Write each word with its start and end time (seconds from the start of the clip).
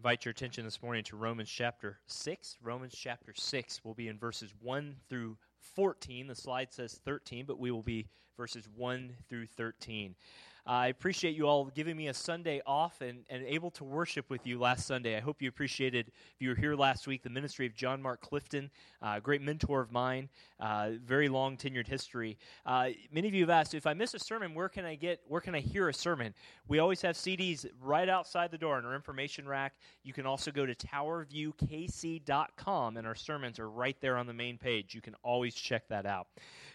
invite 0.00 0.24
your 0.24 0.30
attention 0.30 0.64
this 0.64 0.82
morning 0.82 1.04
to 1.04 1.14
Romans 1.14 1.50
chapter 1.50 1.98
6. 2.06 2.56
Romans 2.62 2.94
chapter 2.96 3.34
6 3.36 3.84
will 3.84 3.92
be 3.92 4.08
in 4.08 4.16
verses 4.16 4.54
1 4.62 4.96
through 5.10 5.36
14. 5.76 6.26
The 6.26 6.34
slide 6.34 6.72
says 6.72 6.98
13, 7.04 7.44
but 7.44 7.58
we 7.58 7.70
will 7.70 7.82
be 7.82 8.06
verses 8.34 8.66
1 8.74 9.14
through 9.28 9.44
13. 9.44 10.14
I 10.66 10.88
appreciate 10.88 11.36
you 11.36 11.46
all 11.46 11.66
giving 11.66 11.96
me 11.96 12.08
a 12.08 12.14
Sunday 12.14 12.60
off 12.66 13.00
and, 13.00 13.24
and 13.28 13.44
able 13.46 13.70
to 13.72 13.84
worship 13.84 14.28
with 14.28 14.46
you 14.46 14.58
last 14.58 14.86
Sunday. 14.86 15.16
I 15.16 15.20
hope 15.20 15.40
you 15.40 15.48
appreciated, 15.48 16.08
if 16.08 16.34
you 16.38 16.50
were 16.50 16.54
here 16.54 16.74
last 16.74 17.06
week, 17.06 17.22
the 17.22 17.30
ministry 17.30 17.66
of 17.66 17.74
John 17.74 18.02
Mark 18.02 18.20
Clifton, 18.20 18.70
a 19.02 19.06
uh, 19.06 19.20
great 19.20 19.42
mentor 19.42 19.80
of 19.80 19.90
mine, 19.90 20.28
uh, 20.60 20.90
very 21.04 21.28
long 21.28 21.56
tenured 21.56 21.86
history. 21.86 22.38
Uh, 22.66 22.90
many 23.10 23.28
of 23.28 23.34
you 23.34 23.42
have 23.42 23.50
asked, 23.50 23.74
if 23.74 23.86
I 23.86 23.94
miss 23.94 24.14
a 24.14 24.18
sermon, 24.18 24.54
where 24.54 24.68
can 24.68 24.84
I 24.84 24.94
get, 24.94 25.20
where 25.26 25.40
can 25.40 25.54
I 25.54 25.60
hear 25.60 25.88
a 25.88 25.94
sermon? 25.94 26.34
We 26.68 26.78
always 26.78 27.00
have 27.02 27.16
CDs 27.16 27.66
right 27.82 28.08
outside 28.08 28.50
the 28.50 28.58
door 28.58 28.78
in 28.78 28.84
our 28.84 28.94
information 28.94 29.48
rack. 29.48 29.74
You 30.02 30.12
can 30.12 30.26
also 30.26 30.50
go 30.50 30.66
to 30.66 30.74
towerviewkc.com, 30.74 32.96
and 32.96 33.06
our 33.06 33.14
sermons 33.14 33.58
are 33.58 33.70
right 33.70 33.96
there 34.00 34.16
on 34.16 34.26
the 34.26 34.34
main 34.34 34.58
page. 34.58 34.94
You 34.94 35.00
can 35.00 35.14
always 35.22 35.54
check 35.54 35.88
that 35.88 36.06
out. 36.06 36.26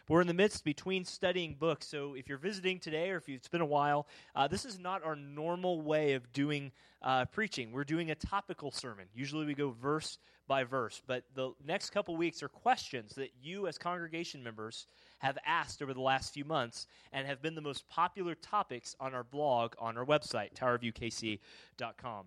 We're 0.08 0.22
in 0.22 0.28
the 0.28 0.36
midst 0.36 0.64
between 0.64 1.04
studying 1.04 1.56
books, 1.56 1.88
so 1.88 2.14
if 2.14 2.30
you're 2.30 2.38
visiting 2.38 2.80
today 2.80 3.10
or 3.10 3.18
if 3.18 3.28
it's 3.28 3.48
been 3.48 3.62
a 3.62 3.66
while, 3.66 4.06
uh, 4.36 4.48
this 4.48 4.64
is 4.64 4.78
not 4.78 5.04
our 5.04 5.16
normal 5.16 5.82
way 5.82 6.14
of 6.14 6.32
doing 6.32 6.72
uh, 7.02 7.26
preaching. 7.26 7.72
We're 7.72 7.86
doing 7.86 8.12
a 8.12 8.16
topical 8.16 8.70
sermon. 8.70 9.08
Usually 9.16 9.48
we 9.48 9.56
go 9.56 9.72
verse 9.72 10.20
by 10.48 10.64
verse, 10.64 11.02
but 11.08 11.24
the 11.34 11.54
next 11.66 11.90
couple 11.90 12.16
weeks 12.16 12.44
are 12.44 12.48
questions 12.48 13.16
that 13.16 13.32
you, 13.42 13.66
as 13.66 13.80
congregation 13.80 14.44
members, 14.44 14.86
have 15.20 15.40
asked 15.44 15.82
over 15.82 15.94
the 15.94 16.02
last 16.02 16.34
few 16.34 16.46
months 16.46 16.86
and 17.12 17.26
have 17.26 17.42
been 17.42 17.56
the 17.56 17.62
most 17.62 17.90
popular 17.90 18.36
topics 18.36 18.96
on 19.00 19.16
our 19.16 19.24
blog 19.24 19.74
on 19.80 19.98
our 19.98 20.06
website, 20.06 20.54
towerviewkc.com. 20.54 22.26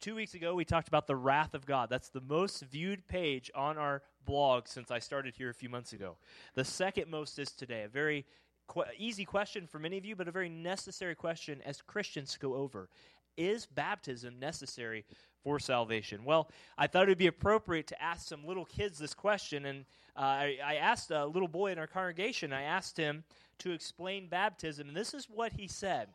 Two 0.00 0.14
weeks 0.14 0.32
ago, 0.32 0.54
we 0.54 0.64
talked 0.64 0.88
about 0.88 1.06
the 1.06 1.14
wrath 1.14 1.52
of 1.52 1.66
God. 1.66 1.90
That's 1.90 2.08
the 2.08 2.22
most 2.22 2.62
viewed 2.62 3.06
page 3.06 3.50
on 3.54 3.76
our 3.76 4.00
blog 4.24 4.66
since 4.66 4.90
I 4.90 4.98
started 4.98 5.34
here 5.36 5.50
a 5.50 5.54
few 5.54 5.68
months 5.68 5.92
ago. 5.92 6.16
The 6.54 6.64
second 6.64 7.10
most 7.10 7.38
is 7.38 7.52
today. 7.52 7.82
A 7.82 7.88
very 7.88 8.24
qu- 8.66 8.84
easy 8.96 9.26
question 9.26 9.66
for 9.66 9.78
many 9.78 9.98
of 9.98 10.06
you, 10.06 10.16
but 10.16 10.26
a 10.26 10.32
very 10.32 10.48
necessary 10.48 11.14
question 11.14 11.60
as 11.66 11.82
Christians 11.82 12.38
go 12.40 12.54
over. 12.54 12.88
Is 13.36 13.66
baptism 13.66 14.40
necessary 14.40 15.04
for 15.44 15.58
salvation? 15.58 16.24
Well, 16.24 16.48
I 16.78 16.86
thought 16.86 17.02
it 17.02 17.08
would 17.10 17.18
be 17.18 17.26
appropriate 17.26 17.88
to 17.88 18.02
ask 18.02 18.26
some 18.26 18.46
little 18.46 18.64
kids 18.64 18.98
this 18.98 19.12
question, 19.12 19.66
and 19.66 19.84
uh, 20.16 20.20
I, 20.20 20.58
I 20.64 20.74
asked 20.76 21.10
a 21.10 21.26
little 21.26 21.46
boy 21.46 21.72
in 21.72 21.78
our 21.78 21.86
congregation, 21.86 22.54
I 22.54 22.62
asked 22.62 22.96
him 22.96 23.22
to 23.58 23.72
explain 23.72 24.28
baptism, 24.28 24.88
and 24.88 24.96
this 24.96 25.12
is 25.12 25.26
what 25.28 25.52
he 25.52 25.68
said. 25.68 26.08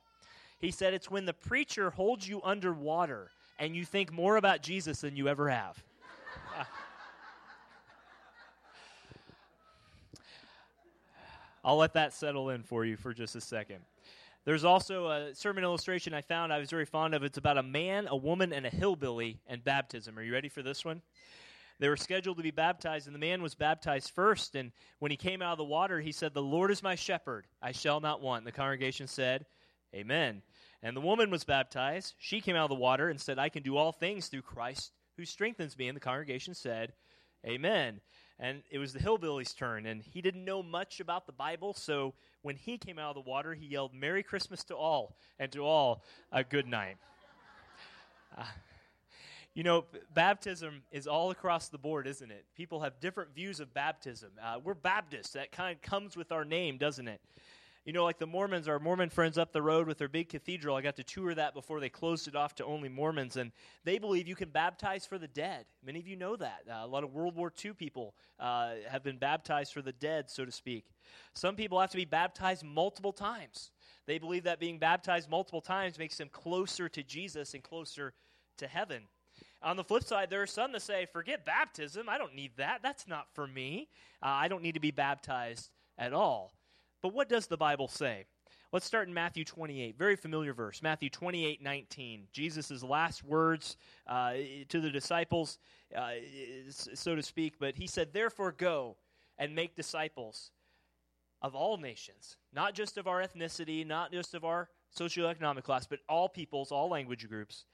He 0.58 0.72
said, 0.72 0.96
It's 0.96 1.12
when 1.12 1.26
the 1.26 1.34
preacher 1.34 1.92
holds 1.92 2.28
you 2.28 2.42
underwater 2.44 3.30
and 3.60 3.76
you 3.76 3.86
think 3.86 4.12
more 4.12 4.38
about 4.38 4.62
Jesus 4.62 5.02
than 5.02 5.16
you 5.16 5.28
ever 5.28 5.50
have. 5.50 5.84
I'll 11.64 11.78
let 11.78 11.94
that 11.94 12.14
settle 12.14 12.50
in 12.52 12.62
for 12.64 12.86
you 12.86 12.98
for 12.98 13.14
just 13.14 13.36
a 13.36 13.42
second. 13.42 13.80
There's 14.46 14.64
also 14.64 15.08
a 15.08 15.34
sermon 15.34 15.64
illustration 15.64 16.14
I 16.14 16.22
found 16.22 16.54
I 16.54 16.60
was 16.60 16.70
very 16.70 16.86
fond 16.86 17.16
of. 17.16 17.24
It's 17.24 17.40
about 17.40 17.58
a 17.58 17.64
man, 17.64 18.08
a 18.08 18.16
woman, 18.16 18.54
and 18.54 18.68
a 18.68 18.70
hillbilly 18.70 19.40
and 19.48 19.64
baptism. 19.64 20.20
Are 20.20 20.22
you 20.22 20.32
ready 20.32 20.50
for 20.50 20.62
this 20.62 20.86
one? 20.86 21.02
They 21.80 21.90
were 21.90 21.98
scheduled 21.98 22.38
to 22.38 22.44
be 22.44 22.52
baptized, 22.52 23.08
and 23.08 23.16
the 23.16 23.20
man 23.20 23.42
was 23.42 23.56
baptized 23.56 24.12
first. 24.12 24.56
And 24.56 24.72
when 25.00 25.10
he 25.10 25.18
came 25.18 25.42
out 25.42 25.54
of 25.54 25.58
the 25.58 25.64
water, 25.64 26.00
he 26.00 26.12
said, 26.12 26.34
The 26.34 26.42
Lord 26.42 26.70
is 26.70 26.84
my 26.84 26.94
shepherd, 26.94 27.48
I 27.62 27.72
shall 27.72 28.00
not 28.00 28.22
want. 28.22 28.46
The 28.46 28.52
congregation 28.52 29.08
said, 29.08 29.46
Amen. 29.94 30.42
And 30.86 30.96
the 30.96 31.02
woman 31.02 31.32
was 31.32 31.44
baptized. 31.44 32.14
She 32.20 32.42
came 32.42 32.56
out 32.56 32.66
of 32.66 32.70
the 32.70 32.76
water 32.76 33.10
and 33.10 33.20
said, 33.20 33.40
I 33.40 33.50
can 33.50 33.64
do 33.64 33.76
all 33.76 33.92
things 33.92 34.28
through 34.28 34.44
Christ 34.44 34.92
who 35.18 35.26
strengthens 35.26 35.76
me. 35.76 35.88
And 35.88 35.96
the 35.96 36.00
congregation 36.00 36.54
said, 36.54 36.94
Amen. 37.44 38.02
And 38.38 38.62
it 38.70 38.78
was 38.78 38.94
the 38.94 39.00
hillbilly's 39.00 39.54
turn, 39.54 39.88
and 39.88 40.04
he 40.04 40.22
didn't 40.22 40.46
know 40.46 40.62
much 40.62 41.00
about 41.00 41.26
the 41.26 41.32
Bible, 41.32 41.74
so 41.74 42.14
when 42.42 42.56
he 42.56 42.78
came 42.78 43.00
out 43.00 43.18
of 43.18 43.24
the 43.24 43.30
water, 43.30 43.54
he 43.54 43.66
yelled, 43.66 43.94
Merry 43.94 44.22
Christmas 44.22 44.64
to 44.66 44.76
all, 44.76 45.16
and 45.40 45.52
to 45.54 45.66
all 45.66 46.04
a 46.32 46.44
good 46.44 46.68
night. 46.68 46.98
Uh, 48.38 48.44
you 49.56 49.64
know, 49.64 49.86
baptism 50.14 50.84
is 50.92 51.08
all 51.08 51.32
across 51.32 51.70
the 51.70 51.78
board, 51.78 52.08
isn't 52.08 52.30
it? 52.30 52.46
People 52.56 52.82
have 52.82 53.00
different 53.00 53.34
views 53.34 53.62
of 53.62 53.74
baptism. 53.74 54.32
Uh, 54.44 54.60
we're 54.62 54.74
Baptists. 54.74 55.32
That 55.32 55.54
kind 55.54 55.74
of 55.74 55.82
comes 55.82 56.18
with 56.18 56.34
our 56.34 56.44
name, 56.44 56.78
doesn't 56.78 57.08
it? 57.08 57.22
You 57.86 57.94
know, 57.94 58.04
like 58.04 58.18
the 58.18 58.26
Mormons, 58.26 58.68
our 58.68 58.80
Mormon 58.80 59.12
friends 59.12 59.38
up 59.38 59.54
the 59.54 59.62
road 59.62 59.88
with 59.88 60.00
their 60.00 60.08
big 60.08 60.28
cathedral. 60.28 60.76
I 60.76 60.82
got 60.82 60.96
to 60.96 61.04
tour 61.04 61.36
that 61.36 61.54
before 61.54 61.80
they 61.80 61.88
closed 61.88 62.28
it 62.28 62.36
off 62.36 62.56
to 62.56 62.66
only 62.66 62.90
Mormons, 62.90 63.38
and 63.38 63.52
they 63.84 64.00
believe 64.00 64.28
you 64.28 64.36
can 64.36 64.50
baptize 64.50 65.06
for 65.06 65.20
the 65.20 65.28
dead. 65.28 65.66
Many 65.86 66.00
of 66.00 66.08
you 66.08 66.16
know 66.16 66.36
that. 66.36 66.64
Uh, 66.68 66.84
a 66.84 66.88
lot 66.88 67.04
of 67.04 67.14
World 67.14 67.36
War 67.36 67.54
II 67.64 67.74
people 67.74 68.16
uh, 68.40 68.72
have 68.90 69.04
been 69.04 69.18
baptized 69.18 69.72
for 69.72 69.84
the 69.84 69.92
dead, 69.92 70.32
so 70.32 70.46
to 70.46 70.52
speak. 70.52 70.86
Some 71.36 71.56
people 71.56 71.80
have 71.80 71.92
to 71.92 71.98
be 71.98 72.06
baptized 72.06 72.64
multiple 72.64 73.14
times. 73.14 73.70
They 74.08 74.18
believe 74.18 74.46
that 74.46 74.60
being 74.60 74.80
baptized 74.80 75.30
multiple 75.30 75.62
times 75.62 76.00
makes 76.00 76.18
them 76.18 76.30
closer 76.30 76.90
to 76.90 77.04
Jesus 77.04 77.54
and 77.54 77.62
closer 77.62 78.14
to 78.58 78.66
heaven. 78.66 79.04
On 79.62 79.78
the 79.78 79.84
flip 79.84 80.04
side, 80.04 80.32
there 80.32 80.42
are 80.42 80.48
some 80.48 80.72
that 80.72 80.82
say, 80.82 81.06
forget 81.06 81.46
baptism. 81.46 82.10
I 82.10 82.18
don't 82.18 82.34
need 82.34 82.54
that. 82.58 82.80
That's 82.82 83.08
not 83.08 83.28
for 83.36 83.46
me. 83.46 83.90
Uh, 84.24 84.30
I 84.30 84.48
don't 84.48 84.64
need 84.64 84.74
to 84.74 84.80
be 84.80 84.92
baptized 84.92 85.70
at 86.00 86.14
all. 86.14 86.52
But 87.06 87.14
what 87.14 87.30
does 87.30 87.46
the 87.46 87.56
Bible 87.56 87.88
say? 87.88 88.26
Let's 88.72 88.88
start 88.88 89.08
in 89.08 89.14
Matthew 89.14 89.46
28, 89.46 89.96
very 89.96 90.16
familiar 90.16 90.56
verse. 90.56 90.82
Matthew 90.82 91.12
28, 91.12 91.62
19. 91.62 92.24
Jesus' 92.32 92.82
last 92.82 93.24
words 93.24 93.78
uh, 94.08 94.34
to 94.70 94.82
the 94.82 94.90
disciples, 94.90 95.60
uh, 95.96 96.14
so 96.72 97.16
to 97.16 97.22
speak, 97.22 97.60
but 97.60 97.76
he 97.76 97.86
said, 97.86 98.12
Therefore 98.12 98.52
go 98.54 98.96
and 99.38 99.54
make 99.54 99.76
disciples 99.76 100.50
of 101.44 101.54
all 101.54 101.78
nations, 101.78 102.38
not 102.52 102.74
just 102.74 102.98
of 102.98 103.06
our 103.06 103.22
ethnicity, 103.22 103.86
not 103.86 104.12
just 104.12 104.34
of 104.34 104.44
our 104.44 104.70
socioeconomic 104.98 105.62
class, 105.62 105.86
but 105.86 106.00
all 106.10 106.28
peoples, 106.28 106.72
all 106.72 106.90
language 106.90 107.30
groups, 107.30 107.66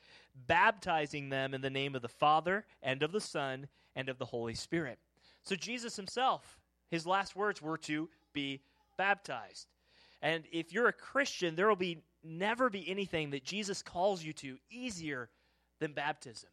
baptizing 0.45 1.29
them 1.29 1.53
in 1.53 1.61
the 1.61 1.69
name 1.69 1.95
of 1.95 2.01
the 2.01 2.09
Father 2.09 2.65
and 2.83 3.01
of 3.01 3.13
the 3.13 3.21
Son 3.21 3.69
and 3.95 4.09
of 4.09 4.17
the 4.17 4.25
Holy 4.25 4.55
Spirit. 4.55 4.99
So 5.41 5.55
Jesus 5.55 5.95
himself, 5.95 6.59
his 6.89 7.07
last 7.07 7.37
words 7.37 7.61
were 7.61 7.77
to 7.77 8.09
be 8.33 8.61
baptized. 9.01 9.65
And 10.21 10.43
if 10.51 10.71
you're 10.71 10.87
a 10.87 10.93
Christian, 10.93 11.55
there 11.55 11.67
will 11.67 11.75
be 11.75 12.03
never 12.23 12.69
be 12.69 12.87
anything 12.87 13.31
that 13.31 13.43
Jesus 13.43 13.81
calls 13.81 14.23
you 14.23 14.31
to 14.33 14.57
easier 14.69 15.31
than 15.79 15.93
baptism. 15.93 16.51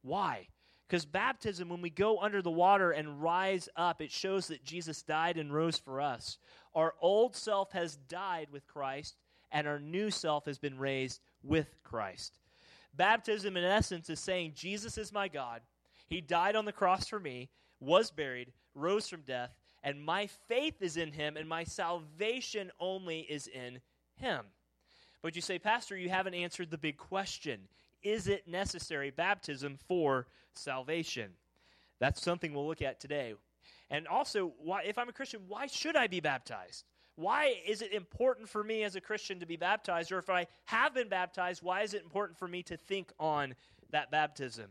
Why? 0.00 0.48
Because 0.88 1.04
baptism, 1.04 1.68
when 1.68 1.82
we 1.82 1.90
go 1.90 2.20
under 2.20 2.40
the 2.40 2.50
water 2.50 2.92
and 2.92 3.20
rise 3.20 3.68
up, 3.76 4.00
it 4.00 4.10
shows 4.10 4.48
that 4.48 4.64
Jesus 4.64 5.02
died 5.02 5.36
and 5.36 5.52
rose 5.52 5.76
for 5.76 6.00
us. 6.00 6.38
Our 6.74 6.94
old 7.02 7.36
self 7.36 7.72
has 7.72 7.96
died 7.96 8.48
with 8.50 8.66
Christ, 8.66 9.18
and 9.52 9.68
our 9.68 9.78
new 9.78 10.10
self 10.10 10.46
has 10.46 10.58
been 10.58 10.78
raised 10.78 11.20
with 11.42 11.68
Christ. 11.84 12.38
Baptism, 12.94 13.58
in 13.58 13.64
essence, 13.64 14.08
is 14.08 14.20
saying, 14.20 14.52
Jesus 14.54 14.96
is 14.96 15.12
my 15.12 15.28
God. 15.28 15.60
He 16.06 16.22
died 16.22 16.56
on 16.56 16.64
the 16.64 16.72
cross 16.72 17.06
for 17.08 17.20
me, 17.20 17.50
was 17.78 18.10
buried, 18.10 18.52
rose 18.74 19.06
from 19.06 19.20
death, 19.20 19.50
and 19.84 20.02
my 20.02 20.26
faith 20.48 20.80
is 20.80 20.96
in 20.96 21.12
him, 21.12 21.36
and 21.36 21.46
my 21.46 21.62
salvation 21.62 22.72
only 22.80 23.20
is 23.20 23.46
in 23.46 23.80
him. 24.16 24.46
But 25.22 25.36
you 25.36 25.42
say, 25.42 25.58
Pastor, 25.58 25.96
you 25.96 26.08
haven't 26.08 26.34
answered 26.34 26.70
the 26.70 26.78
big 26.78 26.96
question 26.96 27.68
Is 28.02 28.26
it 28.26 28.48
necessary, 28.48 29.10
baptism, 29.10 29.78
for 29.86 30.26
salvation? 30.54 31.30
That's 32.00 32.22
something 32.22 32.52
we'll 32.52 32.66
look 32.66 32.82
at 32.82 32.98
today. 32.98 33.34
And 33.90 34.08
also, 34.08 34.54
why, 34.58 34.82
if 34.82 34.98
I'm 34.98 35.08
a 35.08 35.12
Christian, 35.12 35.42
why 35.46 35.66
should 35.66 35.96
I 35.96 36.06
be 36.06 36.20
baptized? 36.20 36.84
Why 37.16 37.54
is 37.66 37.80
it 37.80 37.92
important 37.92 38.48
for 38.48 38.64
me 38.64 38.82
as 38.82 38.96
a 38.96 39.00
Christian 39.00 39.38
to 39.40 39.46
be 39.46 39.56
baptized? 39.56 40.10
Or 40.10 40.18
if 40.18 40.30
I 40.30 40.46
have 40.64 40.94
been 40.94 41.08
baptized, 41.08 41.62
why 41.62 41.82
is 41.82 41.94
it 41.94 42.02
important 42.02 42.38
for 42.38 42.48
me 42.48 42.62
to 42.64 42.76
think 42.76 43.12
on 43.20 43.54
that 43.90 44.10
baptism? 44.10 44.70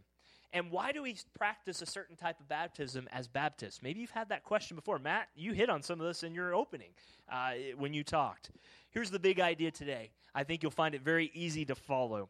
And 0.54 0.70
why 0.70 0.92
do 0.92 1.02
we 1.02 1.18
practice 1.34 1.82
a 1.82 1.86
certain 1.88 2.16
type 2.16 2.40
of 2.40 2.48
baptism 2.48 3.10
as 3.12 3.28
Baptists? 3.28 3.82
Maybe 3.82 4.00
you've 4.00 4.12
had 4.12 4.30
that 4.30 4.44
question 4.44 4.76
before. 4.76 5.00
Matt, 5.00 5.28
you 5.36 5.52
hit 5.52 5.68
on 5.68 5.82
some 5.82 6.00
of 6.00 6.06
this 6.06 6.22
in 6.22 6.36
your 6.36 6.54
opening 6.54 6.92
uh, 7.32 7.54
when 7.76 7.92
you 7.92 8.04
talked. 8.04 8.52
Here's 8.92 9.10
the 9.10 9.20
big 9.20 9.40
idea 9.40 9.72
today. 9.72 10.12
I 10.36 10.44
think 10.44 10.62
you'll 10.62 10.72
find 10.72 10.94
it 10.94 11.02
very 11.02 11.32
easy 11.34 11.66
to 11.66 11.76
follow. 11.76 12.30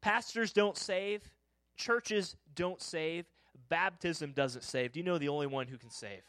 Pastors 0.00 0.52
don't 0.52 0.76
save, 0.76 1.28
churches 1.76 2.36
don't 2.54 2.80
save, 2.80 3.26
baptism 3.68 4.30
doesn't 4.30 4.62
save. 4.62 4.92
Do 4.92 5.00
you 5.00 5.04
know 5.04 5.18
the 5.18 5.28
only 5.28 5.48
one 5.48 5.66
who 5.66 5.76
can 5.76 5.90
save? 5.90 6.22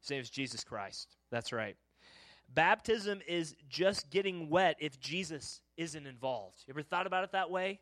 His 0.00 0.10
name 0.10 0.20
is 0.20 0.28
Jesus 0.28 0.64
Christ. 0.64 1.16
That's 1.30 1.50
right. 1.50 1.76
Baptism 2.52 3.22
is 3.26 3.56
just 3.70 4.10
getting 4.10 4.50
wet 4.50 4.76
if 4.78 5.00
Jesus 5.00 5.62
isn't 5.78 6.06
involved. 6.06 6.62
You 6.66 6.74
ever 6.74 6.82
thought 6.82 7.06
about 7.06 7.24
it 7.24 7.32
that 7.32 7.50
way? 7.50 7.80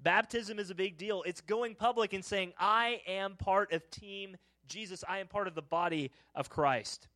Baptism 0.00 0.58
is 0.58 0.70
a 0.70 0.74
big 0.74 0.98
deal. 0.98 1.22
It's 1.26 1.40
going 1.40 1.74
public 1.74 2.12
and 2.12 2.24
saying, 2.24 2.52
I 2.58 3.00
am 3.06 3.36
part 3.36 3.72
of 3.72 3.88
Team 3.90 4.36
Jesus. 4.66 5.04
I 5.08 5.18
am 5.18 5.28
part 5.28 5.46
of 5.48 5.54
the 5.54 5.62
body 5.62 6.10
of 6.34 6.48
Christ. 6.48 7.08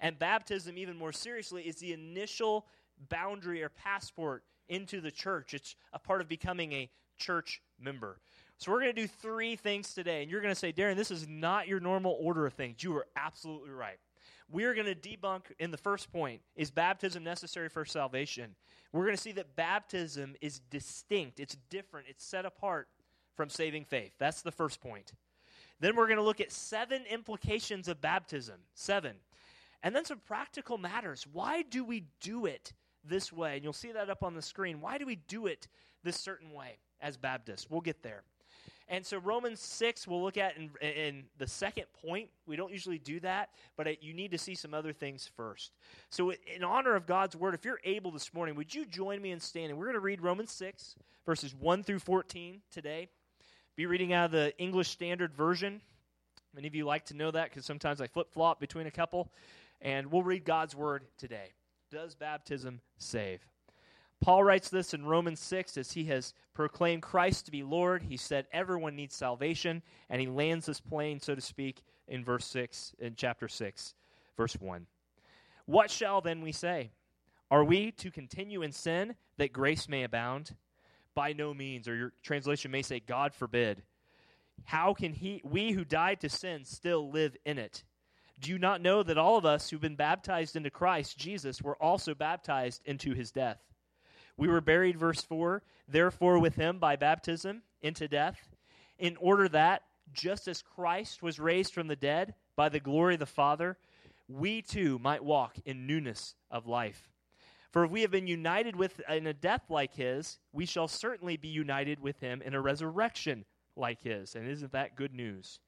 And 0.00 0.18
baptism, 0.18 0.76
even 0.76 0.96
more 0.96 1.12
seriously, 1.12 1.62
is 1.62 1.76
the 1.76 1.92
initial 1.92 2.66
boundary 3.08 3.62
or 3.62 3.68
passport 3.68 4.44
into 4.68 5.00
the 5.00 5.10
church. 5.10 5.54
It's 5.54 5.76
a 5.92 5.98
part 5.98 6.20
of 6.20 6.28
becoming 6.28 6.72
a 6.72 6.90
church 7.16 7.62
member. 7.80 8.18
So 8.58 8.70
we're 8.70 8.80
going 8.80 8.94
to 8.94 9.00
do 9.02 9.08
three 9.08 9.56
things 9.56 9.94
today. 9.94 10.22
And 10.22 10.30
you're 10.30 10.40
going 10.40 10.54
to 10.54 10.58
say, 10.58 10.72
Darren, 10.72 10.96
this 10.96 11.10
is 11.10 11.26
not 11.28 11.68
your 11.68 11.80
normal 11.80 12.16
order 12.20 12.46
of 12.46 12.54
things. 12.54 12.82
You 12.82 12.96
are 12.96 13.06
absolutely 13.16 13.70
right. 13.70 13.98
We 14.50 14.64
are 14.64 14.74
going 14.74 14.86
to 14.86 14.94
debunk 14.94 15.42
in 15.58 15.70
the 15.70 15.76
first 15.76 16.12
point 16.12 16.40
is 16.56 16.70
baptism 16.70 17.24
necessary 17.24 17.68
for 17.68 17.84
salvation? 17.84 18.54
We're 18.92 19.04
going 19.04 19.16
to 19.16 19.22
see 19.22 19.32
that 19.32 19.56
baptism 19.56 20.36
is 20.40 20.60
distinct, 20.70 21.40
it's 21.40 21.56
different, 21.70 22.06
it's 22.08 22.24
set 22.24 22.44
apart 22.44 22.88
from 23.36 23.48
saving 23.48 23.84
faith. 23.84 24.12
That's 24.18 24.42
the 24.42 24.52
first 24.52 24.80
point. 24.80 25.12
Then 25.80 25.96
we're 25.96 26.06
going 26.06 26.18
to 26.18 26.24
look 26.24 26.40
at 26.40 26.52
seven 26.52 27.02
implications 27.10 27.88
of 27.88 28.00
baptism. 28.00 28.60
Seven. 28.74 29.16
And 29.82 29.94
then 29.94 30.04
some 30.04 30.20
practical 30.20 30.78
matters. 30.78 31.26
Why 31.30 31.62
do 31.62 31.84
we 31.84 32.04
do 32.20 32.46
it 32.46 32.72
this 33.04 33.32
way? 33.32 33.56
And 33.56 33.64
you'll 33.64 33.72
see 33.72 33.92
that 33.92 34.08
up 34.08 34.22
on 34.22 34.34
the 34.34 34.42
screen. 34.42 34.80
Why 34.80 34.98
do 34.98 35.06
we 35.06 35.16
do 35.16 35.46
it 35.46 35.68
this 36.02 36.16
certain 36.16 36.52
way 36.52 36.78
as 37.00 37.16
Baptists? 37.16 37.68
We'll 37.68 37.80
get 37.80 38.02
there. 38.02 38.22
And 38.88 39.04
so 39.04 39.18
Romans 39.18 39.60
6, 39.60 40.06
we'll 40.06 40.22
look 40.22 40.36
at 40.36 40.56
in, 40.56 40.70
in 40.86 41.24
the 41.38 41.46
second 41.46 41.86
point. 42.06 42.28
We 42.46 42.56
don't 42.56 42.70
usually 42.70 42.98
do 42.98 43.18
that, 43.20 43.50
but 43.76 43.86
it, 43.86 43.98
you 44.02 44.12
need 44.12 44.30
to 44.32 44.38
see 44.38 44.54
some 44.54 44.74
other 44.74 44.92
things 44.92 45.30
first. 45.36 45.72
So, 46.10 46.32
in 46.32 46.62
honor 46.62 46.94
of 46.94 47.06
God's 47.06 47.34
word, 47.34 47.54
if 47.54 47.64
you're 47.64 47.80
able 47.84 48.10
this 48.10 48.34
morning, 48.34 48.54
would 48.56 48.74
you 48.74 48.84
join 48.84 49.22
me 49.22 49.30
in 49.30 49.40
standing? 49.40 49.78
We're 49.78 49.86
going 49.86 49.94
to 49.94 50.00
read 50.00 50.20
Romans 50.20 50.52
6, 50.52 50.96
verses 51.24 51.54
1 51.54 51.82
through 51.82 52.00
14 52.00 52.60
today. 52.70 53.08
Be 53.74 53.86
reading 53.86 54.12
out 54.12 54.26
of 54.26 54.30
the 54.32 54.56
English 54.58 54.88
Standard 54.90 55.34
Version. 55.34 55.80
Many 56.54 56.68
of 56.68 56.74
you 56.74 56.84
like 56.84 57.06
to 57.06 57.14
know 57.14 57.30
that 57.30 57.50
because 57.50 57.64
sometimes 57.64 58.00
I 58.00 58.06
flip 58.06 58.32
flop 58.32 58.60
between 58.60 58.86
a 58.86 58.90
couple. 58.90 59.30
And 59.80 60.12
we'll 60.12 60.22
read 60.22 60.44
God's 60.44 60.76
word 60.76 61.04
today. 61.18 61.52
Does 61.90 62.14
baptism 62.14 62.80
save? 62.98 63.40
Paul 64.24 64.42
writes 64.42 64.70
this 64.70 64.94
in 64.94 65.04
Romans 65.04 65.38
6 65.38 65.76
as 65.76 65.92
he 65.92 66.04
has 66.04 66.32
proclaimed 66.54 67.02
Christ 67.02 67.44
to 67.44 67.50
be 67.50 67.62
Lord. 67.62 68.02
He 68.02 68.16
said 68.16 68.46
everyone 68.54 68.96
needs 68.96 69.14
salvation, 69.14 69.82
and 70.08 70.18
he 70.18 70.26
lands 70.26 70.64
this 70.64 70.80
plane, 70.80 71.20
so 71.20 71.34
to 71.34 71.42
speak, 71.42 71.82
in 72.08 72.24
verse 72.24 72.46
6, 72.46 72.94
in 73.00 73.16
chapter 73.16 73.48
6, 73.48 73.94
verse 74.34 74.54
1. 74.54 74.86
What 75.66 75.90
shall 75.90 76.22
then 76.22 76.40
we 76.40 76.52
say? 76.52 76.92
Are 77.50 77.64
we 77.64 77.90
to 77.92 78.10
continue 78.10 78.62
in 78.62 78.72
sin 78.72 79.14
that 79.36 79.52
grace 79.52 79.90
may 79.90 80.04
abound? 80.04 80.54
By 81.14 81.34
no 81.34 81.52
means, 81.52 81.86
or 81.86 81.94
your 81.94 82.12
translation 82.22 82.70
may 82.70 82.80
say, 82.80 83.00
God 83.00 83.34
forbid. 83.34 83.82
How 84.64 84.94
can 84.94 85.12
he, 85.12 85.42
we 85.44 85.72
who 85.72 85.84
died 85.84 86.22
to 86.22 86.30
sin 86.30 86.64
still 86.64 87.10
live 87.10 87.36
in 87.44 87.58
it? 87.58 87.84
Do 88.40 88.50
you 88.50 88.58
not 88.58 88.80
know 88.80 89.02
that 89.02 89.18
all 89.18 89.36
of 89.36 89.44
us 89.44 89.68
who've 89.68 89.78
been 89.78 89.96
baptized 89.96 90.56
into 90.56 90.70
Christ 90.70 91.18
Jesus 91.18 91.60
were 91.60 91.76
also 91.76 92.14
baptized 92.14 92.80
into 92.86 93.12
his 93.12 93.30
death? 93.30 93.58
We 94.36 94.48
were 94.48 94.60
buried, 94.60 94.98
verse 94.98 95.22
4, 95.22 95.62
therefore 95.88 96.38
with 96.38 96.56
him 96.56 96.78
by 96.78 96.96
baptism 96.96 97.62
into 97.82 98.08
death, 98.08 98.48
in 98.98 99.16
order 99.16 99.48
that, 99.48 99.82
just 100.12 100.48
as 100.48 100.62
Christ 100.62 101.22
was 101.22 101.38
raised 101.38 101.72
from 101.72 101.86
the 101.86 101.96
dead 101.96 102.34
by 102.56 102.68
the 102.68 102.80
glory 102.80 103.14
of 103.14 103.20
the 103.20 103.26
Father, 103.26 103.76
we 104.28 104.62
too 104.62 104.98
might 104.98 105.24
walk 105.24 105.56
in 105.64 105.86
newness 105.86 106.34
of 106.50 106.66
life. 106.66 107.10
For 107.70 107.84
if 107.84 107.90
we 107.90 108.02
have 108.02 108.10
been 108.10 108.28
united 108.28 108.76
with 108.76 109.00
in 109.08 109.26
a 109.26 109.34
death 109.34 109.68
like 109.68 109.94
his, 109.94 110.38
we 110.52 110.64
shall 110.64 110.86
certainly 110.86 111.36
be 111.36 111.48
united 111.48 112.00
with 112.00 112.20
him 112.20 112.40
in 112.40 112.54
a 112.54 112.60
resurrection 112.60 113.44
like 113.76 114.00
his. 114.00 114.36
And 114.36 114.48
isn't 114.48 114.72
that 114.72 114.96
good 114.96 115.12
news? 115.12 115.58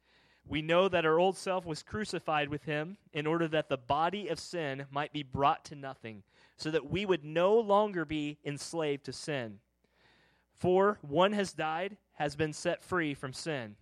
We 0.48 0.62
know 0.62 0.88
that 0.88 1.04
our 1.04 1.18
old 1.18 1.36
self 1.36 1.66
was 1.66 1.82
crucified 1.82 2.48
with 2.48 2.62
him 2.62 2.98
in 3.12 3.26
order 3.26 3.48
that 3.48 3.68
the 3.68 3.76
body 3.76 4.28
of 4.28 4.38
sin 4.38 4.86
might 4.92 5.12
be 5.12 5.24
brought 5.24 5.64
to 5.66 5.74
nothing 5.74 6.22
so 6.56 6.70
that 6.70 6.90
we 6.90 7.04
would 7.04 7.24
no 7.24 7.58
longer 7.58 8.04
be 8.04 8.38
enslaved 8.44 9.04
to 9.04 9.12
sin. 9.12 9.58
For 10.54 10.98
one 11.02 11.32
has 11.32 11.52
died, 11.52 11.96
has 12.14 12.34
been 12.34 12.52
set 12.52 12.82
free 12.82 13.14
from 13.14 13.32
sin. 13.32 13.76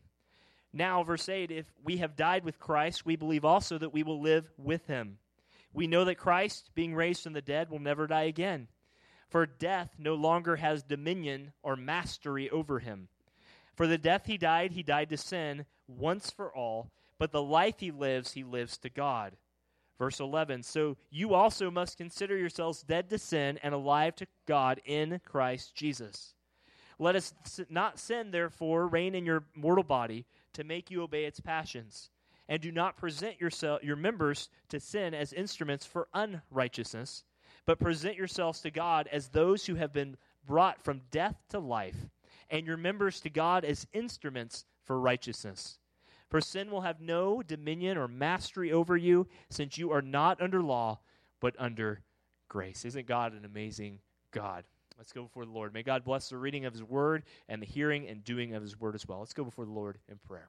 Now, 0.72 1.04
verse 1.04 1.28
8 1.28 1.52
if 1.52 1.66
we 1.84 1.98
have 1.98 2.16
died 2.16 2.44
with 2.44 2.58
Christ, 2.58 3.06
we 3.06 3.14
believe 3.14 3.44
also 3.44 3.78
that 3.78 3.92
we 3.92 4.02
will 4.02 4.20
live 4.20 4.50
with 4.58 4.86
him. 4.86 5.18
We 5.72 5.86
know 5.86 6.04
that 6.04 6.16
Christ, 6.16 6.70
being 6.74 6.94
raised 6.94 7.22
from 7.22 7.32
the 7.32 7.42
dead, 7.42 7.70
will 7.70 7.78
never 7.78 8.06
die 8.06 8.24
again. 8.24 8.68
For 9.28 9.46
death 9.46 9.94
no 9.98 10.14
longer 10.14 10.56
has 10.56 10.82
dominion 10.82 11.52
or 11.62 11.76
mastery 11.76 12.50
over 12.50 12.80
him. 12.80 13.08
For 13.74 13.86
the 13.86 13.98
death 13.98 14.26
he 14.26 14.38
died, 14.38 14.72
he 14.72 14.82
died 14.82 15.08
to 15.10 15.16
sin 15.16 15.66
once 15.88 16.30
for 16.30 16.54
all, 16.54 16.90
but 17.18 17.32
the 17.32 17.42
life 17.42 17.80
he 17.80 17.90
lives, 17.90 18.32
he 18.32 18.44
lives 18.44 18.78
to 18.78 18.88
God. 18.88 19.36
Verse 19.98 20.20
11 20.20 20.62
So 20.62 20.96
you 21.10 21.34
also 21.34 21.70
must 21.70 21.96
consider 21.96 22.36
yourselves 22.36 22.82
dead 22.82 23.08
to 23.10 23.18
sin 23.18 23.58
and 23.62 23.74
alive 23.74 24.16
to 24.16 24.26
God 24.46 24.80
in 24.84 25.20
Christ 25.24 25.74
Jesus. 25.74 26.34
Let 26.98 27.16
us 27.16 27.34
not 27.68 27.98
sin, 27.98 28.30
therefore, 28.30 28.86
reign 28.86 29.14
in 29.14 29.26
your 29.26 29.44
mortal 29.54 29.84
body 29.84 30.26
to 30.52 30.64
make 30.64 30.90
you 30.90 31.02
obey 31.02 31.24
its 31.24 31.40
passions. 31.40 32.10
And 32.48 32.60
do 32.60 32.70
not 32.70 32.96
present 32.96 33.40
yourself, 33.40 33.82
your 33.82 33.96
members 33.96 34.48
to 34.68 34.78
sin 34.78 35.14
as 35.14 35.32
instruments 35.32 35.86
for 35.86 36.08
unrighteousness, 36.12 37.24
but 37.66 37.80
present 37.80 38.16
yourselves 38.16 38.60
to 38.60 38.70
God 38.70 39.08
as 39.10 39.28
those 39.28 39.66
who 39.66 39.76
have 39.76 39.92
been 39.92 40.16
brought 40.46 40.82
from 40.82 41.00
death 41.10 41.36
to 41.48 41.58
life, 41.58 41.96
and 42.50 42.66
your 42.66 42.76
members 42.76 43.20
to 43.20 43.30
God 43.30 43.64
as 43.64 43.86
instruments 43.94 44.66
for 44.84 45.00
righteousness. 45.00 45.78
For 46.34 46.40
sin 46.40 46.72
will 46.72 46.80
have 46.80 47.00
no 47.00 47.44
dominion 47.44 47.96
or 47.96 48.08
mastery 48.08 48.72
over 48.72 48.96
you, 48.96 49.28
since 49.50 49.78
you 49.78 49.92
are 49.92 50.02
not 50.02 50.42
under 50.42 50.60
law, 50.60 50.98
but 51.38 51.54
under 51.60 52.02
grace. 52.48 52.84
Isn't 52.84 53.06
God 53.06 53.34
an 53.34 53.44
amazing 53.44 54.00
God? 54.32 54.64
Let's 54.98 55.12
go 55.12 55.22
before 55.22 55.44
the 55.44 55.52
Lord. 55.52 55.72
May 55.72 55.84
God 55.84 56.02
bless 56.02 56.28
the 56.30 56.36
reading 56.36 56.64
of 56.64 56.72
His 56.72 56.82
word 56.82 57.22
and 57.48 57.62
the 57.62 57.66
hearing 57.66 58.08
and 58.08 58.24
doing 58.24 58.52
of 58.52 58.62
His 58.62 58.80
word 58.80 58.96
as 58.96 59.06
well. 59.06 59.20
Let's 59.20 59.32
go 59.32 59.44
before 59.44 59.64
the 59.64 59.70
Lord 59.70 59.98
in 60.08 60.18
prayer. 60.26 60.48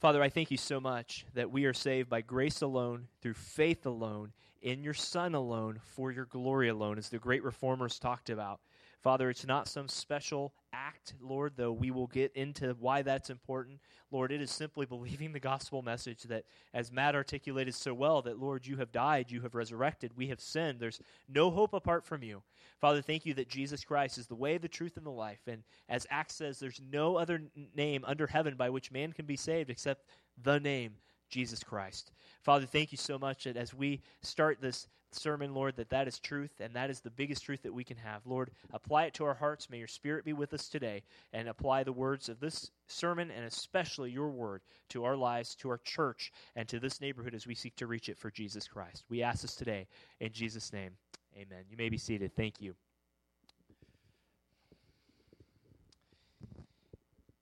Father, 0.00 0.20
I 0.20 0.28
thank 0.28 0.50
you 0.50 0.56
so 0.56 0.80
much 0.80 1.24
that 1.34 1.52
we 1.52 1.64
are 1.66 1.72
saved 1.72 2.08
by 2.08 2.20
grace 2.20 2.62
alone, 2.62 3.06
through 3.22 3.34
faith 3.34 3.86
alone, 3.86 4.32
in 4.60 4.82
your 4.82 4.92
Son 4.92 5.36
alone, 5.36 5.78
for 5.84 6.10
your 6.10 6.24
glory 6.24 6.68
alone, 6.68 6.98
as 6.98 7.10
the 7.10 7.18
great 7.18 7.44
reformers 7.44 8.00
talked 8.00 8.28
about. 8.28 8.58
Father, 9.02 9.30
it's 9.30 9.46
not 9.46 9.66
some 9.66 9.88
special 9.88 10.52
act, 10.72 11.14
Lord, 11.20 11.54
though 11.56 11.72
we 11.72 11.90
will 11.90 12.06
get 12.06 12.32
into 12.34 12.76
why 12.78 13.00
that's 13.00 13.30
important. 13.30 13.80
Lord, 14.10 14.30
it 14.30 14.42
is 14.42 14.50
simply 14.50 14.84
believing 14.90 15.32
the 15.32 15.40
gospel 15.40 15.82
message 15.82 16.24
that, 16.24 16.44
as 16.74 16.92
Matt 16.92 17.14
articulated 17.14 17.74
so 17.74 17.94
well, 17.94 18.20
that, 18.22 18.38
Lord, 18.38 18.66
you 18.66 18.76
have 18.76 18.92
died, 18.92 19.30
you 19.30 19.40
have 19.40 19.54
resurrected, 19.54 20.12
we 20.16 20.28
have 20.28 20.40
sinned. 20.40 20.80
There's 20.80 21.00
no 21.28 21.50
hope 21.50 21.72
apart 21.72 22.04
from 22.04 22.22
you. 22.22 22.42
Father, 22.78 23.00
thank 23.00 23.24
you 23.24 23.34
that 23.34 23.48
Jesus 23.48 23.84
Christ 23.84 24.18
is 24.18 24.26
the 24.26 24.34
way, 24.34 24.58
the 24.58 24.68
truth, 24.68 24.96
and 24.96 25.06
the 25.06 25.10
life. 25.10 25.40
And 25.46 25.62
as 25.88 26.06
Acts 26.10 26.34
says, 26.34 26.58
there's 26.58 26.80
no 26.90 27.16
other 27.16 27.42
name 27.74 28.04
under 28.06 28.26
heaven 28.26 28.54
by 28.56 28.68
which 28.68 28.92
man 28.92 29.12
can 29.12 29.24
be 29.24 29.36
saved 29.36 29.70
except 29.70 30.06
the 30.42 30.60
name 30.60 30.92
Jesus 31.30 31.62
Christ. 31.62 32.12
Father, 32.42 32.66
thank 32.66 32.92
you 32.92 32.98
so 32.98 33.18
much 33.18 33.44
that 33.44 33.56
as 33.56 33.72
we 33.72 34.02
start 34.22 34.60
this 34.60 34.88
sermon, 35.14 35.54
Lord, 35.54 35.76
that 35.76 35.90
that 35.90 36.08
is 36.08 36.18
truth 36.18 36.60
and 36.60 36.74
that 36.74 36.90
is 36.90 37.00
the 37.00 37.10
biggest 37.10 37.44
truth 37.44 37.62
that 37.62 37.74
we 37.74 37.84
can 37.84 37.96
have. 37.96 38.26
Lord, 38.26 38.50
apply 38.72 39.04
it 39.04 39.14
to 39.14 39.24
our 39.24 39.34
hearts. 39.34 39.70
May 39.70 39.78
your 39.78 39.86
spirit 39.86 40.24
be 40.24 40.32
with 40.32 40.52
us 40.54 40.68
today 40.68 41.02
and 41.32 41.48
apply 41.48 41.84
the 41.84 41.92
words 41.92 42.28
of 42.28 42.40
this 42.40 42.70
sermon 42.86 43.30
and 43.30 43.44
especially 43.44 44.10
your 44.10 44.30
word 44.30 44.62
to 44.90 45.04
our 45.04 45.16
lives, 45.16 45.54
to 45.56 45.70
our 45.70 45.78
church, 45.78 46.32
and 46.56 46.68
to 46.68 46.80
this 46.80 47.00
neighborhood 47.00 47.34
as 47.34 47.46
we 47.46 47.54
seek 47.54 47.76
to 47.76 47.86
reach 47.86 48.08
it 48.08 48.18
for 48.18 48.30
Jesus 48.30 48.66
Christ. 48.66 49.04
We 49.08 49.22
ask 49.22 49.42
this 49.42 49.54
today 49.54 49.86
in 50.20 50.32
Jesus' 50.32 50.72
name. 50.72 50.92
Amen. 51.36 51.64
You 51.68 51.76
may 51.76 51.88
be 51.88 51.98
seated. 51.98 52.34
Thank 52.34 52.60
you. 52.60 52.74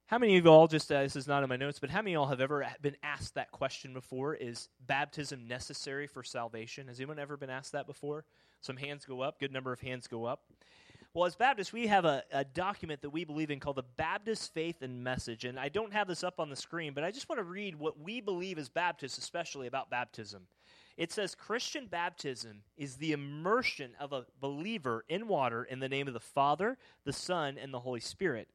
How 0.09 0.17
many 0.17 0.39
of 0.39 0.47
you 0.47 0.51
all, 0.51 0.67
just 0.69 0.91
uh, 0.91 1.03
this 1.03 1.17
is 1.17 1.29
not 1.29 1.43
in 1.43 1.51
my 1.51 1.57
notes, 1.57 1.79
but 1.79 1.91
how 1.91 2.01
many 2.01 2.15
of 2.15 2.21
y'all 2.21 2.29
have 2.31 2.41
ever 2.41 2.67
been 2.81 2.97
asked 3.03 3.35
that 3.35 3.51
question 3.51 3.93
before? 3.93 4.35
Is 4.35 4.71
baptism 4.87 5.47
necessary 5.47 6.07
for 6.07 6.23
salvation? 6.23 6.89
Has 6.89 6.99
anyone 6.99 7.19
ever 7.19 7.37
been 7.37 7.51
asked 7.51 7.73
that 7.73 7.87
before? 7.87 8.25
Some 8.63 8.79
hands 8.79 9.05
go 9.05 9.21
up, 9.21 9.39
good 9.39 9.53
number 9.53 9.71
of 9.71 9.83
hands 9.83 10.07
go 10.07 10.25
up. 10.25 10.45
Well, 11.13 11.27
as 11.27 11.37
Baptists, 11.37 11.75
we 11.75 11.89
have 11.89 12.07
a, 12.07 12.23
a, 12.33 12.43
document 12.43 13.03
that 13.03 13.11
we 13.11 13.25
believe 13.25 13.51
in 13.51 13.61
called 13.61 13.77
the 13.77 13.85
Baptist 13.99 14.55
Faith 14.55 14.81
and 14.81 15.05
Message. 15.05 15.45
And 15.45 15.61
I 15.61 15.69
don't 15.69 15.93
have 15.93 16.09
this 16.09 16.25
up 16.25 16.41
on 16.41 16.49
the 16.49 16.57
screen, 16.57 16.95
but 16.95 17.05
I 17.05 17.11
just 17.11 17.29
want 17.29 17.41
to 17.41 17.45
read 17.45 17.77
what 17.77 18.01
we 18.01 18.23
believe 18.23 18.59
as 18.59 18.71
Baptists, 18.71 19.19
especially 19.19 19.67
about 19.67 19.91
baptism. 19.91 20.47
It 20.97 21.13
says 21.13 21.35
Christian 21.35 21.87
baptism 21.87 22.63
is 22.79 22.97
the 22.97 23.13
immersion 23.13 23.91
of 24.01 24.15
a 24.15 24.25
believer 24.41 25.05
in 25.11 25.29
water 25.29 25.65
in 25.65 25.81
the 25.81 25.89
name 25.89 26.09
of 26.09 26.15
the 26.15 26.21
Father, 26.21 26.79
the 27.05 27.13
Son, 27.13 27.59
and 27.59 27.75
the 27.75 27.81
Holy 27.81 28.01
Spirit. 28.01 28.49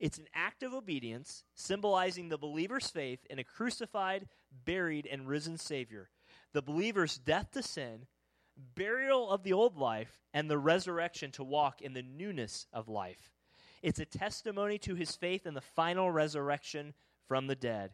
It's 0.00 0.18
an 0.18 0.28
act 0.34 0.62
of 0.62 0.74
obedience 0.74 1.44
symbolizing 1.54 2.28
the 2.28 2.38
believer's 2.38 2.88
faith 2.88 3.26
in 3.30 3.38
a 3.38 3.44
crucified, 3.44 4.28
buried, 4.64 5.06
and 5.06 5.28
risen 5.28 5.56
Savior, 5.56 6.10
the 6.52 6.62
believer's 6.62 7.18
death 7.18 7.50
to 7.52 7.62
sin, 7.62 8.06
burial 8.74 9.30
of 9.30 9.42
the 9.42 9.52
old 9.52 9.76
life, 9.76 10.20
and 10.32 10.50
the 10.50 10.58
resurrection 10.58 11.30
to 11.32 11.44
walk 11.44 11.80
in 11.82 11.92
the 11.92 12.02
newness 12.02 12.66
of 12.72 12.88
life. 12.88 13.30
It's 13.82 13.98
a 13.98 14.04
testimony 14.04 14.78
to 14.78 14.94
his 14.94 15.14
faith 15.14 15.46
in 15.46 15.54
the 15.54 15.60
final 15.60 16.10
resurrection 16.10 16.94
from 17.28 17.46
the 17.46 17.54
dead. 17.54 17.90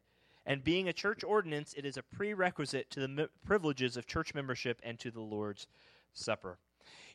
And 0.46 0.64
being 0.64 0.88
a 0.88 0.92
church 0.92 1.22
ordinance, 1.22 1.74
it 1.76 1.84
is 1.84 1.96
a 1.96 2.02
prerequisite 2.02 2.90
to 2.90 3.00
the 3.00 3.28
privileges 3.44 3.96
of 3.96 4.06
church 4.06 4.34
membership 4.34 4.80
and 4.82 4.98
to 5.00 5.10
the 5.10 5.20
Lord's 5.20 5.66
Supper. 6.12 6.58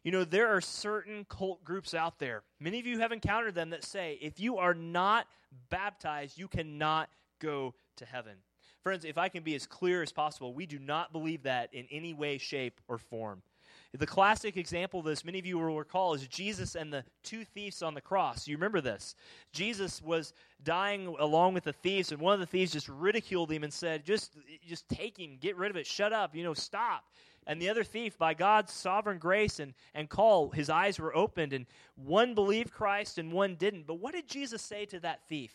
You 0.06 0.12
know, 0.12 0.24
there 0.24 0.56
are 0.56 0.62
certain 0.62 1.26
cult 1.28 1.64
groups 1.66 1.96
out 1.96 2.20
there. 2.20 2.44
Many 2.60 2.80
of 2.80 2.86
you 2.86 3.00
have 3.00 3.12
encountered 3.12 3.56
them 3.56 3.72
that 3.72 3.84
say, 3.84 4.20
if 4.22 4.40
you 4.40 4.58
are 4.58 4.76
not 4.76 5.26
baptized, 5.72 6.38
you 6.38 6.48
cannot 6.48 7.10
go 7.42 7.74
to 7.96 8.06
heaven. 8.06 8.34
Friends, 8.84 9.04
if 9.04 9.18
I 9.18 9.30
can 9.30 9.42
be 9.42 9.56
as 9.56 9.66
clear 9.66 10.04
as 10.04 10.12
possible, 10.12 10.54
we 10.54 10.68
do 10.68 10.78
not 10.78 11.12
believe 11.12 11.42
that 11.44 11.74
in 11.74 11.88
any 11.90 12.14
way, 12.14 12.38
shape, 12.38 12.80
or 12.88 13.00
form. 13.00 13.42
The 13.98 14.06
classic 14.06 14.58
example 14.58 15.00
of 15.00 15.08
this, 15.08 15.26
many 15.26 15.40
of 15.40 15.46
you 15.48 15.58
will 15.58 15.76
recall, 15.76 16.14
is 16.14 16.28
Jesus 16.28 16.76
and 16.76 16.94
the 16.94 17.04
two 17.24 17.44
thieves 17.44 17.82
on 17.82 17.96
the 17.96 18.02
cross. 18.02 18.48
You 18.48 18.58
remember 18.58 18.82
this. 18.82 19.16
Jesus 19.54 20.04
was 20.04 20.34
dying 20.64 21.16
along 21.20 21.56
with 21.56 21.64
the 21.64 21.74
thieves, 21.74 22.12
and 22.12 22.22
one 22.22 22.36
of 22.36 22.40
the 22.40 22.46
thieves 22.46 22.74
just 22.74 22.90
ridiculed 22.90 23.52
him 23.52 23.64
and 23.64 23.74
said, 23.74 24.06
Just, 24.06 24.38
just 24.68 24.88
take 24.88 25.18
him, 25.18 25.38
get 25.40 25.56
rid 25.56 25.72
of 25.72 25.78
it, 25.78 25.88
shut 25.88 26.14
up, 26.14 26.36
you 26.36 26.44
know, 26.44 26.54
stop. 26.54 27.06
And 27.48 27.62
the 27.62 27.70
other 27.70 27.84
thief, 27.84 28.18
by 28.18 28.34
God's 28.34 28.74
sovereign 28.74 29.20
grace 29.20 29.60
and, 29.60 29.74
and 29.94 30.10
call, 30.10 30.50
his 30.50 30.70
eyes 30.70 31.00
were 31.00 31.16
opened, 31.16 31.54
and 31.54 31.68
one 31.96 32.34
believed 32.34 32.72
Christ 32.72 33.18
and 33.18 33.32
one 33.32 33.56
didn't. 33.56 33.86
But 33.86 34.00
what 34.00 34.16
did 34.16 34.28
Jesus 34.28 34.62
say 34.62 34.86
to 34.86 35.00
that 35.02 35.28
thief? 35.28 35.54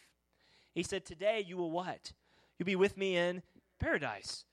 He 0.75 0.85
said, 0.85 1.05
Today 1.05 1.45
you 1.47 1.57
will 1.57 1.71
what? 1.71 2.13
You'll 2.59 2.67
be 2.67 2.77
with 2.77 2.97
me 2.97 3.17
in 3.17 3.43
paradise. 3.81 4.45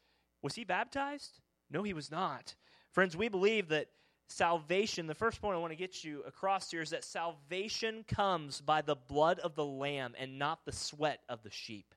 Was 0.41 0.55
he 0.55 0.63
baptized? 0.63 1.39
No, 1.69 1.83
he 1.83 1.93
was 1.93 2.09
not. 2.09 2.55
Friends, 2.91 3.15
we 3.15 3.27
believe 3.27 3.67
that 3.69 3.89
salvation, 4.27 5.07
the 5.07 5.13
first 5.13 5.41
point 5.41 5.55
I 5.55 5.59
want 5.59 5.71
to 5.71 5.77
get 5.77 6.03
you 6.03 6.23
across 6.25 6.71
here 6.71 6.81
is 6.81 6.89
that 6.89 7.03
salvation 7.03 8.03
comes 8.07 8.61
by 8.61 8.81
the 8.81 8.95
blood 8.95 9.39
of 9.39 9.55
the 9.55 9.65
Lamb 9.65 10.15
and 10.17 10.39
not 10.39 10.65
the 10.65 10.71
sweat 10.71 11.21
of 11.29 11.43
the 11.43 11.51
sheep. 11.51 11.93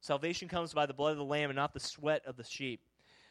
Salvation 0.00 0.48
comes 0.48 0.72
by 0.72 0.86
the 0.86 0.94
blood 0.94 1.12
of 1.12 1.18
the 1.18 1.24
Lamb 1.24 1.50
and 1.50 1.56
not 1.56 1.74
the 1.74 1.80
sweat 1.80 2.22
of 2.26 2.36
the 2.36 2.44
sheep. 2.44 2.80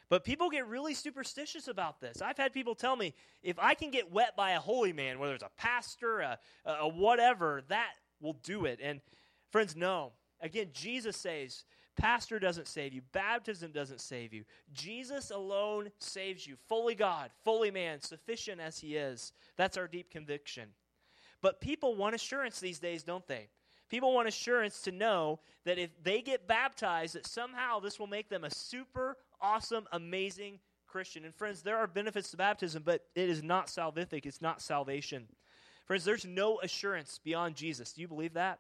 But 0.10 0.24
people 0.24 0.50
get 0.50 0.68
really 0.68 0.94
superstitious 0.94 1.68
about 1.68 2.00
this. 2.00 2.22
I've 2.22 2.38
had 2.38 2.54
people 2.54 2.76
tell 2.76 2.96
me 2.96 3.14
if 3.42 3.58
I 3.60 3.74
can 3.74 3.90
get 3.90 4.12
wet 4.12 4.36
by 4.36 4.52
a 4.52 4.60
holy 4.60 4.94
man, 4.94 5.20
whether 5.20 5.34
it's 5.34 5.44
a 5.44 5.50
pastor, 5.58 6.20
a, 6.20 6.38
a 6.66 6.88
whatever, 6.88 7.62
that 7.70 7.94
will 8.22 8.38
do 8.44 8.66
it. 8.66 8.80
And 8.82 9.02
friends, 9.52 9.76
no. 9.76 10.12
Again, 10.42 10.70
Jesus 10.74 11.18
says 11.18 11.66
Pastor 11.96 12.40
doesn't 12.40 12.68
save 12.68 12.94
you. 12.94 13.02
Baptism 13.14 13.72
doesn't 13.72 14.02
save 14.02 14.34
you. 14.34 14.44
Jesus 14.74 15.32
alone 15.32 15.92
saves 16.00 16.46
you. 16.46 16.56
Fully 16.68 16.94
God, 16.94 17.32
fully 17.44 17.72
man, 17.72 18.02
sufficient 18.02 18.60
as 18.60 18.80
he 18.80 18.96
is. 18.96 19.32
That's 19.56 19.78
our 19.78 19.88
deep 19.88 20.12
conviction. 20.12 20.70
But 21.42 21.62
people 21.62 21.96
want 21.96 22.16
assurance 22.16 22.60
these 22.60 22.80
days, 22.80 23.04
don't 23.04 23.28
they? 23.28 23.48
People 23.88 24.14
want 24.14 24.28
assurance 24.28 24.82
to 24.82 24.92
know 24.92 25.40
that 25.64 25.78
if 25.78 25.92
they 26.04 26.22
get 26.22 26.48
baptized, 26.48 27.16
that 27.16 27.28
somehow 27.28 27.80
this 27.80 28.00
will 28.00 28.08
make 28.08 28.30
them 28.30 28.44
a 28.44 28.50
super 28.50 29.16
awesome, 29.46 29.88
amazing 29.92 30.60
Christian. 30.88 31.24
And 31.24 31.36
friends, 31.36 31.62
there 31.62 31.78
are 31.78 31.88
benefits 31.88 32.32
to 32.32 32.38
baptism, 32.38 32.82
but 32.84 33.02
it 33.14 33.30
is 33.30 33.44
not 33.44 33.68
salvific. 33.68 34.26
It's 34.26 34.42
not 34.42 34.62
salvation. 34.62 35.28
Friends, 35.86 36.04
there's 36.04 36.26
no 36.26 36.60
assurance 36.62 37.20
beyond 37.24 37.56
Jesus. 37.56 37.94
Do 37.94 38.02
you 38.02 38.08
believe 38.08 38.34
that? 38.34 38.60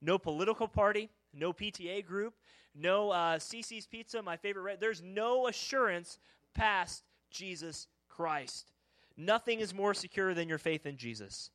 No 0.00 0.18
political 0.18 0.68
party, 0.68 1.10
no 1.34 1.52
PTA 1.52 2.06
group, 2.06 2.34
no 2.74 3.10
uh, 3.10 3.38
CiCi's 3.38 3.86
Pizza, 3.86 4.22
my 4.22 4.36
favorite. 4.36 4.62
Re- 4.62 4.76
There's 4.78 5.02
no 5.02 5.48
assurance 5.48 6.18
past 6.54 7.02
Jesus 7.30 7.88
Christ. 8.08 8.72
Nothing 9.16 9.60
is 9.60 9.74
more 9.74 9.92
secure 9.92 10.32
than 10.32 10.48
your 10.48 10.58
faith 10.58 10.86
in 10.86 10.96
Jesus. 10.96 11.50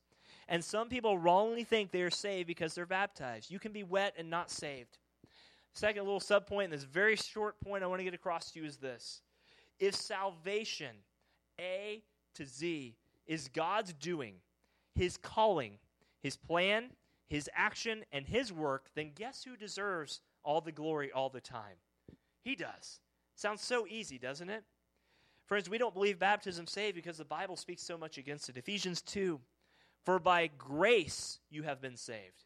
And 0.47 0.63
some 0.63 0.89
people 0.89 1.17
wrongly 1.17 1.63
think 1.63 1.91
they 1.91 2.01
are 2.01 2.11
saved 2.11 2.47
because 2.47 2.75
they're 2.75 2.85
baptized. 2.85 3.49
You 3.49 3.57
can 3.57 3.71
be 3.71 3.83
wet 3.83 4.13
and 4.17 4.29
not 4.29 4.51
saved. 4.51 4.97
Second 5.75 6.05
little 6.05 6.21
subpoint, 6.21 6.65
and 6.65 6.73
this 6.73 6.83
very 6.83 7.17
short 7.17 7.59
point 7.59 7.83
I 7.83 7.87
want 7.87 7.99
to 7.99 8.05
get 8.05 8.13
across 8.13 8.49
to 8.51 8.59
you 8.59 8.65
is 8.65 8.77
this. 8.77 9.21
If 9.77 9.93
salvation, 9.93 10.95
A 11.59 12.01
to 12.35 12.45
Z, 12.45 12.95
is 13.27 13.49
God's 13.49 13.91
doing, 13.91 14.35
His 14.93 15.17
calling, 15.17 15.77
His 16.21 16.37
plan, 16.37 16.91
His 17.27 17.49
action, 17.53 18.05
and 18.13 18.25
His 18.25 18.53
work, 18.53 18.87
then 18.95 19.11
guess 19.13 19.43
who 19.43 19.57
deserves 19.57 20.21
all 20.43 20.61
the 20.61 20.71
glory 20.71 21.11
all 21.11 21.29
the 21.29 21.41
time? 21.41 21.75
He 22.41 22.55
does. 22.55 23.01
Sounds 23.35 23.61
so 23.61 23.85
easy, 23.85 24.17
doesn't 24.17 24.49
it? 24.49 24.63
Friends, 25.45 25.69
we 25.69 25.77
don't 25.77 25.93
believe 25.93 26.17
baptism 26.17 26.67
saved 26.67 26.95
because 26.95 27.17
the 27.17 27.25
Bible 27.25 27.57
speaks 27.57 27.83
so 27.83 27.97
much 27.97 28.17
against 28.17 28.47
it. 28.47 28.55
Ephesians 28.55 29.01
2 29.01 29.41
For 30.05 30.19
by 30.19 30.47
grace 30.57 31.39
you 31.49 31.63
have 31.63 31.81
been 31.81 31.97
saved. 31.97 32.45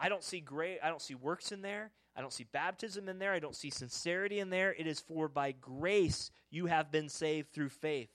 I 0.00 0.08
don't 0.08 0.24
see 0.24 0.40
great 0.40 0.78
I 0.82 0.88
don't 0.88 1.02
see 1.02 1.14
works 1.14 1.52
in 1.52 1.60
there. 1.60 1.90
I 2.14 2.20
don't 2.20 2.32
see 2.32 2.46
baptism 2.52 3.08
in 3.08 3.18
there. 3.18 3.32
I 3.32 3.38
don't 3.38 3.56
see 3.56 3.70
sincerity 3.70 4.40
in 4.40 4.50
there. 4.50 4.74
It 4.74 4.86
is 4.86 5.00
for 5.00 5.28
by 5.28 5.52
grace 5.52 6.30
you 6.50 6.66
have 6.66 6.92
been 6.92 7.08
saved 7.08 7.52
through 7.52 7.70
faith. 7.70 8.10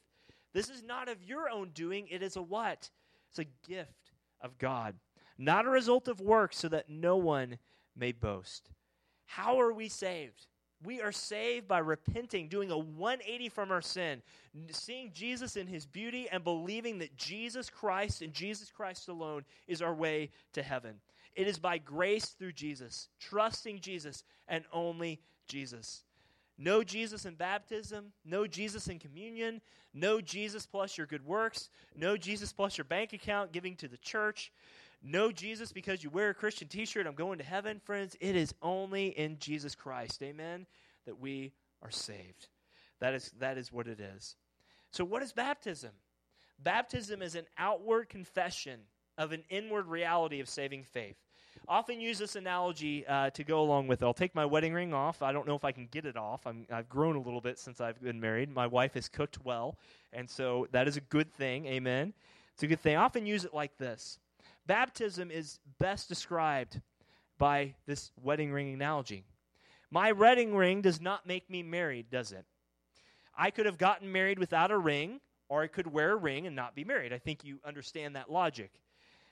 This 0.53 0.69
is 0.69 0.83
not 0.83 1.09
of 1.09 1.23
your 1.23 1.49
own 1.49 1.69
doing, 1.73 2.07
it 2.09 2.21
is 2.21 2.35
a 2.35 2.41
what? 2.41 2.89
It's 3.29 3.39
a 3.39 3.67
gift 3.67 4.11
of 4.41 4.57
God, 4.57 4.95
not 5.37 5.65
a 5.65 5.69
result 5.69 6.07
of 6.07 6.21
works, 6.21 6.57
so 6.57 6.69
that 6.69 6.89
no 6.89 7.17
one 7.17 7.57
may 7.95 8.11
boast. 8.11 8.69
How 9.25 9.59
are 9.59 9.73
we 9.73 9.89
saved? 9.89 10.47
We 10.83 11.01
are 11.01 11.11
saved 11.11 11.67
by 11.67 11.79
repenting, 11.79 12.49
doing 12.49 12.69
a 12.69 12.77
180 12.77 13.49
from 13.49 13.71
our 13.71 13.81
sin, 13.81 14.21
seeing 14.69 15.11
Jesus 15.11 15.57
in 15.57 15.67
his 15.67 15.87
beauty, 15.87 16.27
and 16.31 16.43
believing 16.43 16.99
that 16.99 17.17
Jesus 17.17 17.69
Christ 17.69 18.21
and 18.21 18.31
Jesus 18.31 18.71
Christ 18.71 19.07
alone 19.07 19.43
is 19.67 19.81
our 19.81 19.93
way 19.93 20.29
to 20.53 20.61
heaven. 20.61 20.99
It 21.37 21.47
is 21.47 21.59
by 21.59 21.77
grace 21.77 22.25
through 22.29 22.53
Jesus, 22.53 23.09
trusting 23.19 23.79
Jesus 23.79 24.23
and 24.47 24.65
only 24.73 25.21
Jesus. 25.47 26.03
No 26.57 26.83
Jesus 26.83 27.25
in 27.25 27.35
baptism, 27.35 28.11
no 28.25 28.47
Jesus 28.47 28.87
in 28.87 28.97
communion, 28.97 29.61
no 29.93 30.19
Jesus 30.19 30.65
plus 30.65 30.97
your 30.97 31.05
good 31.05 31.23
works, 31.23 31.69
no 31.95 32.17
Jesus 32.17 32.51
plus 32.51 32.75
your 32.75 32.85
bank 32.85 33.13
account 33.13 33.51
giving 33.51 33.75
to 33.75 33.87
the 33.87 33.97
church, 33.97 34.51
know 35.03 35.31
Jesus 35.31 35.71
because 35.71 36.03
you 36.03 36.09
wear 36.09 36.31
a 36.31 36.33
Christian 36.33 36.67
t 36.67 36.85
shirt, 36.85 37.05
I'm 37.05 37.13
going 37.13 37.37
to 37.37 37.43
heaven, 37.43 37.79
friends. 37.85 38.17
It 38.19 38.35
is 38.35 38.55
only 38.63 39.09
in 39.09 39.37
Jesus 39.37 39.75
Christ, 39.75 40.23
amen, 40.23 40.65
that 41.05 41.19
we 41.19 41.53
are 41.83 41.91
saved. 41.91 42.47
That 42.99 43.13
is, 43.13 43.31
that 43.39 43.59
is 43.59 43.71
what 43.71 43.87
it 43.87 43.99
is. 43.99 44.35
So, 44.89 45.05
what 45.05 45.21
is 45.21 45.33
baptism? 45.33 45.91
Baptism 46.57 47.21
is 47.21 47.35
an 47.35 47.45
outward 47.59 48.09
confession 48.09 48.79
of 49.19 49.31
an 49.31 49.43
inward 49.49 49.85
reality 49.85 50.39
of 50.39 50.49
saving 50.49 50.83
faith. 50.83 51.17
Often 51.69 51.99
use 51.99 52.17
this 52.17 52.37
analogy 52.37 53.05
uh, 53.05 53.29
to 53.31 53.43
go 53.43 53.59
along 53.59 53.87
with 53.87 54.01
it. 54.01 54.05
I'll 54.05 54.13
take 54.13 54.33
my 54.33 54.45
wedding 54.45 54.73
ring 54.73 54.93
off. 54.93 55.21
I 55.21 55.33
don't 55.33 55.45
know 55.45 55.55
if 55.55 55.65
I 55.65 55.73
can 55.73 55.87
get 55.91 56.05
it 56.05 56.15
off. 56.15 56.47
i 56.47 56.53
have 56.69 56.87
grown 56.87 57.17
a 57.17 57.21
little 57.21 57.41
bit 57.41 57.59
since 57.59 57.81
I've 57.81 58.01
been 58.01 58.21
married. 58.21 58.49
My 58.49 58.67
wife 58.67 58.93
has 58.93 59.09
cooked 59.09 59.43
well, 59.43 59.77
and 60.13 60.29
so 60.29 60.67
that 60.71 60.87
is 60.87 60.95
a 60.95 61.01
good 61.01 61.33
thing. 61.33 61.65
Amen. 61.65 62.13
It's 62.53 62.63
a 62.63 62.67
good 62.67 62.79
thing. 62.79 62.95
I 62.95 63.03
often 63.03 63.25
use 63.25 63.43
it 63.43 63.53
like 63.53 63.77
this 63.77 64.17
Baptism 64.65 65.29
is 65.29 65.59
best 65.77 66.07
described 66.07 66.79
by 67.37 67.75
this 67.85 68.11
wedding 68.21 68.51
ring 68.53 68.73
analogy. 68.73 69.25
My 69.91 70.13
wedding 70.13 70.55
ring 70.55 70.81
does 70.81 71.01
not 71.01 71.27
make 71.27 71.49
me 71.49 71.63
married, 71.63 72.09
does 72.09 72.31
it? 72.31 72.45
I 73.37 73.51
could 73.51 73.65
have 73.65 73.77
gotten 73.77 74.11
married 74.11 74.39
without 74.39 74.71
a 74.71 74.77
ring, 74.77 75.19
or 75.49 75.63
I 75.63 75.67
could 75.67 75.87
wear 75.87 76.13
a 76.13 76.17
ring 76.17 76.47
and 76.47 76.55
not 76.55 76.75
be 76.75 76.85
married. 76.85 77.11
I 77.11 77.17
think 77.17 77.43
you 77.43 77.59
understand 77.65 78.15
that 78.15 78.31
logic. 78.31 78.71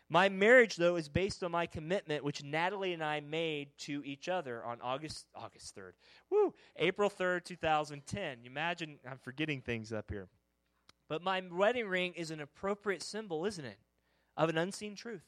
My 0.09 0.29
marriage, 0.29 0.75
though, 0.75 0.95
is 0.95 1.09
based 1.09 1.43
on 1.43 1.51
my 1.51 1.65
commitment, 1.65 2.23
which 2.23 2.43
Natalie 2.43 2.93
and 2.93 3.03
I 3.03 3.19
made 3.21 3.69
to 3.79 4.03
each 4.05 4.29
other 4.29 4.63
on 4.63 4.79
August 4.81 5.25
August 5.35 5.73
third. 5.73 5.95
Woo, 6.29 6.53
April 6.77 7.09
third, 7.09 7.45
two 7.45 7.55
thousand 7.55 8.05
ten. 8.05 8.39
You 8.43 8.49
imagine 8.49 8.99
I'm 9.09 9.17
forgetting 9.17 9.61
things 9.61 9.91
up 9.91 10.09
here, 10.09 10.27
but 11.07 11.23
my 11.23 11.41
wedding 11.51 11.87
ring 11.87 12.13
is 12.15 12.31
an 12.31 12.39
appropriate 12.39 13.01
symbol, 13.01 13.45
isn't 13.45 13.65
it? 13.65 13.79
of 14.37 14.49
an 14.49 14.57
unseen 14.57 14.95
truth 14.95 15.23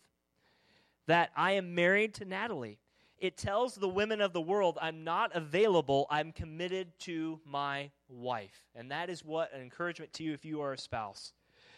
that 1.08 1.32
I 1.36 1.54
am 1.54 1.74
married 1.74 2.14
to 2.16 2.26
Natalie. 2.26 2.80
It 3.18 3.38
tells 3.38 3.76
the 3.76 3.88
women 3.88 4.22
of 4.22 4.34
the 4.34 4.42
world, 4.42 4.78
I'm 4.80 5.04
not 5.04 5.36
available, 5.36 6.06
I'm 6.10 6.32
committed 6.32 7.00
to 7.00 7.40
my 7.46 7.90
wife. 8.10 8.68
And 8.76 8.92
that 8.92 9.10
is 9.10 9.26
what 9.26 9.54
an 9.54 9.62
encouragement 9.62 10.14
to 10.14 10.24
you 10.24 10.34
if 10.34 10.46
you 10.46 10.62
are 10.62 10.74
a 10.74 10.78
spouse. 10.78 11.34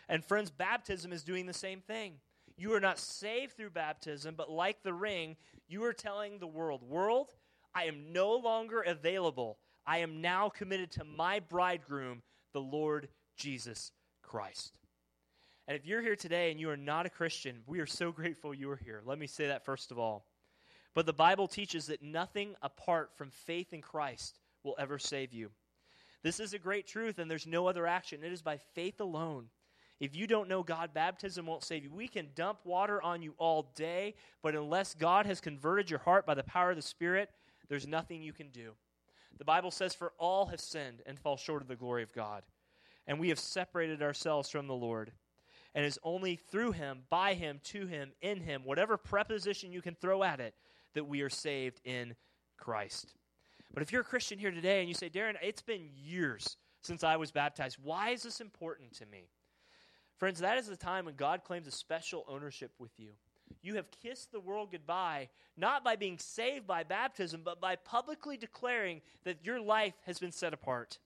And 0.09 0.25
friends, 0.25 0.49
baptism 0.49 1.13
is 1.13 1.23
doing 1.23 1.45
the 1.45 1.53
same 1.53 1.79
thing. 1.79 2.15
You 2.59 2.73
are 2.73 2.81
not 2.81 2.99
saved 2.99 3.53
through 3.53 3.69
baptism, 3.69 4.35
but 4.35 4.51
like 4.51 4.83
the 4.83 4.93
ring, 4.93 5.37
you 5.67 5.83
are 5.85 5.93
telling 5.93 6.39
the 6.39 6.47
world, 6.47 6.83
World, 6.83 7.27
I 7.73 7.85
am 7.85 8.11
no 8.11 8.35
longer 8.35 8.81
available. 8.81 9.57
I 9.87 9.99
am 9.99 10.21
now 10.21 10.49
committed 10.49 10.91
to 10.91 11.05
my 11.05 11.39
bridegroom, 11.39 12.21
the 12.53 12.61
Lord 12.61 13.07
Jesus 13.37 13.91
Christ. 14.21 14.77
And 15.67 15.77
if 15.77 15.85
you're 15.85 16.01
here 16.01 16.15
today 16.15 16.51
and 16.51 16.59
you 16.59 16.69
are 16.69 16.77
not 16.77 17.05
a 17.05 17.09
Christian, 17.09 17.61
we 17.65 17.79
are 17.79 17.85
so 17.85 18.11
grateful 18.11 18.53
you 18.53 18.69
are 18.71 18.75
here. 18.83 19.01
Let 19.05 19.19
me 19.19 19.27
say 19.27 19.47
that 19.47 19.63
first 19.63 19.91
of 19.91 19.99
all. 19.99 20.25
But 20.93 21.05
the 21.05 21.13
Bible 21.13 21.47
teaches 21.47 21.85
that 21.87 22.01
nothing 22.01 22.55
apart 22.61 23.11
from 23.15 23.29
faith 23.29 23.71
in 23.71 23.81
Christ 23.81 24.39
will 24.63 24.75
ever 24.77 24.99
save 24.99 25.31
you. 25.31 25.51
This 26.23 26.39
is 26.39 26.53
a 26.53 26.59
great 26.59 26.87
truth, 26.87 27.19
and 27.19 27.31
there's 27.31 27.47
no 27.47 27.67
other 27.67 27.87
action. 27.87 28.23
It 28.23 28.33
is 28.33 28.41
by 28.41 28.57
faith 28.57 28.99
alone. 28.99 29.45
If 29.99 30.15
you 30.15 30.27
don't 30.27 30.47
know 30.47 30.63
God, 30.63 30.93
baptism 30.93 31.45
won't 31.45 31.63
save 31.63 31.83
you. 31.83 31.91
We 31.91 32.07
can 32.07 32.29
dump 32.33 32.59
water 32.63 33.01
on 33.01 33.21
you 33.21 33.33
all 33.37 33.71
day, 33.75 34.15
but 34.41 34.55
unless 34.55 34.93
God 34.93 35.25
has 35.25 35.41
converted 35.41 35.89
your 35.89 35.99
heart 35.99 36.25
by 36.25 36.35
the 36.35 36.43
power 36.43 36.69
of 36.69 36.77
the 36.77 36.81
Spirit, 36.81 37.29
there's 37.67 37.87
nothing 37.87 38.21
you 38.21 38.31
can 38.31 38.49
do. 38.49 38.71
The 39.37 39.45
Bible 39.45 39.71
says, 39.71 39.93
For 39.93 40.13
all 40.17 40.45
have 40.47 40.61
sinned 40.61 41.01
and 41.05 41.19
fall 41.19 41.37
short 41.37 41.61
of 41.61 41.67
the 41.67 41.75
glory 41.75 42.03
of 42.03 42.13
God, 42.13 42.43
and 43.07 43.19
we 43.19 43.29
have 43.29 43.39
separated 43.39 44.01
ourselves 44.01 44.49
from 44.49 44.67
the 44.67 44.73
Lord. 44.73 45.11
And 45.75 45.85
it's 45.85 45.99
only 46.03 46.35
through 46.35 46.71
Him, 46.71 47.01
by 47.09 47.33
Him, 47.33 47.59
to 47.65 47.85
Him, 47.85 48.11
in 48.21 48.39
Him, 48.39 48.63
whatever 48.63 48.97
preposition 48.97 49.71
you 49.71 49.81
can 49.81 49.95
throw 49.95 50.23
at 50.23 50.39
it, 50.39 50.55
that 50.93 51.07
we 51.07 51.21
are 51.21 51.29
saved 51.29 51.79
in 51.83 52.15
Christ. 52.57 53.13
But 53.73 53.83
if 53.83 53.91
you're 53.91 54.01
a 54.01 54.05
Christian 54.05 54.39
here 54.39 54.51
today 54.51 54.79
and 54.79 54.87
you 54.87 54.95
say, 54.95 55.09
Darren, 55.09 55.35
it's 55.43 55.61
been 55.61 55.89
years 55.95 56.57
since 56.81 57.03
I 57.03 57.17
was 57.17 57.31
baptized, 57.31 57.77
why 57.83 58.09
is 58.09 58.23
this 58.23 58.41
important 58.41 58.93
to 58.93 59.05
me? 59.05 59.29
Friends, 60.19 60.41
that 60.41 60.57
is 60.57 60.67
the 60.67 60.75
time 60.75 61.05
when 61.05 61.15
God 61.15 61.45
claims 61.45 61.65
a 61.65 61.71
special 61.71 62.25
ownership 62.27 62.71
with 62.77 62.91
you. 62.97 63.11
You 63.61 63.75
have 63.75 63.89
kissed 64.03 64.31
the 64.31 64.39
world 64.41 64.69
goodbye, 64.71 65.29
not 65.57 65.83
by 65.83 65.95
being 65.95 66.17
saved 66.17 66.67
by 66.67 66.83
baptism, 66.83 67.41
but 67.43 67.61
by 67.61 67.77
publicly 67.77 68.35
declaring 68.35 69.01
that 69.23 69.45
your 69.45 69.61
life 69.61 69.93
has 70.05 70.19
been 70.19 70.33
set 70.33 70.53
apart. 70.53 70.99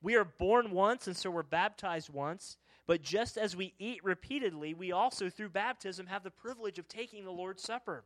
We 0.00 0.14
are 0.14 0.24
born 0.24 0.70
once, 0.70 1.08
and 1.08 1.16
so 1.16 1.28
we're 1.28 1.42
baptized 1.42 2.08
once. 2.08 2.56
But 2.86 3.02
just 3.02 3.36
as 3.36 3.56
we 3.56 3.74
eat 3.80 4.04
repeatedly, 4.04 4.74
we 4.74 4.92
also, 4.92 5.28
through 5.28 5.48
baptism, 5.48 6.06
have 6.06 6.22
the 6.22 6.30
privilege 6.30 6.78
of 6.78 6.86
taking 6.86 7.24
the 7.24 7.32
Lord's 7.32 7.64
Supper. 7.64 8.04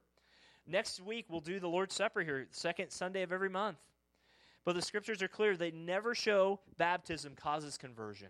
Next 0.66 1.02
week, 1.02 1.26
we'll 1.28 1.40
do 1.40 1.60
the 1.60 1.68
Lord's 1.68 1.94
Supper 1.94 2.22
here, 2.22 2.46
second 2.50 2.90
Sunday 2.90 3.22
of 3.22 3.32
every 3.32 3.50
month. 3.50 3.76
But 4.64 4.74
the 4.74 4.82
scriptures 4.82 5.20
are 5.20 5.28
clear. 5.28 5.54
They 5.54 5.70
never 5.70 6.14
show 6.14 6.60
baptism 6.78 7.34
causes 7.34 7.76
conversion. 7.76 8.28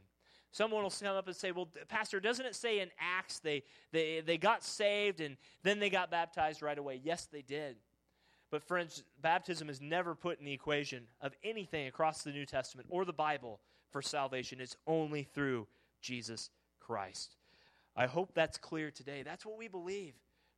Someone 0.53 0.83
will 0.83 0.91
come 0.91 1.17
up 1.17 1.27
and 1.27 1.37
say, 1.37 1.53
Well, 1.53 1.69
Pastor, 1.89 2.21
doesn't 2.21 2.45
it 2.45 2.57
say 2.57 2.81
in 2.81 2.91
Acts 2.99 3.39
they, 3.39 3.63
they, 3.93 4.21
they 4.25 4.37
got 4.37 4.65
saved 4.65 5.21
and 5.21 5.37
then 5.63 5.79
they 5.79 5.91
got 5.91 6.11
baptized 6.11 6.63
right 6.63 6.79
away? 6.79 7.01
Yes, 7.03 7.29
they 7.31 7.43
did. 7.43 7.77
But, 8.51 8.65
friends, 8.65 9.05
baptism 9.23 9.71
is 9.71 9.81
never 9.81 10.15
put 10.17 10.41
in 10.41 10.45
the 10.45 10.53
equation 10.53 11.05
of 11.21 11.33
anything 11.45 11.87
across 11.87 12.23
the 12.23 12.33
New 12.33 12.45
Testament 12.45 12.89
or 12.91 13.05
the 13.05 13.13
Bible 13.13 13.61
for 13.91 14.03
salvation. 14.03 14.61
It's 14.61 14.77
only 14.89 15.23
through 15.23 15.69
Jesus 16.01 16.51
Christ. 16.81 17.37
I 17.97 18.07
hope 18.07 18.35
that's 18.35 18.59
clear 18.59 18.91
today. 18.91 19.23
That's 19.23 19.47
what 19.47 19.57
we 19.57 19.69
believe. 19.69 20.15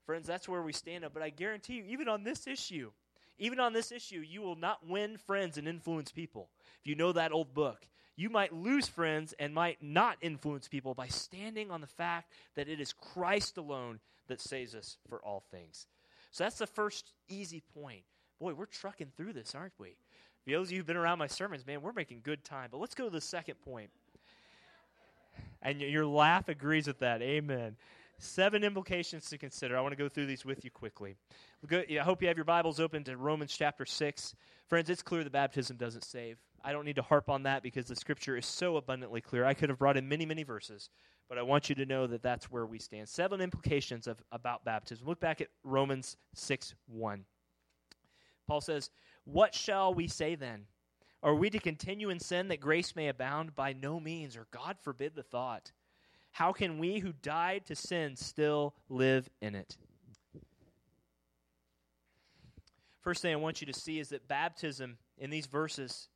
Friends, 0.06 0.26
that's 0.26 0.48
where 0.48 0.62
we 0.62 0.72
stand 0.72 1.04
up. 1.04 1.12
But 1.12 1.22
I 1.22 1.28
guarantee 1.28 1.74
you, 1.74 1.84
even 1.84 2.08
on 2.08 2.24
this 2.24 2.46
issue, 2.46 2.90
even 3.38 3.60
on 3.60 3.72
this 3.72 3.92
issue, 3.92 4.20
you 4.26 4.40
will 4.40 4.56
not 4.56 4.86
win 4.86 5.18
friends 5.18 5.58
and 5.58 5.68
influence 5.68 6.12
people. 6.12 6.48
If 6.80 6.86
you 6.86 6.94
know 6.94 7.12
that 7.12 7.32
old 7.32 7.52
book, 7.52 7.86
you 8.22 8.30
might 8.30 8.54
lose 8.54 8.86
friends 8.86 9.34
and 9.40 9.52
might 9.52 9.82
not 9.82 10.16
influence 10.20 10.68
people 10.68 10.94
by 10.94 11.08
standing 11.08 11.72
on 11.72 11.80
the 11.80 11.88
fact 11.88 12.30
that 12.54 12.68
it 12.68 12.80
is 12.80 12.92
Christ 12.92 13.58
alone 13.58 13.98
that 14.28 14.40
saves 14.40 14.76
us 14.76 14.96
for 15.08 15.18
all 15.24 15.42
things. 15.50 15.88
So 16.30 16.44
that's 16.44 16.58
the 16.58 16.68
first 16.68 17.10
easy 17.28 17.64
point. 17.74 18.04
Boy, 18.38 18.54
we're 18.54 18.66
trucking 18.66 19.10
through 19.16 19.32
this, 19.32 19.56
aren't 19.56 19.72
we? 19.76 19.96
For 20.44 20.52
those 20.52 20.68
of 20.68 20.72
you 20.72 20.78
who've 20.78 20.86
been 20.86 20.96
around 20.96 21.18
my 21.18 21.26
sermons, 21.26 21.66
man, 21.66 21.82
we're 21.82 21.92
making 21.92 22.20
good 22.22 22.44
time. 22.44 22.68
But 22.70 22.78
let's 22.78 22.94
go 22.94 23.06
to 23.06 23.10
the 23.10 23.20
second 23.20 23.56
point. 23.64 23.90
And 25.60 25.80
your 25.80 26.06
laugh 26.06 26.48
agrees 26.48 26.86
with 26.86 27.00
that. 27.00 27.22
Amen. 27.22 27.76
Seven 28.18 28.62
implications 28.62 29.28
to 29.30 29.38
consider. 29.38 29.76
I 29.76 29.80
want 29.80 29.92
to 29.92 29.98
go 29.98 30.08
through 30.08 30.26
these 30.26 30.44
with 30.44 30.64
you 30.64 30.70
quickly. 30.70 31.16
I 31.68 31.96
hope 32.04 32.22
you 32.22 32.28
have 32.28 32.36
your 32.36 32.44
Bibles 32.44 32.78
open 32.78 33.02
to 33.04 33.16
Romans 33.16 33.52
chapter 33.56 33.84
6. 33.84 34.36
Friends, 34.68 34.90
it's 34.90 35.02
clear 35.02 35.24
the 35.24 35.30
baptism 35.30 35.76
doesn't 35.76 36.04
save. 36.04 36.38
I 36.64 36.72
don't 36.72 36.84
need 36.84 36.96
to 36.96 37.02
harp 37.02 37.28
on 37.28 37.42
that 37.44 37.62
because 37.62 37.86
the 37.86 37.96
scripture 37.96 38.36
is 38.36 38.46
so 38.46 38.76
abundantly 38.76 39.20
clear. 39.20 39.44
I 39.44 39.54
could 39.54 39.68
have 39.68 39.78
brought 39.78 39.96
in 39.96 40.08
many, 40.08 40.24
many 40.26 40.42
verses, 40.42 40.90
but 41.28 41.38
I 41.38 41.42
want 41.42 41.68
you 41.68 41.74
to 41.76 41.86
know 41.86 42.06
that 42.06 42.22
that's 42.22 42.50
where 42.50 42.66
we 42.66 42.78
stand. 42.78 43.08
Seven 43.08 43.40
implications 43.40 44.06
of, 44.06 44.22
about 44.32 44.64
baptism. 44.64 45.06
Look 45.06 45.20
back 45.20 45.40
at 45.40 45.48
Romans 45.64 46.16
6 46.34 46.74
1. 46.86 47.24
Paul 48.46 48.60
says, 48.60 48.90
What 49.24 49.54
shall 49.54 49.94
we 49.94 50.08
say 50.08 50.34
then? 50.34 50.66
Are 51.22 51.34
we 51.34 51.50
to 51.50 51.58
continue 51.58 52.10
in 52.10 52.18
sin 52.18 52.48
that 52.48 52.60
grace 52.60 52.96
may 52.96 53.08
abound? 53.08 53.54
By 53.54 53.72
no 53.72 54.00
means, 54.00 54.36
or 54.36 54.46
God 54.50 54.76
forbid 54.82 55.14
the 55.14 55.22
thought. 55.22 55.70
How 56.32 56.52
can 56.52 56.78
we 56.78 56.98
who 56.98 57.12
died 57.12 57.66
to 57.66 57.76
sin 57.76 58.16
still 58.16 58.74
live 58.88 59.28
in 59.40 59.54
it? 59.54 59.76
First 63.02 63.22
thing 63.22 63.32
I 63.32 63.36
want 63.36 63.60
you 63.60 63.66
to 63.66 63.78
see 63.78 63.98
is 63.98 64.10
that 64.10 64.28
baptism 64.28 64.96
in 65.18 65.30
these 65.30 65.46
verses, 65.46 66.08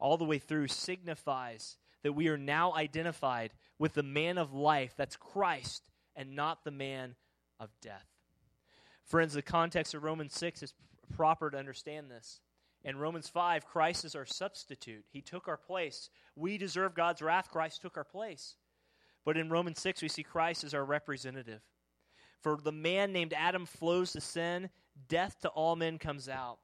all 0.00 0.16
the 0.16 0.24
way 0.24 0.38
through, 0.38 0.68
signifies 0.68 1.76
that 2.02 2.12
we 2.12 2.28
are 2.28 2.38
now 2.38 2.74
identified 2.74 3.52
with 3.78 3.94
the 3.94 4.02
man 4.02 4.38
of 4.38 4.52
life, 4.52 4.94
that's 4.96 5.16
Christ, 5.16 5.84
and 6.16 6.34
not 6.34 6.64
the 6.64 6.70
man 6.70 7.14
of 7.58 7.70
death. 7.80 8.06
Friends, 9.04 9.34
the 9.34 9.42
context 9.42 9.94
of 9.94 10.02
Romans 10.02 10.34
6 10.34 10.62
is 10.62 10.74
proper 11.14 11.50
to 11.50 11.58
understand 11.58 12.10
this. 12.10 12.40
In 12.82 12.96
Romans 12.96 13.28
5, 13.28 13.66
Christ 13.66 14.04
is 14.04 14.14
our 14.14 14.24
substitute. 14.24 15.04
He 15.10 15.20
took 15.20 15.48
our 15.48 15.56
place. 15.56 16.08
We 16.34 16.56
deserve 16.56 16.94
God's 16.94 17.20
wrath. 17.20 17.50
Christ 17.50 17.82
took 17.82 17.96
our 17.96 18.04
place. 18.04 18.56
But 19.24 19.36
in 19.36 19.50
Romans 19.50 19.80
6, 19.80 20.00
we 20.00 20.08
see 20.08 20.22
Christ 20.22 20.64
as 20.64 20.72
our 20.72 20.84
representative. 20.84 21.60
For 22.40 22.56
the 22.56 22.72
man 22.72 23.12
named 23.12 23.34
Adam 23.36 23.66
flows 23.66 24.12
to 24.12 24.20
sin, 24.20 24.70
death 25.08 25.40
to 25.42 25.48
all 25.50 25.76
men 25.76 25.98
comes 25.98 26.28
out. 26.28 26.58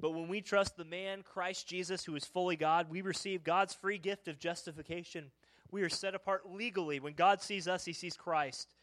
But 0.00 0.10
when 0.10 0.28
we 0.28 0.40
trust 0.42 0.76
the 0.76 0.84
man, 0.84 1.22
Christ 1.22 1.66
Jesus, 1.66 2.04
who 2.04 2.14
is 2.16 2.24
fully 2.24 2.56
God, 2.56 2.90
we 2.90 3.00
receive 3.00 3.42
God's 3.42 3.74
free 3.74 3.98
gift 3.98 4.28
of 4.28 4.38
justification. 4.38 5.30
We 5.70 5.82
are 5.82 5.88
set 5.88 6.14
apart 6.14 6.50
legally. 6.50 7.00
When 7.00 7.14
God 7.14 7.40
sees 7.40 7.66
us, 7.66 7.84
he 7.84 7.92
sees 7.92 8.16
Christ. 8.16 8.74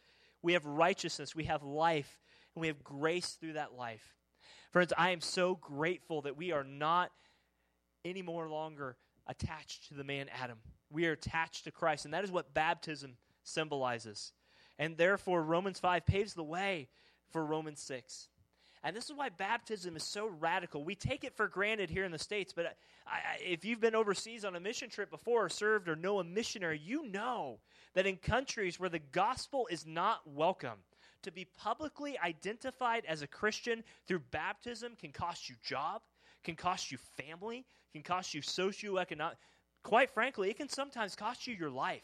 We 0.42 0.54
have 0.54 0.66
righteousness, 0.66 1.36
we 1.36 1.46
have 1.46 1.64
life, 1.64 2.20
and 2.56 2.62
we 2.62 2.68
have 2.68 2.84
grace 2.84 3.38
through 3.40 3.54
that 3.54 3.74
life. 3.74 4.16
Friends, 4.72 4.92
I 4.98 5.12
am 5.12 5.22
so 5.22 5.56
grateful 5.56 6.24
that 6.24 6.36
we 6.36 6.52
are 6.52 6.64
not 6.64 7.12
any 8.04 8.22
more 8.22 8.50
longer 8.50 8.98
attached 9.28 9.88
to 9.88 9.94
the 9.94 10.04
man 10.04 10.28
Adam. 10.30 10.58
We 10.90 11.06
are 11.06 11.14
attached 11.14 11.64
to 11.66 11.72
Christ, 11.72 12.06
and 12.06 12.14
that 12.14 12.24
is 12.24 12.32
what 12.32 12.54
baptism 12.54 13.18
symbolizes. 13.44 14.34
And 14.80 14.98
therefore, 14.98 15.44
Romans 15.44 15.80
5 15.80 16.06
paves 16.06 16.34
the 16.34 16.44
way 16.44 16.90
for 17.32 17.46
Romans 17.46 17.82
6. 17.82 18.28
And 18.84 18.96
this 18.96 19.06
is 19.06 19.14
why 19.16 19.30
baptism 19.30 19.96
is 19.96 20.04
so 20.04 20.28
radical. 20.28 20.84
We 20.84 20.96
take 20.96 21.24
it 21.24 21.36
for 21.36 21.48
granted 21.48 21.90
here 21.90 22.04
in 22.04 22.12
the 22.12 22.20
States, 22.20 22.52
but 22.54 22.76
I, 23.08 23.20
if 23.40 23.64
you've 23.64 23.80
been 23.80 23.96
overseas 23.96 24.44
on 24.44 24.56
a 24.56 24.60
mission 24.60 24.90
trip 24.90 25.10
before 25.10 25.46
or 25.46 25.50
served 25.50 25.88
or 25.88 25.96
know 25.96 26.20
a 26.20 26.24
missionary, 26.24 26.82
you 26.84 27.10
know 27.10 27.60
that 27.94 28.06
in 28.06 28.18
countries 28.18 28.80
where 28.80 28.90
the 28.90 29.00
gospel 29.00 29.68
is 29.72 29.86
not 29.86 30.22
welcome, 30.26 30.80
to 31.22 31.32
be 31.32 31.48
publicly 31.58 32.20
identified 32.20 33.06
as 33.08 33.22
a 33.22 33.28
Christian 33.28 33.82
through 34.08 34.20
baptism 34.32 34.98
can 35.00 35.14
cost 35.14 35.48
you 35.48 35.56
job, 35.64 36.02
can 36.44 36.56
cost 36.56 36.92
you 36.92 36.98
family, 36.98 37.66
can 37.94 38.02
cost 38.02 38.34
you 38.34 38.42
socioeconomic 38.42 39.36
quite 39.84 40.10
frankly, 40.10 40.50
it 40.50 40.58
can 40.58 40.70
sometimes 40.70 41.16
cost 41.16 41.46
you 41.46 41.54
your 41.54 41.70
life. 41.70 42.02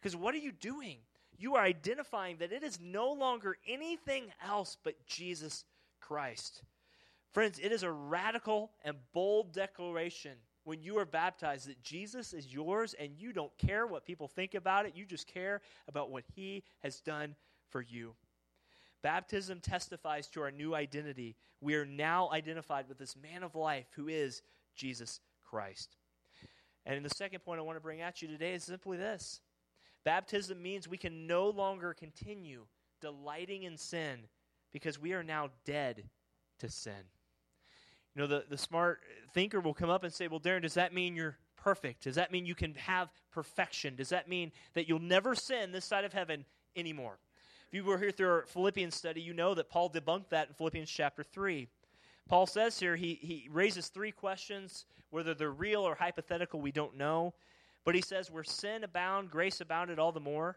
Because 0.00 0.16
what 0.16 0.34
are 0.34 0.38
you 0.38 0.52
doing? 0.52 0.98
You 1.36 1.54
are 1.56 1.62
identifying 1.62 2.38
that 2.38 2.52
it 2.52 2.62
is 2.62 2.78
no 2.80 3.12
longer 3.12 3.56
anything 3.68 4.32
else 4.46 4.76
but 4.82 4.94
Jesus 5.06 5.64
Christ. 6.06 6.62
Friends, 7.32 7.58
it 7.62 7.72
is 7.72 7.82
a 7.82 7.90
radical 7.90 8.72
and 8.84 8.96
bold 9.12 9.52
declaration 9.52 10.32
when 10.64 10.82
you 10.82 10.98
are 10.98 11.06
baptized 11.06 11.68
that 11.68 11.82
Jesus 11.82 12.32
is 12.32 12.52
yours 12.52 12.94
and 12.98 13.12
you 13.16 13.32
don't 13.32 13.56
care 13.58 13.86
what 13.86 14.04
people 14.04 14.28
think 14.28 14.54
about 14.54 14.86
it. 14.86 14.94
You 14.94 15.06
just 15.06 15.26
care 15.26 15.62
about 15.88 16.10
what 16.10 16.24
he 16.34 16.62
has 16.82 17.00
done 17.00 17.34
for 17.70 17.80
you. 17.80 18.14
Baptism 19.02 19.60
testifies 19.60 20.28
to 20.28 20.42
our 20.42 20.50
new 20.50 20.74
identity. 20.74 21.36
We 21.60 21.74
are 21.74 21.86
now 21.86 22.30
identified 22.32 22.88
with 22.88 22.98
this 22.98 23.16
man 23.16 23.42
of 23.42 23.54
life 23.54 23.86
who 23.96 24.08
is 24.08 24.42
Jesus 24.76 25.20
Christ. 25.42 25.96
And 26.86 27.02
the 27.04 27.10
second 27.10 27.40
point 27.40 27.60
I 27.60 27.62
want 27.62 27.76
to 27.76 27.82
bring 27.82 28.02
at 28.02 28.20
you 28.20 28.28
today 28.28 28.52
is 28.52 28.64
simply 28.64 28.98
this 28.98 29.40
Baptism 30.04 30.62
means 30.62 30.86
we 30.86 30.98
can 30.98 31.26
no 31.26 31.48
longer 31.48 31.94
continue 31.94 32.66
delighting 33.00 33.62
in 33.62 33.78
sin 33.78 34.28
because 34.74 34.98
we 34.98 35.12
are 35.12 35.22
now 35.22 35.50
dead 35.64 36.02
to 36.58 36.68
sin. 36.68 36.92
You 38.14 38.22
know, 38.22 38.26
the, 38.26 38.44
the 38.50 38.58
smart 38.58 39.00
thinker 39.32 39.60
will 39.60 39.72
come 39.72 39.88
up 39.88 40.02
and 40.02 40.12
say, 40.12 40.28
Well, 40.28 40.40
Darren, 40.40 40.62
does 40.62 40.74
that 40.74 40.92
mean 40.92 41.16
you're 41.16 41.38
perfect? 41.56 42.02
Does 42.02 42.16
that 42.16 42.32
mean 42.32 42.44
you 42.44 42.56
can 42.56 42.74
have 42.74 43.08
perfection? 43.32 43.94
Does 43.94 44.10
that 44.10 44.28
mean 44.28 44.52
that 44.74 44.88
you'll 44.88 44.98
never 44.98 45.34
sin 45.34 45.70
this 45.72 45.84
side 45.84 46.04
of 46.04 46.12
heaven 46.12 46.44
anymore? 46.76 47.18
If 47.68 47.74
you 47.74 47.84
were 47.84 47.98
here 47.98 48.10
through 48.10 48.28
our 48.28 48.46
Philippians 48.48 48.94
study, 48.94 49.20
you 49.20 49.32
know 49.32 49.54
that 49.54 49.70
Paul 49.70 49.90
debunked 49.90 50.30
that 50.30 50.48
in 50.48 50.54
Philippians 50.54 50.90
chapter 50.90 51.22
3. 51.22 51.68
Paul 52.28 52.46
says 52.46 52.78
here, 52.78 52.96
he, 52.96 53.18
he 53.22 53.48
raises 53.50 53.88
three 53.88 54.12
questions. 54.12 54.86
Whether 55.10 55.34
they're 55.34 55.50
real 55.50 55.82
or 55.82 55.94
hypothetical, 55.94 56.60
we 56.60 56.72
don't 56.72 56.96
know. 56.96 57.34
But 57.84 57.94
he 57.94 58.00
says, 58.00 58.30
where 58.30 58.44
sin 58.44 58.82
abound, 58.82 59.30
grace 59.30 59.60
abounded 59.60 59.98
all 60.00 60.10
the 60.10 60.20
more. 60.20 60.56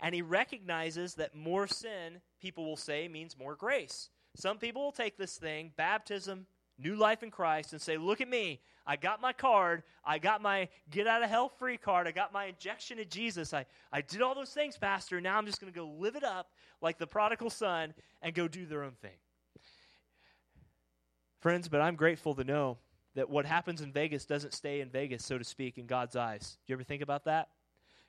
And 0.00 0.14
he 0.14 0.20
recognizes 0.20 1.14
that 1.14 1.34
more 1.34 1.66
sin, 1.66 2.20
people 2.46 2.64
will 2.64 2.76
say, 2.76 3.08
means 3.08 3.36
more 3.36 3.56
grace. 3.56 4.08
Some 4.36 4.58
people 4.58 4.84
will 4.84 4.92
take 4.92 5.16
this 5.16 5.36
thing, 5.36 5.72
baptism, 5.76 6.46
new 6.78 6.94
life 6.94 7.24
in 7.24 7.30
Christ, 7.32 7.72
and 7.72 7.82
say, 7.82 7.96
Look 7.96 8.20
at 8.20 8.28
me. 8.28 8.60
I 8.86 8.94
got 8.94 9.20
my 9.20 9.32
card. 9.32 9.82
I 10.04 10.18
got 10.20 10.40
my 10.40 10.68
get 10.90 11.08
out 11.08 11.24
of 11.24 11.28
hell 11.28 11.48
free 11.48 11.76
card. 11.76 12.06
I 12.06 12.12
got 12.12 12.32
my 12.32 12.44
injection 12.44 13.00
of 13.00 13.08
Jesus. 13.08 13.52
I, 13.52 13.66
I 13.92 14.00
did 14.00 14.22
all 14.22 14.32
those 14.36 14.52
things, 14.52 14.76
Pastor. 14.76 15.20
Now 15.20 15.38
I'm 15.38 15.46
just 15.46 15.60
going 15.60 15.72
to 15.72 15.76
go 15.76 15.88
live 15.98 16.14
it 16.14 16.22
up 16.22 16.52
like 16.80 16.98
the 16.98 17.06
prodigal 17.06 17.50
son 17.50 17.94
and 18.22 18.32
go 18.32 18.46
do 18.46 18.64
their 18.64 18.84
own 18.84 18.94
thing. 19.02 19.18
Friends, 21.40 21.68
but 21.68 21.80
I'm 21.80 21.96
grateful 21.96 22.36
to 22.36 22.44
know 22.44 22.78
that 23.16 23.28
what 23.28 23.44
happens 23.44 23.80
in 23.80 23.90
Vegas 23.90 24.24
doesn't 24.24 24.54
stay 24.54 24.80
in 24.80 24.88
Vegas, 24.88 25.24
so 25.24 25.36
to 25.36 25.44
speak, 25.44 25.78
in 25.78 25.86
God's 25.86 26.14
eyes. 26.14 26.58
Do 26.64 26.70
you 26.70 26.76
ever 26.76 26.84
think 26.84 27.02
about 27.02 27.24
that? 27.24 27.48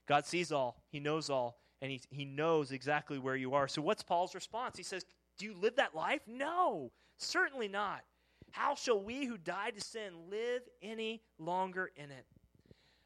God 0.08 0.28
sees 0.28 0.52
all, 0.52 0.84
He 0.92 1.00
knows 1.00 1.32
all, 1.32 1.58
and 1.82 1.92
He, 1.92 2.02
he 2.10 2.26
knows 2.26 2.72
exactly 2.72 3.20
where 3.20 3.36
you 3.36 3.54
are. 3.54 3.68
So, 3.68 3.82
what's 3.82 4.04
Paul's 4.04 4.36
response? 4.36 4.78
He 4.78 4.84
says, 4.84 5.06
Do 5.38 5.46
you 5.46 5.54
live 5.54 5.76
that 5.76 5.96
life? 5.96 6.22
No, 6.28 6.92
certainly 7.18 7.68
not. 7.68 8.02
How 8.52 8.76
shall 8.76 9.00
we 9.00 9.26
who 9.26 9.38
died 9.38 9.76
to 9.76 9.82
sin 9.82 10.14
live 10.30 10.62
any 10.82 11.22
longer 11.38 11.92
in 11.96 12.12
it? 12.12 12.26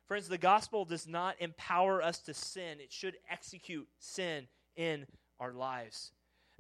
Friends, 0.08 0.28
the 0.28 0.38
gospel 0.38 0.86
does 0.86 1.08
not 1.08 1.36
empower 1.40 2.02
us 2.02 2.20
to 2.20 2.34
sin, 2.34 2.80
it 2.80 2.92
should 2.92 3.16
execute 3.30 3.88
sin 4.00 4.48
in 4.76 5.06
our 5.40 5.54
lives. 5.54 6.12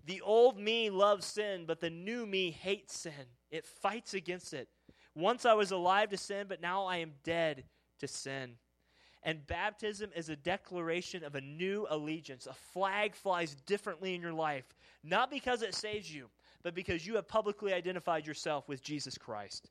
The 0.05 0.21
old 0.21 0.57
me 0.57 0.89
loves 0.89 1.25
sin, 1.25 1.65
but 1.67 1.79
the 1.79 1.89
new 1.89 2.25
me 2.25 2.51
hates 2.51 2.97
sin. 2.99 3.27
It 3.51 3.65
fights 3.65 4.13
against 4.13 4.53
it. 4.53 4.67
Once 5.15 5.45
I 5.45 5.53
was 5.53 5.71
alive 5.71 6.09
to 6.09 6.17
sin, 6.17 6.47
but 6.47 6.61
now 6.61 6.85
I 6.85 6.97
am 6.97 7.11
dead 7.23 7.65
to 7.99 8.07
sin. 8.07 8.55
And 9.23 9.45
baptism 9.45 10.09
is 10.15 10.29
a 10.29 10.35
declaration 10.35 11.23
of 11.23 11.35
a 11.35 11.41
new 11.41 11.85
allegiance. 11.89 12.47
A 12.47 12.53
flag 12.73 13.15
flies 13.15 13.55
differently 13.67 14.15
in 14.15 14.21
your 14.21 14.33
life, 14.33 14.65
not 15.03 15.29
because 15.29 15.61
it 15.61 15.75
saves 15.75 16.13
you, 16.13 16.29
but 16.63 16.73
because 16.73 17.05
you 17.05 17.15
have 17.15 17.27
publicly 17.27 17.73
identified 17.73 18.25
yourself 18.25 18.67
with 18.67 18.81
Jesus 18.81 19.17
Christ. 19.17 19.69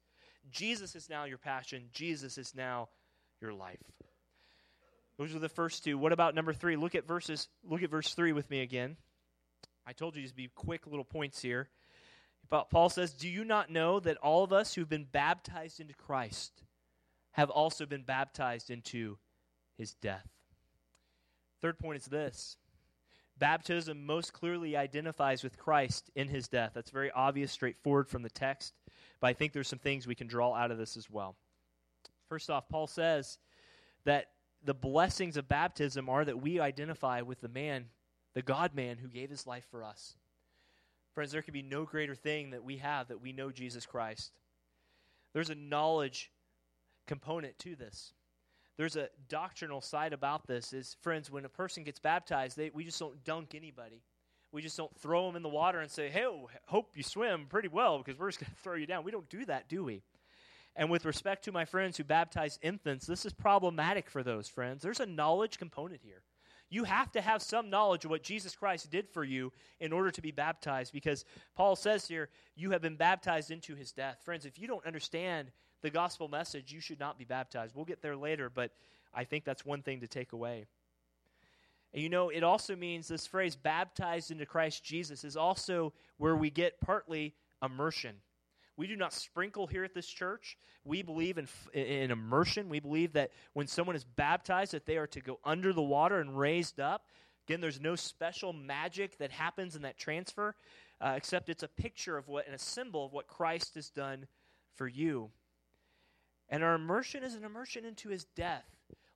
Jesus 0.51 0.95
is 0.95 1.09
now 1.09 1.25
your 1.25 1.39
passion, 1.39 1.85
Jesus 1.93 2.39
is 2.39 2.55
now 2.55 2.89
your 3.41 3.53
life. 3.53 3.83
Those 5.19 5.35
are 5.35 5.41
the 5.41 5.49
first 5.49 5.85
two. 5.85 5.99
What 5.99 6.13
about 6.13 6.35
number 6.35 6.53
3? 6.53 6.77
Look 6.77 6.95
at 6.95 7.07
verses 7.07 7.49
look 7.69 7.83
at 7.83 7.91
verse 7.91 8.15
3 8.15 8.33
with 8.33 8.49
me 8.51 8.63
again. 8.63 8.97
I 9.87 9.93
told 9.93 10.17
you 10.17 10.27
to 10.27 10.35
be 10.35 10.49
quick 10.55 10.87
little 10.87 11.05
points 11.05 11.43
here. 11.43 11.69
But 12.49 12.71
Paul 12.71 12.89
says, 12.89 13.13
"Do 13.13 13.29
you 13.29 13.45
not 13.45 13.71
know 13.71 14.01
that 14.01 14.17
all 14.19 14.45
of 14.45 14.53
us 14.53 14.75
who've 14.75 14.89
been 14.89 15.05
baptized 15.05 15.79
into 15.79 15.95
Christ 15.95 16.65
have 17.33 17.51
also 17.51 17.85
been 17.87 18.03
baptized 18.03 18.71
into 18.71 19.19
his 19.81 19.95
death?" 19.95 20.29
Third 21.61 21.79
point 21.79 21.97
is 21.97 22.07
this 22.07 22.57
Baptism 23.41 24.05
most 24.05 24.35
clearly 24.35 24.77
identifies 24.77 25.43
with 25.43 25.59
Christ 25.59 26.11
in 26.15 26.29
his 26.29 26.47
death. 26.47 26.73
That's 26.75 26.91
very 26.91 27.11
obvious, 27.11 27.51
straightforward 27.51 28.07
from 28.07 28.23
the 28.23 28.29
text, 28.29 28.75
but 29.19 29.29
I 29.29 29.33
think 29.33 29.53
there's 29.53 29.67
some 29.67 29.79
things 29.79 30.07
we 30.07 30.15
can 30.15 30.27
draw 30.27 30.55
out 30.55 30.71
of 30.71 30.77
this 30.77 30.97
as 30.97 31.09
well. 31.09 31.37
First 32.29 32.51
off, 32.51 32.69
Paul 32.69 32.87
says 32.87 33.39
that 34.05 34.27
the 34.63 34.75
blessings 34.75 35.39
of 35.39 35.49
baptism 35.49 36.11
are 36.11 36.23
that 36.23 36.41
we 36.41 36.61
identify 36.61 37.23
with 37.23 37.41
the 37.41 37.49
man, 37.49 37.89
the 38.35 38.43
God 38.43 38.75
man 38.75 38.99
who 38.99 39.09
gave 39.09 39.31
his 39.31 39.47
life 39.47 39.67
for 39.71 39.83
us. 39.83 40.17
Friends, 41.15 41.33
there 41.33 41.43
can 41.43 41.55
be 41.55 41.63
no 41.63 41.85
greater 41.85 42.15
thing 42.15 42.51
that 42.51 42.63
we 42.63 42.77
have 42.77 43.09
that 43.09 43.23
we 43.23 43.33
know 43.33 43.51
Jesus 43.51 43.87
Christ. 43.87 44.33
There's 45.33 45.51
a 45.51 45.55
knowledge 45.55 46.31
component 47.07 47.59
to 47.61 47.75
this 47.75 48.13
there's 48.81 48.97
a 48.97 49.11
doctrinal 49.29 49.83
side 49.83 50.15
about 50.15 50.47
this 50.47 50.73
is 50.73 50.97
friends 51.03 51.31
when 51.31 51.45
a 51.45 51.51
person 51.51 51.85
gets 51.85 51.99
baptized 51.99 52.57
they, 52.57 52.71
we 52.73 52.83
just 52.83 52.99
don't 52.99 53.23
dunk 53.25 53.55
anybody. 53.55 54.01
We 54.53 54.63
just 54.63 54.79
don't 54.79 54.97
throw 54.97 55.27
them 55.27 55.37
in 55.37 55.43
the 55.43 55.51
water 55.51 55.81
and 55.81 55.91
say 55.91 56.09
hey 56.09 56.25
oh, 56.25 56.49
hope 56.65 56.93
you 56.95 57.03
swim 57.03 57.45
pretty 57.47 57.69
well 57.69 57.99
because 57.99 58.19
we're 58.19 58.31
just 58.31 58.41
going 58.41 58.51
to 58.57 58.63
throw 58.63 58.77
you 58.77 58.87
down. 58.87 59.05
We 59.05 59.11
don't 59.11 59.29
do 59.29 59.45
that 59.45 59.69
do 59.69 59.85
we? 59.85 60.01
And 60.77 60.89
with 60.89 61.05
respect 61.05 61.45
to 61.45 61.53
my 61.53 61.67
friends 61.67 61.99
who 61.99 62.05
baptize 62.05 62.59
infants 62.63 63.05
this 63.05 63.27
is 63.27 63.35
problematic 63.35 64.09
for 64.09 64.23
those 64.23 64.49
friends. 64.49 64.83
There's 64.83 65.01
a 65.01 65.05
knowledge 65.05 65.59
component 65.59 66.01
here. 66.03 66.23
You 66.71 66.85
have 66.85 67.13
to 67.13 67.21
have 67.21 67.43
some 67.43 67.69
knowledge 67.69 68.07
of 68.07 68.11
what 68.11 68.23
Jesus 68.23 68.57
Christ 68.57 68.91
did 68.91 69.11
for 69.11 69.25
you 69.25 69.53
in 69.81 69.93
order 69.93 70.11
to 70.11 70.23
be 70.23 70.31
baptized 70.31 70.95
because 70.95 71.27
Paul 71.55 71.77
says 71.77 72.09
here, 72.09 72.31
you 72.57 72.71
have 72.71 72.81
been 72.81 72.97
baptized 72.97 73.51
into 73.51 73.75
his 73.75 73.93
death. 73.93 74.23
Friends, 74.25 74.47
if 74.47 74.59
you 74.59 74.67
don't 74.67 74.87
understand 74.87 75.51
the 75.83 75.91
gospel 75.91 76.29
message, 76.29 76.73
you 76.73 76.81
should 76.81 77.01
not 77.01 77.19
be 77.19 77.25
baptized. 77.25 77.75
We'll 77.75 77.85
get 77.85 78.03
there 78.03 78.17
later, 78.17 78.51
but 78.51 78.73
I 79.15 79.25
think 79.25 79.45
that's 79.45 79.65
one 79.65 79.83
thing 79.83 80.01
to 80.01 80.07
take 80.07 80.33
away. 80.33 80.67
And 81.93 82.03
you 82.03 82.09
know, 82.09 82.29
it 82.29 82.43
also 82.43 82.77
means 82.77 83.09
this 83.09 83.27
phrase, 83.27 83.57
baptized 83.57 84.31
into 84.31 84.47
Christ 84.47 84.85
Jesus, 84.85 85.25
is 85.25 85.37
also 85.37 85.93
where 86.19 86.37
we 86.37 86.51
get 86.51 86.81
partly 86.81 87.35
immersion. 87.63 88.17
We 88.77 88.87
do 88.87 88.97
not 88.97 89.13
sprinkle 89.13 89.67
here 89.67 89.85
at 89.85 89.93
this 89.93 90.07
church. 90.07 90.57
We 90.85 91.03
believe 91.03 91.37
in, 91.37 91.49
in 91.75 92.11
immersion. 92.11 92.69
We 92.69 92.81
believe 92.81 93.13
that 93.13 93.31
when 93.53 93.67
someone 93.67 93.97
is 93.97 94.05
baptized, 94.05 94.73
that 94.73 94.87
they 94.87 94.97
are 94.97 95.09
to 95.09 95.21
go 95.21 95.39
under 95.45 95.73
the 95.73 95.83
water 95.83 96.21
and 96.21 96.39
raised 96.39 96.81
up. 96.81 97.05
Again, 97.47 97.61
there's 97.61 97.81
no 97.81 97.97
special 97.97 98.53
magic 98.53 99.19
that 99.19 99.33
happens 99.33 99.77
in 99.77 99.83
that 99.83 99.99
transfer, 99.99 100.55
uh, 101.01 101.15
except 101.17 101.49
it's 101.49 101.63
a 101.65 101.69
picture 101.69 102.17
of 102.17 102.29
what 102.29 102.47
and 102.47 102.55
a 102.55 102.59
symbol 102.59 103.05
of 103.05 103.13
what 103.13 103.27
Christ 103.27 103.75
has 103.75 103.91
done 103.91 104.27
for 104.77 104.87
you. 104.87 105.31
And 106.51 106.65
our 106.65 106.75
immersion 106.75 107.23
is 107.23 107.35
an 107.35 107.45
immersion 107.45 107.85
into 107.85 108.09
his 108.09 108.25
death. 108.37 108.65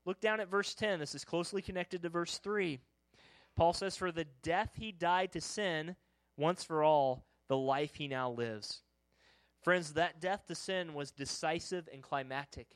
Look 0.06 0.20
down 0.20 0.40
at 0.40 0.50
verse 0.50 0.74
10. 0.74 1.00
This 1.00 1.14
is 1.14 1.24
closely 1.24 1.60
connected 1.60 2.02
to 2.02 2.08
verse 2.08 2.38
3. 2.38 2.78
Paul 3.56 3.72
says, 3.72 3.96
For 3.96 4.12
the 4.12 4.26
death 4.42 4.70
he 4.76 4.92
died 4.92 5.32
to 5.32 5.40
sin, 5.40 5.96
once 6.36 6.62
for 6.62 6.82
all, 6.82 7.24
the 7.48 7.56
life 7.56 7.94
he 7.96 8.08
now 8.08 8.30
lives. 8.30 8.82
Friends, 9.62 9.94
that 9.94 10.20
death 10.20 10.46
to 10.46 10.54
sin 10.54 10.94
was 10.94 11.10
decisive 11.10 11.88
and 11.92 12.02
climactic. 12.02 12.68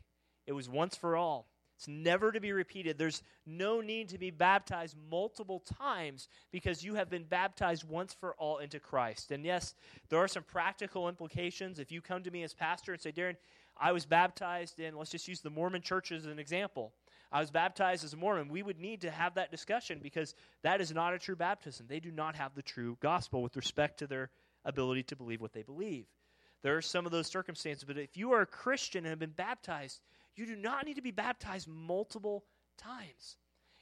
It 0.46 0.52
was 0.52 0.68
once 0.68 0.96
for 0.96 1.16
all. 1.16 1.48
It's 1.76 1.86
never 1.86 2.32
to 2.32 2.40
be 2.40 2.50
repeated. 2.50 2.98
There's 2.98 3.22
no 3.46 3.80
need 3.80 4.08
to 4.08 4.18
be 4.18 4.32
baptized 4.32 4.96
multiple 5.08 5.60
times 5.60 6.28
because 6.50 6.82
you 6.82 6.94
have 6.94 7.08
been 7.08 7.22
baptized 7.22 7.84
once 7.84 8.12
for 8.12 8.34
all 8.34 8.58
into 8.58 8.80
Christ. 8.80 9.30
And 9.30 9.44
yes, 9.44 9.76
there 10.08 10.18
are 10.18 10.26
some 10.26 10.42
practical 10.42 11.08
implications. 11.08 11.78
If 11.78 11.92
you 11.92 12.00
come 12.00 12.24
to 12.24 12.32
me 12.32 12.42
as 12.42 12.52
pastor 12.52 12.92
and 12.92 13.00
say, 13.00 13.12
Darren, 13.12 13.36
I 13.80 13.92
was 13.92 14.06
baptized 14.06 14.80
in, 14.80 14.96
let's 14.96 15.10
just 15.10 15.28
use 15.28 15.40
the 15.40 15.50
Mormon 15.50 15.82
church 15.82 16.10
as 16.12 16.26
an 16.26 16.38
example. 16.38 16.92
I 17.30 17.40
was 17.40 17.50
baptized 17.50 18.04
as 18.04 18.12
a 18.12 18.16
Mormon. 18.16 18.48
We 18.48 18.62
would 18.62 18.80
need 18.80 19.02
to 19.02 19.10
have 19.10 19.34
that 19.34 19.50
discussion 19.50 20.00
because 20.02 20.34
that 20.62 20.80
is 20.80 20.92
not 20.92 21.14
a 21.14 21.18
true 21.18 21.36
baptism. 21.36 21.86
They 21.88 22.00
do 22.00 22.10
not 22.10 22.36
have 22.36 22.54
the 22.54 22.62
true 22.62 22.96
gospel 23.00 23.42
with 23.42 23.56
respect 23.56 23.98
to 23.98 24.06
their 24.06 24.30
ability 24.64 25.04
to 25.04 25.16
believe 25.16 25.40
what 25.40 25.52
they 25.52 25.62
believe. 25.62 26.06
There 26.62 26.76
are 26.76 26.82
some 26.82 27.06
of 27.06 27.12
those 27.12 27.28
circumstances, 27.28 27.84
but 27.84 27.98
if 27.98 28.16
you 28.16 28.32
are 28.32 28.40
a 28.40 28.46
Christian 28.46 29.04
and 29.04 29.10
have 29.10 29.18
been 29.18 29.30
baptized, 29.30 30.00
you 30.34 30.46
do 30.46 30.56
not 30.56 30.86
need 30.86 30.94
to 30.94 31.02
be 31.02 31.10
baptized 31.10 31.68
multiple 31.68 32.44
times. 32.76 33.36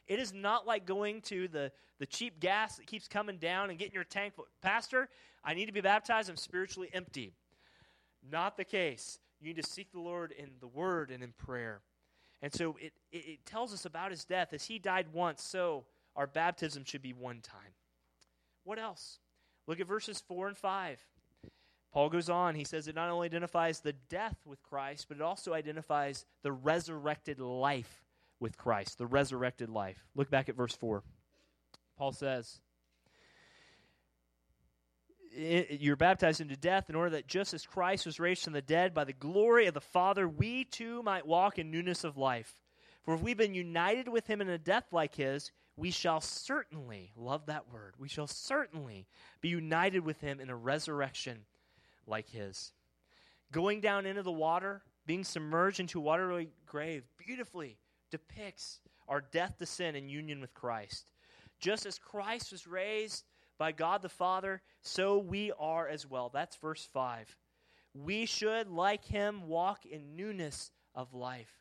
It 0.06 0.18
is 0.18 0.32
not 0.32 0.66
like 0.66 0.86
going 0.86 1.22
to 1.22 1.48
the, 1.48 1.72
the 1.98 2.06
cheap 2.06 2.38
gas 2.38 2.76
that 2.76 2.86
keeps 2.86 3.08
coming 3.08 3.38
down 3.38 3.70
and 3.70 3.78
getting 3.78 3.94
your 3.94 4.04
tank. 4.04 4.34
Pastor, 4.60 5.08
I 5.44 5.54
need 5.54 5.66
to 5.66 5.72
be 5.72 5.80
baptized. 5.80 6.28
I'm 6.28 6.36
spiritually 6.36 6.90
empty. 6.92 7.32
Not 8.30 8.56
the 8.56 8.64
case. 8.64 9.18
You 9.40 9.48
need 9.48 9.62
to 9.62 9.68
seek 9.68 9.92
the 9.92 10.00
Lord 10.00 10.32
in 10.32 10.50
the 10.60 10.66
Word 10.66 11.10
and 11.10 11.22
in 11.22 11.32
prayer. 11.32 11.80
And 12.42 12.52
so 12.52 12.76
it, 12.80 12.92
it, 13.10 13.16
it 13.16 13.46
tells 13.46 13.72
us 13.72 13.84
about 13.84 14.10
his 14.10 14.24
death. 14.24 14.52
As 14.52 14.64
he 14.64 14.78
died 14.78 15.06
once, 15.12 15.42
so 15.42 15.84
our 16.14 16.26
baptism 16.26 16.84
should 16.84 17.02
be 17.02 17.12
one 17.12 17.40
time. 17.40 17.74
What 18.64 18.78
else? 18.78 19.18
Look 19.66 19.80
at 19.80 19.86
verses 19.86 20.22
4 20.26 20.48
and 20.48 20.56
5. 20.56 21.00
Paul 21.92 22.10
goes 22.10 22.28
on. 22.28 22.54
He 22.54 22.64
says 22.64 22.88
it 22.88 22.94
not 22.94 23.10
only 23.10 23.26
identifies 23.26 23.80
the 23.80 23.94
death 23.94 24.36
with 24.44 24.62
Christ, 24.62 25.06
but 25.08 25.16
it 25.16 25.22
also 25.22 25.54
identifies 25.54 26.26
the 26.42 26.52
resurrected 26.52 27.40
life 27.40 28.04
with 28.38 28.58
Christ, 28.58 28.98
the 28.98 29.06
resurrected 29.06 29.70
life. 29.70 30.04
Look 30.14 30.30
back 30.30 30.48
at 30.48 30.56
verse 30.56 30.74
4. 30.74 31.02
Paul 31.96 32.12
says, 32.12 32.60
you're 35.36 35.96
baptized 35.96 36.40
into 36.40 36.56
death 36.56 36.88
in 36.88 36.96
order 36.96 37.10
that 37.10 37.26
just 37.26 37.52
as 37.54 37.66
Christ 37.66 38.06
was 38.06 38.18
raised 38.20 38.44
from 38.44 38.52
the 38.52 38.62
dead 38.62 38.94
by 38.94 39.04
the 39.04 39.12
glory 39.12 39.66
of 39.66 39.74
the 39.74 39.80
Father, 39.80 40.28
we 40.28 40.64
too 40.64 41.02
might 41.02 41.26
walk 41.26 41.58
in 41.58 41.70
newness 41.70 42.04
of 42.04 42.16
life. 42.16 42.60
For 43.02 43.14
if 43.14 43.22
we've 43.22 43.36
been 43.36 43.54
united 43.54 44.08
with 44.08 44.26
him 44.26 44.40
in 44.40 44.48
a 44.48 44.58
death 44.58 44.92
like 44.92 45.14
his, 45.14 45.52
we 45.76 45.90
shall 45.90 46.20
certainly, 46.20 47.12
love 47.16 47.46
that 47.46 47.72
word, 47.72 47.94
we 47.98 48.08
shall 48.08 48.26
certainly 48.26 49.06
be 49.40 49.48
united 49.48 50.00
with 50.00 50.20
him 50.20 50.40
in 50.40 50.48
a 50.48 50.56
resurrection 50.56 51.44
like 52.06 52.28
his. 52.30 52.72
Going 53.52 53.80
down 53.80 54.06
into 54.06 54.22
the 54.22 54.32
water, 54.32 54.82
being 55.06 55.22
submerged 55.22 55.80
into 55.80 55.98
a 55.98 56.02
watery 56.02 56.48
grave, 56.66 57.04
beautifully 57.18 57.78
depicts 58.10 58.80
our 59.08 59.20
death 59.20 59.58
to 59.58 59.66
sin 59.66 59.94
and 59.94 60.10
union 60.10 60.40
with 60.40 60.54
Christ. 60.54 61.10
Just 61.60 61.86
as 61.86 61.98
Christ 61.98 62.52
was 62.52 62.66
raised 62.66 63.24
by 63.58 63.72
God 63.72 64.02
the 64.02 64.08
Father, 64.08 64.62
so 64.82 65.18
we 65.18 65.52
are 65.58 65.88
as 65.88 66.06
well. 66.06 66.30
That's 66.32 66.56
verse 66.56 66.88
5. 66.92 67.36
We 67.94 68.26
should, 68.26 68.68
like 68.68 69.04
him, 69.04 69.48
walk 69.48 69.86
in 69.86 70.16
newness 70.16 70.70
of 70.94 71.14
life. 71.14 71.52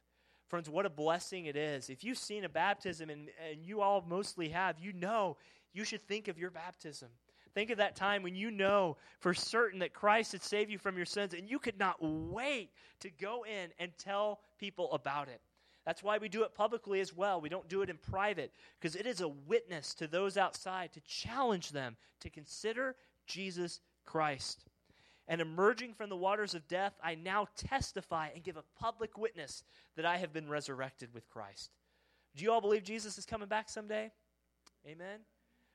Friends, 0.47 0.69
what 0.69 0.85
a 0.85 0.89
blessing 0.89 1.45
it 1.45 1.55
is. 1.55 1.89
If 1.89 2.03
you've 2.03 2.17
seen 2.17 2.43
a 2.43 2.49
baptism, 2.49 3.09
and, 3.09 3.29
and 3.49 3.65
you 3.65 3.81
all 3.81 4.03
mostly 4.07 4.49
have, 4.49 4.79
you 4.79 4.93
know 4.93 5.37
you 5.73 5.83
should 5.83 6.07
think 6.07 6.27
of 6.27 6.37
your 6.37 6.51
baptism. 6.51 7.09
Think 7.53 7.69
of 7.69 7.77
that 7.77 7.95
time 7.95 8.21
when 8.21 8.35
you 8.35 8.51
know 8.51 8.97
for 9.19 9.33
certain 9.33 9.79
that 9.79 9.93
Christ 9.93 10.33
had 10.33 10.43
saved 10.43 10.69
you 10.69 10.77
from 10.77 10.97
your 10.97 11.05
sins, 11.05 11.33
and 11.33 11.49
you 11.49 11.57
could 11.57 11.79
not 11.79 11.97
wait 12.01 12.71
to 12.99 13.09
go 13.09 13.45
in 13.45 13.71
and 13.79 13.91
tell 13.97 14.41
people 14.59 14.91
about 14.91 15.29
it. 15.29 15.41
That's 15.85 16.01
why 16.01 16.17
we 16.17 16.29
do 16.29 16.43
it 16.43 16.55
publicly 16.55 16.99
as 16.99 17.15
well. 17.15 17.39
We 17.39 17.49
don't 17.49 17.69
do 17.69 17.81
it 17.81 17.89
in 17.89 17.97
private 17.97 18.51
because 18.79 18.95
it 18.95 19.05
is 19.05 19.21
a 19.21 19.27
witness 19.27 19.93
to 19.95 20.07
those 20.07 20.35
outside 20.35 20.93
to 20.93 21.01
challenge 21.01 21.71
them 21.71 21.95
to 22.21 22.29
consider 22.29 22.95
Jesus 23.27 23.79
Christ. 24.03 24.65
And 25.27 25.41
emerging 25.41 25.93
from 25.93 26.09
the 26.09 26.15
waters 26.15 26.53
of 26.53 26.67
death, 26.67 26.93
I 27.03 27.15
now 27.15 27.47
testify 27.55 28.29
and 28.33 28.43
give 28.43 28.57
a 28.57 28.63
public 28.79 29.17
witness 29.17 29.63
that 29.95 30.05
I 30.05 30.17
have 30.17 30.33
been 30.33 30.49
resurrected 30.49 31.13
with 31.13 31.29
Christ. 31.29 31.71
Do 32.35 32.43
you 32.43 32.51
all 32.51 32.61
believe 32.61 32.83
Jesus 32.83 33.17
is 33.17 33.25
coming 33.25 33.47
back 33.47 33.69
someday? 33.69 34.11
Amen. 34.87 35.19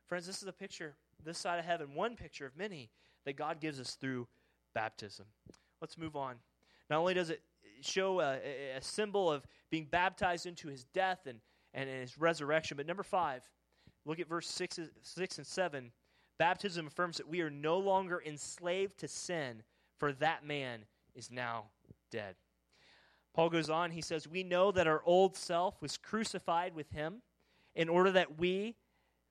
Friends, 0.07 0.27
this 0.27 0.43
is 0.43 0.49
a 0.49 0.53
picture, 0.53 0.95
this 1.25 1.39
side 1.39 1.59
of 1.59 1.65
heaven, 1.65 1.95
one 1.95 2.17
picture 2.17 2.47
of 2.47 2.57
many 2.57 2.91
that 3.25 3.37
God 3.37 3.61
gives 3.61 3.81
us 3.81 3.95
through 3.95 4.27
baptism. 4.75 5.27
Let's 5.81 5.97
move 5.97 6.17
on. 6.17 6.37
Not 6.89 6.99
only 6.99 7.15
does 7.15 7.31
it 7.31 7.43
show 7.81 8.21
a, 8.21 8.39
a, 8.77 8.83
symbol 8.83 9.31
of 9.31 9.47
being 9.71 9.87
baptized 9.91 10.47
into 10.47 10.69
his 10.69 10.85
death 10.85 11.27
and, 11.27 11.41
and 11.75 11.89
his 11.89 12.19
resurrection. 12.19 12.77
But 12.77 12.87
number 12.87 13.03
five, 13.03 13.43
look 14.05 14.21
at 14.21 14.29
verse 14.29 14.49
six, 14.49 14.79
six 15.03 15.39
and 15.39 15.47
7. 15.47 15.93
Baptism 16.39 16.87
affirms 16.87 17.19
that 17.19 17.29
we 17.29 17.43
are 17.43 17.51
no 17.51 17.79
longer 17.79 18.23
enslaved 18.25 18.99
to 18.99 19.09
sin, 19.09 19.63
for 19.99 20.13
that 20.15 20.45
man 20.45 20.87
is 21.15 21.31
now 21.31 21.65
dead. 22.11 22.35
Paul 23.35 23.51
goes 23.51 23.71
on, 23.71 23.91
he 23.91 24.01
says, 24.01 24.27
We 24.27 24.43
know 24.43 24.73
that 24.73 24.87
our 24.87 25.03
old 25.05 25.37
self 25.37 25.81
was 25.81 25.97
crucified 25.97 26.75
with 26.75 26.91
him 26.91 27.23
in 27.75 27.89
order 27.89 28.11
that 28.13 28.39
we, 28.39 28.75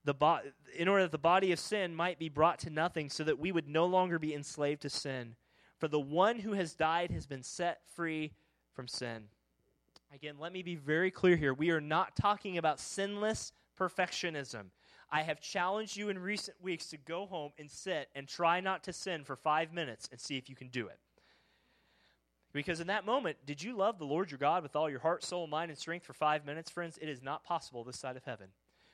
the 0.06 0.14
bo- 0.14 0.42
in 0.78 0.88
order 0.88 1.04
that 1.04 1.12
the 1.12 1.18
body 1.18 1.52
of 1.52 1.60
sin 1.60 1.94
might 1.96 2.20
be 2.20 2.30
brought 2.30 2.60
to 2.60 2.70
nothing, 2.70 3.10
so 3.10 3.24
that 3.24 3.40
we 3.40 3.52
would 3.52 3.68
no 3.68 3.86
longer 3.86 4.20
be 4.20 4.34
enslaved 4.34 4.84
to 4.84 4.90
sin. 4.90 5.36
For 5.80 5.88
the 5.88 6.00
one 6.00 6.40
who 6.40 6.54
has 6.54 6.74
died 6.76 7.12
has 7.12 7.26
been 7.26 7.44
set 7.44 7.82
free 7.96 8.34
from 8.74 8.88
sin. 8.88 9.26
Again, 10.14 10.36
let 10.40 10.52
me 10.52 10.64
be 10.64 10.76
very 10.76 11.12
clear 11.12 11.36
here. 11.36 11.54
We 11.54 11.70
are 11.72 11.82
not 11.82 12.16
talking 12.16 12.58
about 12.58 12.80
sinless 12.80 13.52
perfectionism. 13.80 14.66
I 15.12 15.22
have 15.22 15.40
challenged 15.40 15.98
you 15.98 16.10
in 16.10 16.20
recent 16.20 16.62
weeks 16.62 16.88
to 16.88 16.98
go 16.98 17.26
home 17.26 17.52
and 17.58 17.70
sit 17.70 18.10
and 18.16 18.28
try 18.28 18.60
not 18.60 18.84
to 18.86 18.94
sin 18.94 19.24
for 19.24 19.36
five 19.36 19.74
minutes 19.74 20.08
and 20.12 20.20
see 20.20 20.38
if 20.38 20.50
you 20.50 20.56
can 20.56 20.68
do 20.70 20.88
it. 20.88 21.00
Because 22.52 22.80
in 22.80 22.88
that 22.88 23.06
moment, 23.06 23.38
did 23.46 23.62
you 23.62 23.76
love 23.76 24.00
the 24.00 24.06
Lord 24.06 24.32
your 24.32 24.40
God 24.40 24.64
with 24.64 24.76
all 24.76 24.90
your 24.90 25.00
heart, 25.00 25.24
soul, 25.24 25.46
mind, 25.46 25.70
and 25.70 25.78
strength 25.78 26.06
for 26.06 26.14
five 26.14 26.46
minutes, 26.46 26.72
friends? 26.72 26.98
It 27.00 27.10
is 27.10 27.22
not 27.22 27.44
possible 27.44 27.84
this 27.84 28.00
side 28.00 28.18
of 28.18 28.24
heaven. 28.24 28.48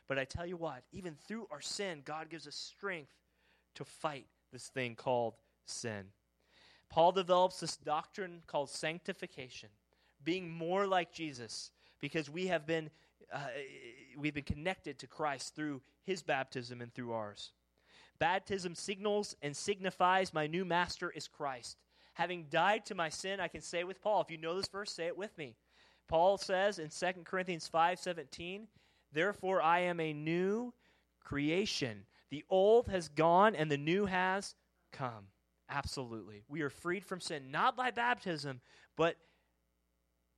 But 0.08 0.19
I 0.19 0.25
tell 0.25 0.45
you 0.45 0.58
what, 0.58 0.84
even 0.91 1.15
through 1.15 1.47
our 1.49 1.62
sin, 1.62 2.01
God 2.04 2.30
gives 2.30 2.47
us 2.47 2.56
strength 2.56 3.13
to 3.75 3.86
fight 3.86 4.28
this 4.51 4.67
thing 4.67 4.95
called 4.95 5.36
sin. 5.65 6.08
Paul 6.89 7.13
develops 7.13 7.60
this 7.60 7.78
doctrine 7.78 8.43
called 8.45 8.69
sanctification, 8.69 9.69
being 10.25 10.51
more 10.51 10.88
like 10.88 11.13
Jesus, 11.13 11.71
because 12.01 12.29
we 12.29 12.47
have 12.47 12.65
been 12.65 12.89
uh, 13.33 13.39
we've 14.17 14.33
been 14.33 14.43
connected 14.43 14.99
to 14.99 15.07
Christ 15.07 15.55
through 15.55 15.81
his 16.03 16.21
baptism 16.21 16.81
and 16.81 16.93
through 16.93 17.13
ours. 17.13 17.51
Baptism 18.19 18.75
signals 18.75 19.35
and 19.41 19.55
signifies 19.55 20.33
my 20.33 20.47
new 20.47 20.63
master 20.63 21.09
is 21.09 21.27
Christ. 21.27 21.77
Having 22.13 22.45
died 22.49 22.85
to 22.85 22.95
my 22.95 23.09
sin, 23.09 23.39
I 23.39 23.49
can 23.49 23.61
say 23.61 23.83
with 23.83 24.01
Paul, 24.01 24.21
if 24.21 24.31
you 24.31 24.38
know 24.38 24.55
this 24.55 24.69
verse, 24.69 24.91
say 24.91 25.07
it 25.07 25.17
with 25.17 25.38
me. 25.38 25.55
Paul 26.07 26.38
says 26.38 26.79
in 26.79 26.89
2 26.89 27.25
Corinthians 27.25 27.67
5:17, 27.67 28.67
"Therefore 29.11 29.61
I 29.61 29.79
am 29.79 29.99
a 29.99 30.13
new 30.13 30.73
creation. 31.19 32.05
The 32.29 32.45
old 32.49 32.88
has 32.88 33.09
gone 33.09 33.55
and 33.55 33.69
the 33.69 33.77
new 33.77 34.05
has 34.05 34.55
come." 34.91 35.27
Absolutely. 35.67 36.43
We 36.47 36.61
are 36.61 36.69
freed 36.69 37.05
from 37.05 37.19
sin, 37.19 37.51
not 37.51 37.75
by 37.75 37.91
baptism, 37.91 38.61
but 38.95 39.17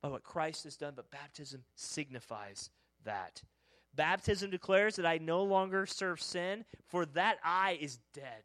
by 0.02 0.08
what 0.08 0.22
Christ 0.22 0.64
has 0.64 0.76
done, 0.76 0.94
but 0.96 1.10
baptism 1.10 1.64
signifies 1.74 2.70
that. 3.04 3.42
Baptism 3.94 4.50
declares 4.50 4.96
that 4.96 5.06
I 5.06 5.18
no 5.18 5.42
longer 5.42 5.86
serve 5.86 6.20
sin, 6.20 6.64
for 6.86 7.06
that 7.06 7.38
I 7.44 7.78
is 7.80 7.98
dead. 8.14 8.44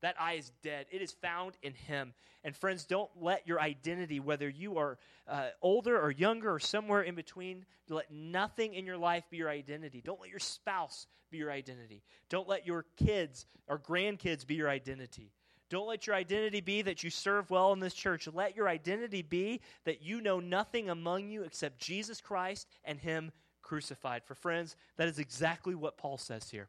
That 0.00 0.14
I 0.18 0.34
is 0.34 0.52
dead. 0.62 0.86
It 0.90 1.02
is 1.02 1.12
found 1.12 1.54
in 1.62 1.74
Him. 1.74 2.14
And 2.44 2.56
friends, 2.56 2.84
don't 2.84 3.10
let 3.20 3.46
your 3.46 3.60
identity, 3.60 4.20
whether 4.20 4.48
you 4.48 4.78
are 4.78 4.98
uh, 5.26 5.48
older 5.60 6.00
or 6.00 6.10
younger 6.10 6.52
or 6.52 6.60
somewhere 6.60 7.02
in 7.02 7.14
between, 7.14 7.66
let 7.88 8.10
nothing 8.10 8.74
in 8.74 8.86
your 8.86 8.96
life 8.96 9.24
be 9.28 9.36
your 9.36 9.50
identity. 9.50 10.00
Don't 10.00 10.20
let 10.20 10.30
your 10.30 10.38
spouse 10.38 11.06
be 11.30 11.38
your 11.38 11.50
identity. 11.50 12.02
Don't 12.30 12.48
let 12.48 12.66
your 12.66 12.86
kids 12.96 13.46
or 13.66 13.78
grandkids 13.78 14.46
be 14.46 14.54
your 14.54 14.70
identity. 14.70 15.32
Don't 15.70 15.88
let 15.88 16.06
your 16.06 16.16
identity 16.16 16.60
be 16.60 16.82
that 16.82 17.02
you 17.02 17.10
serve 17.10 17.50
well 17.50 17.72
in 17.72 17.80
this 17.80 17.94
church. 17.94 18.26
Let 18.32 18.56
your 18.56 18.68
identity 18.68 19.22
be 19.22 19.60
that 19.84 20.02
you 20.02 20.20
know 20.20 20.40
nothing 20.40 20.88
among 20.88 21.28
you 21.28 21.42
except 21.42 21.78
Jesus 21.78 22.20
Christ 22.20 22.66
and 22.84 22.98
Him 22.98 23.32
crucified. 23.62 24.24
For 24.24 24.34
friends, 24.34 24.76
that 24.96 25.08
is 25.08 25.18
exactly 25.18 25.74
what 25.74 25.98
Paul 25.98 26.16
says 26.16 26.48
here. 26.50 26.68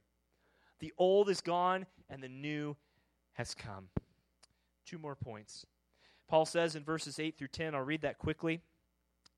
The 0.80 0.94
old 0.98 1.30
is 1.30 1.42
gone 1.42 1.86
and 2.10 2.22
the 2.22 2.30
new 2.30 2.76
has 3.34 3.56
come. 3.56 3.88
Two 4.86 4.98
more 4.98 5.16
points. 5.16 5.66
Paul 6.28 6.46
says 6.46 6.76
in 6.76 6.84
verses 6.84 7.20
8 7.20 7.38
through 7.38 7.48
10, 7.48 7.76
I'll 7.76 7.82
read 7.82 8.02
that 8.02 8.20
quickly. 8.20 8.62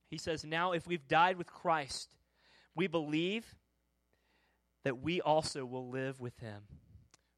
He 0.10 0.18
says, 0.18 0.44
Now 0.44 0.72
if 0.72 0.88
we've 0.88 1.08
died 1.08 1.38
with 1.38 1.48
Christ, 1.48 2.16
we 2.76 2.88
believe 2.88 3.56
that 4.84 5.02
we 5.02 5.22
also 5.22 5.66
will 5.66 5.90
live 5.90 6.20
with 6.20 6.38
him. 6.40 6.64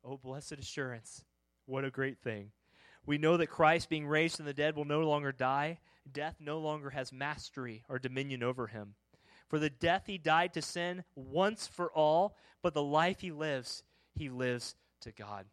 Oh, 0.03 0.17
blessed 0.17 0.53
assurance. 0.53 1.23
What 1.65 1.85
a 1.85 1.91
great 1.91 2.19
thing. 2.19 2.51
We 3.05 3.17
know 3.17 3.37
that 3.37 3.47
Christ, 3.47 3.89
being 3.89 4.07
raised 4.07 4.37
from 4.37 4.45
the 4.45 4.53
dead, 4.53 4.75
will 4.75 4.85
no 4.85 5.01
longer 5.01 5.31
die. 5.31 5.79
Death 6.11 6.35
no 6.39 6.59
longer 6.59 6.89
has 6.89 7.11
mastery 7.11 7.83
or 7.89 7.99
dominion 7.99 8.43
over 8.43 8.67
him. 8.67 8.95
For 9.49 9.59
the 9.59 9.69
death 9.69 10.03
he 10.07 10.17
died 10.17 10.53
to 10.53 10.61
sin 10.61 11.03
once 11.15 11.67
for 11.67 11.91
all, 11.91 12.37
but 12.61 12.73
the 12.73 12.83
life 12.83 13.19
he 13.19 13.31
lives, 13.31 13.83
he 14.15 14.29
lives 14.29 14.75
to 15.01 15.11
God. 15.11 15.45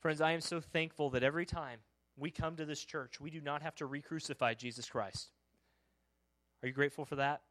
Friends, 0.00 0.20
I 0.20 0.32
am 0.32 0.40
so 0.40 0.60
thankful 0.60 1.10
that 1.10 1.22
every 1.22 1.46
time 1.46 1.80
we 2.16 2.30
come 2.30 2.56
to 2.56 2.64
this 2.64 2.84
church, 2.84 3.20
we 3.20 3.30
do 3.30 3.40
not 3.40 3.62
have 3.62 3.74
to 3.76 3.86
re 3.86 4.02
crucify 4.02 4.54
Jesus 4.54 4.88
Christ. 4.88 5.30
Are 6.62 6.68
you 6.68 6.74
grateful 6.74 7.04
for 7.04 7.16
that? 7.16 7.42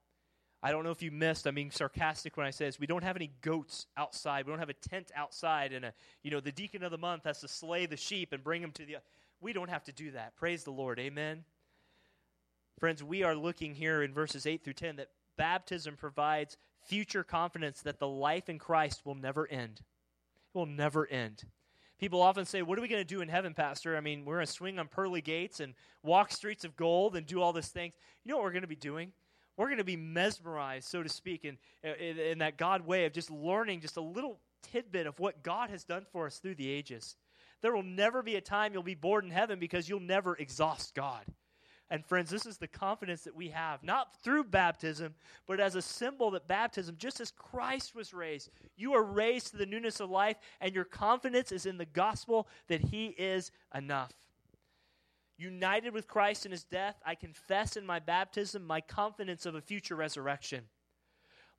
I 0.61 0.71
don't 0.71 0.83
know 0.83 0.91
if 0.91 1.01
you 1.01 1.11
missed. 1.11 1.45
I'm 1.45 1.55
being 1.55 1.71
sarcastic 1.71 2.35
when 2.35 2.45
I 2.45 2.49
say 2.49 2.65
this. 2.65 2.79
We 2.79 2.87
don't 2.87 3.03
have 3.03 3.15
any 3.15 3.31
goats 3.41 3.85
outside. 3.95 4.45
We 4.45 4.51
don't 4.51 4.59
have 4.59 4.69
a 4.69 4.73
tent 4.73 5.11
outside, 5.15 5.71
and 5.71 5.85
a, 5.85 5.93
you 6.21 6.31
know 6.31 6.41
the 6.41 6.51
deacon 6.51 6.83
of 6.83 6.91
the 6.91 6.97
month 6.97 7.23
has 7.23 7.39
to 7.41 7.47
slay 7.47 7.85
the 7.85 7.97
sheep 7.97 8.33
and 8.33 8.43
bring 8.43 8.61
them 8.61 8.71
to 8.71 8.85
the. 8.85 8.97
We 9.39 9.53
don't 9.53 9.69
have 9.69 9.85
to 9.85 9.93
do 9.93 10.11
that. 10.11 10.35
Praise 10.35 10.63
the 10.63 10.71
Lord. 10.71 10.99
Amen. 10.99 11.45
Friends, 12.77 13.03
we 13.03 13.23
are 13.23 13.35
looking 13.35 13.73
here 13.73 14.03
in 14.03 14.13
verses 14.13 14.45
eight 14.45 14.63
through 14.63 14.73
ten 14.73 14.97
that 14.97 15.09
baptism 15.37 15.95
provides 15.95 16.57
future 16.85 17.23
confidence 17.23 17.81
that 17.81 17.99
the 17.99 18.07
life 18.07 18.49
in 18.49 18.59
Christ 18.59 19.05
will 19.05 19.15
never 19.15 19.47
end. 19.47 19.81
It 20.53 20.57
will 20.57 20.65
never 20.65 21.07
end. 21.07 21.43
People 21.99 22.21
often 22.21 22.45
say, 22.45 22.61
What 22.61 22.77
are 22.77 22.81
we 22.81 22.87
going 22.87 23.01
to 23.01 23.07
do 23.07 23.21
in 23.21 23.29
heaven, 23.29 23.53
Pastor? 23.53 23.95
I 23.95 24.01
mean, 24.01 24.25
we're 24.25 24.35
going 24.35 24.45
to 24.45 24.51
swing 24.51 24.79
on 24.79 24.87
pearly 24.87 25.21
gates 25.21 25.59
and 25.59 25.73
walk 26.03 26.31
streets 26.31 26.63
of 26.63 26.75
gold 26.75 27.15
and 27.15 27.25
do 27.25 27.41
all 27.41 27.53
these 27.53 27.67
things. 27.67 27.93
You 28.23 28.31
know 28.31 28.37
what 28.37 28.43
we're 28.43 28.51
going 28.51 28.61
to 28.61 28.67
be 28.67 28.75
doing? 28.75 29.11
We're 29.59 29.65
going 29.65 29.79
to 29.79 29.83
be 29.83 29.97
mesmerized, 29.97 30.87
so 30.87 31.03
to 31.03 31.09
speak, 31.09 31.43
in, 31.43 31.57
in, 31.83 32.17
in 32.17 32.37
that 32.37 32.57
God 32.57 32.87
way 32.87 33.03
of 33.03 33.11
just 33.11 33.29
learning 33.29 33.81
just 33.81 33.97
a 33.97 34.01
little 34.01 34.39
tidbit 34.63 35.05
of 35.05 35.19
what 35.19 35.43
God 35.43 35.69
has 35.69 35.83
done 35.83 36.05
for 36.13 36.25
us 36.27 36.37
through 36.37 36.55
the 36.55 36.69
ages. 36.69 37.17
There 37.61 37.75
will 37.75 37.83
never 37.83 38.23
be 38.23 38.37
a 38.37 38.41
time 38.41 38.73
you'll 38.73 38.83
be 38.83 38.95
bored 38.95 39.25
in 39.25 39.31
heaven 39.31 39.59
because 39.59 39.89
you'll 39.89 39.99
never 39.99 40.37
exhaust 40.37 40.95
God. 40.95 41.25
And 41.89 42.05
friends, 42.05 42.29
this 42.29 42.45
is 42.45 42.57
the 42.57 42.69
confidence 42.69 43.23
that 43.23 43.35
we 43.35 43.49
have, 43.49 43.83
not 43.83 44.15
through 44.23 44.45
baptism, 44.45 45.13
but 45.45 45.59
as 45.59 45.75
a 45.75 45.81
symbol 45.81 46.31
that 46.31 46.47
baptism, 46.47 46.95
just 46.97 47.19
as 47.19 47.31
Christ 47.31 47.93
was 47.93 48.13
raised, 48.13 48.51
you 48.77 48.93
are 48.93 49.03
raised 49.03 49.47
to 49.47 49.57
the 49.57 49.65
newness 49.65 49.99
of 49.99 50.09
life, 50.09 50.37
and 50.61 50.73
your 50.73 50.85
confidence 50.85 51.51
is 51.51 51.65
in 51.65 51.77
the 51.77 51.85
gospel 51.85 52.47
that 52.69 52.79
He 52.79 53.07
is 53.07 53.51
enough 53.75 54.13
united 55.39 55.93
with 55.93 56.07
Christ 56.07 56.45
in 56.45 56.51
his 56.51 56.63
death, 56.63 56.95
I 57.05 57.15
confess 57.15 57.77
in 57.77 57.85
my 57.85 57.99
baptism 57.99 58.65
my 58.65 58.81
confidence 58.81 59.45
of 59.45 59.55
a 59.55 59.61
future 59.61 59.95
resurrection. 59.95 60.65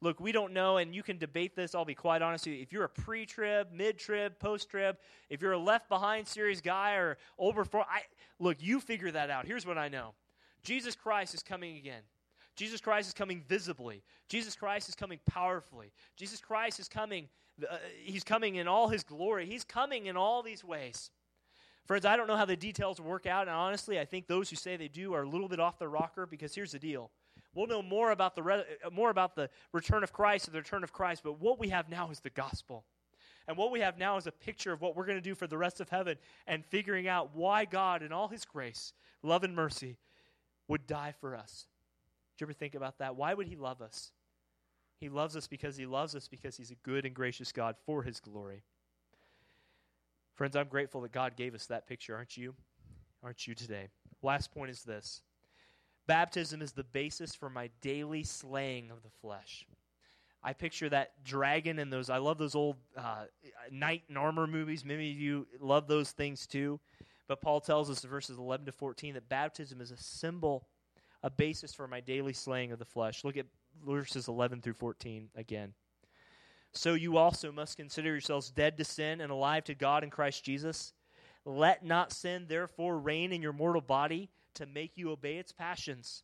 Look, 0.02 0.18
we 0.20 0.32
don't 0.32 0.52
know, 0.52 0.78
and 0.78 0.94
you 0.94 1.02
can 1.02 1.18
debate 1.18 1.54
this, 1.54 1.74
I'll 1.74 1.84
be 1.84 1.94
quite 1.94 2.22
honest 2.22 2.46
with 2.46 2.56
you. 2.56 2.62
If 2.62 2.72
you're 2.72 2.84
a 2.84 2.88
pre 2.88 3.26
trib, 3.26 3.68
mid 3.72 3.98
trib, 3.98 4.38
post 4.38 4.70
trib, 4.70 4.96
if 5.28 5.42
you're 5.42 5.52
a 5.52 5.58
left 5.58 5.88
behind 5.88 6.26
series 6.26 6.60
guy 6.60 6.94
or 6.94 7.18
over 7.38 7.64
four, 7.64 7.82
I, 7.82 8.02
look, 8.38 8.56
you 8.60 8.80
figure 8.80 9.10
that 9.10 9.28
out. 9.28 9.46
Here's 9.46 9.66
what 9.66 9.76
I 9.76 9.88
know 9.88 10.14
Jesus 10.62 10.94
Christ 10.94 11.34
is 11.34 11.42
coming 11.42 11.76
again. 11.76 12.02
Jesus 12.56 12.80
Christ 12.80 13.08
is 13.08 13.14
coming 13.14 13.42
visibly. 13.46 14.02
Jesus 14.28 14.56
Christ 14.56 14.88
is 14.88 14.94
coming 14.94 15.18
powerfully. 15.26 15.92
Jesus 16.16 16.40
Christ 16.40 16.80
is 16.80 16.88
coming 16.88 17.28
uh, 17.68 17.76
he's 18.02 18.24
coming 18.24 18.56
in 18.56 18.68
all 18.68 18.88
his 18.88 19.02
glory. 19.02 19.46
He's 19.46 19.64
coming 19.64 20.06
in 20.06 20.16
all 20.16 20.42
these 20.42 20.64
ways. 20.64 21.10
Friends, 21.86 22.04
I 22.04 22.16
don't 22.16 22.26
know 22.26 22.36
how 22.36 22.44
the 22.44 22.56
details 22.56 23.00
work 23.00 23.26
out, 23.26 23.48
and 23.48 23.56
honestly, 23.56 23.98
I 23.98 24.04
think 24.04 24.26
those 24.26 24.48
who 24.48 24.56
say 24.56 24.76
they 24.76 24.88
do 24.88 25.12
are 25.12 25.22
a 25.22 25.28
little 25.28 25.48
bit 25.48 25.60
off 25.60 25.78
the 25.78 25.88
rocker 25.88 26.26
because 26.26 26.54
here's 26.54 26.72
the 26.72 26.78
deal. 26.78 27.10
We'll 27.54 27.66
know 27.66 27.82
more 27.82 28.12
about 28.12 28.36
the 28.36 28.42
re- 28.42 28.64
uh, 28.84 28.90
more 28.90 29.10
about 29.10 29.34
the 29.34 29.50
return 29.72 30.04
of 30.04 30.12
Christ 30.12 30.46
or 30.46 30.52
the 30.52 30.58
return 30.58 30.84
of 30.84 30.92
Christ, 30.92 31.22
but 31.24 31.40
what 31.40 31.58
we 31.58 31.70
have 31.70 31.88
now 31.88 32.10
is 32.10 32.20
the 32.20 32.30
gospel. 32.30 32.84
And 33.48 33.56
what 33.56 33.72
we 33.72 33.80
have 33.80 33.98
now 33.98 34.16
is 34.16 34.28
a 34.28 34.32
picture 34.32 34.72
of 34.72 34.80
what 34.80 34.94
we're 34.94 35.06
going 35.06 35.18
to 35.18 35.22
do 35.22 35.34
for 35.34 35.48
the 35.48 35.58
rest 35.58 35.80
of 35.80 35.88
heaven 35.88 36.16
and 36.46 36.64
figuring 36.64 37.08
out 37.08 37.30
why 37.34 37.64
God, 37.64 38.02
in 38.02 38.12
all 38.12 38.28
his 38.28 38.44
grace, 38.44 38.92
love, 39.24 39.42
and 39.42 39.56
mercy, 39.56 39.98
would 40.68 40.86
die 40.86 41.14
for 41.20 41.34
us. 41.34 41.66
Did 42.36 42.42
you 42.42 42.44
ever 42.46 42.52
think 42.52 42.76
about 42.76 42.98
that? 42.98 43.16
Why 43.16 43.34
would 43.34 43.48
he 43.48 43.56
love 43.56 43.82
us? 43.82 44.12
He 45.00 45.08
loves 45.08 45.34
us 45.34 45.48
because 45.48 45.76
he 45.76 45.86
loves 45.86 46.14
us 46.14 46.28
because 46.28 46.56
he's 46.56 46.70
a 46.70 46.76
good 46.76 47.04
and 47.04 47.14
gracious 47.14 47.50
God 47.50 47.74
for 47.86 48.04
his 48.04 48.20
glory. 48.20 48.62
Friends, 50.40 50.56
I'm 50.56 50.68
grateful 50.68 51.02
that 51.02 51.12
God 51.12 51.36
gave 51.36 51.54
us 51.54 51.66
that 51.66 51.86
picture, 51.86 52.16
aren't 52.16 52.34
you? 52.34 52.54
Aren't 53.22 53.46
you 53.46 53.54
today? 53.54 53.88
Last 54.22 54.54
point 54.54 54.70
is 54.70 54.82
this 54.82 55.20
Baptism 56.06 56.62
is 56.62 56.72
the 56.72 56.82
basis 56.82 57.34
for 57.34 57.50
my 57.50 57.68
daily 57.82 58.22
slaying 58.22 58.90
of 58.90 59.02
the 59.02 59.10
flesh. 59.20 59.66
I 60.42 60.54
picture 60.54 60.88
that 60.88 61.22
dragon 61.24 61.78
and 61.78 61.92
those. 61.92 62.08
I 62.08 62.16
love 62.16 62.38
those 62.38 62.54
old 62.54 62.76
uh, 62.96 63.24
knight 63.70 64.04
in 64.08 64.16
armor 64.16 64.46
movies. 64.46 64.82
Many 64.82 65.10
of 65.10 65.18
you 65.18 65.46
love 65.60 65.86
those 65.88 66.12
things 66.12 66.46
too. 66.46 66.80
But 67.28 67.42
Paul 67.42 67.60
tells 67.60 67.90
us 67.90 68.02
in 68.02 68.08
verses 68.08 68.38
11 68.38 68.64
to 68.64 68.72
14 68.72 69.12
that 69.12 69.28
baptism 69.28 69.82
is 69.82 69.90
a 69.90 69.98
symbol, 69.98 70.68
a 71.22 71.28
basis 71.28 71.74
for 71.74 71.86
my 71.86 72.00
daily 72.00 72.32
slaying 72.32 72.72
of 72.72 72.78
the 72.78 72.86
flesh. 72.86 73.24
Look 73.24 73.36
at 73.36 73.44
verses 73.86 74.26
11 74.26 74.62
through 74.62 74.72
14 74.72 75.28
again. 75.36 75.74
So 76.72 76.94
you 76.94 77.16
also 77.16 77.50
must 77.50 77.76
consider 77.76 78.10
yourselves 78.10 78.50
dead 78.50 78.76
to 78.78 78.84
sin 78.84 79.20
and 79.20 79.32
alive 79.32 79.64
to 79.64 79.74
God 79.74 80.04
in 80.04 80.10
Christ 80.10 80.44
Jesus. 80.44 80.92
Let 81.44 81.84
not 81.84 82.12
sin 82.12 82.46
therefore 82.48 82.98
reign 82.98 83.32
in 83.32 83.42
your 83.42 83.52
mortal 83.52 83.80
body 83.80 84.30
to 84.54 84.66
make 84.66 84.96
you 84.96 85.10
obey 85.10 85.38
its 85.38 85.52
passions. 85.52 86.22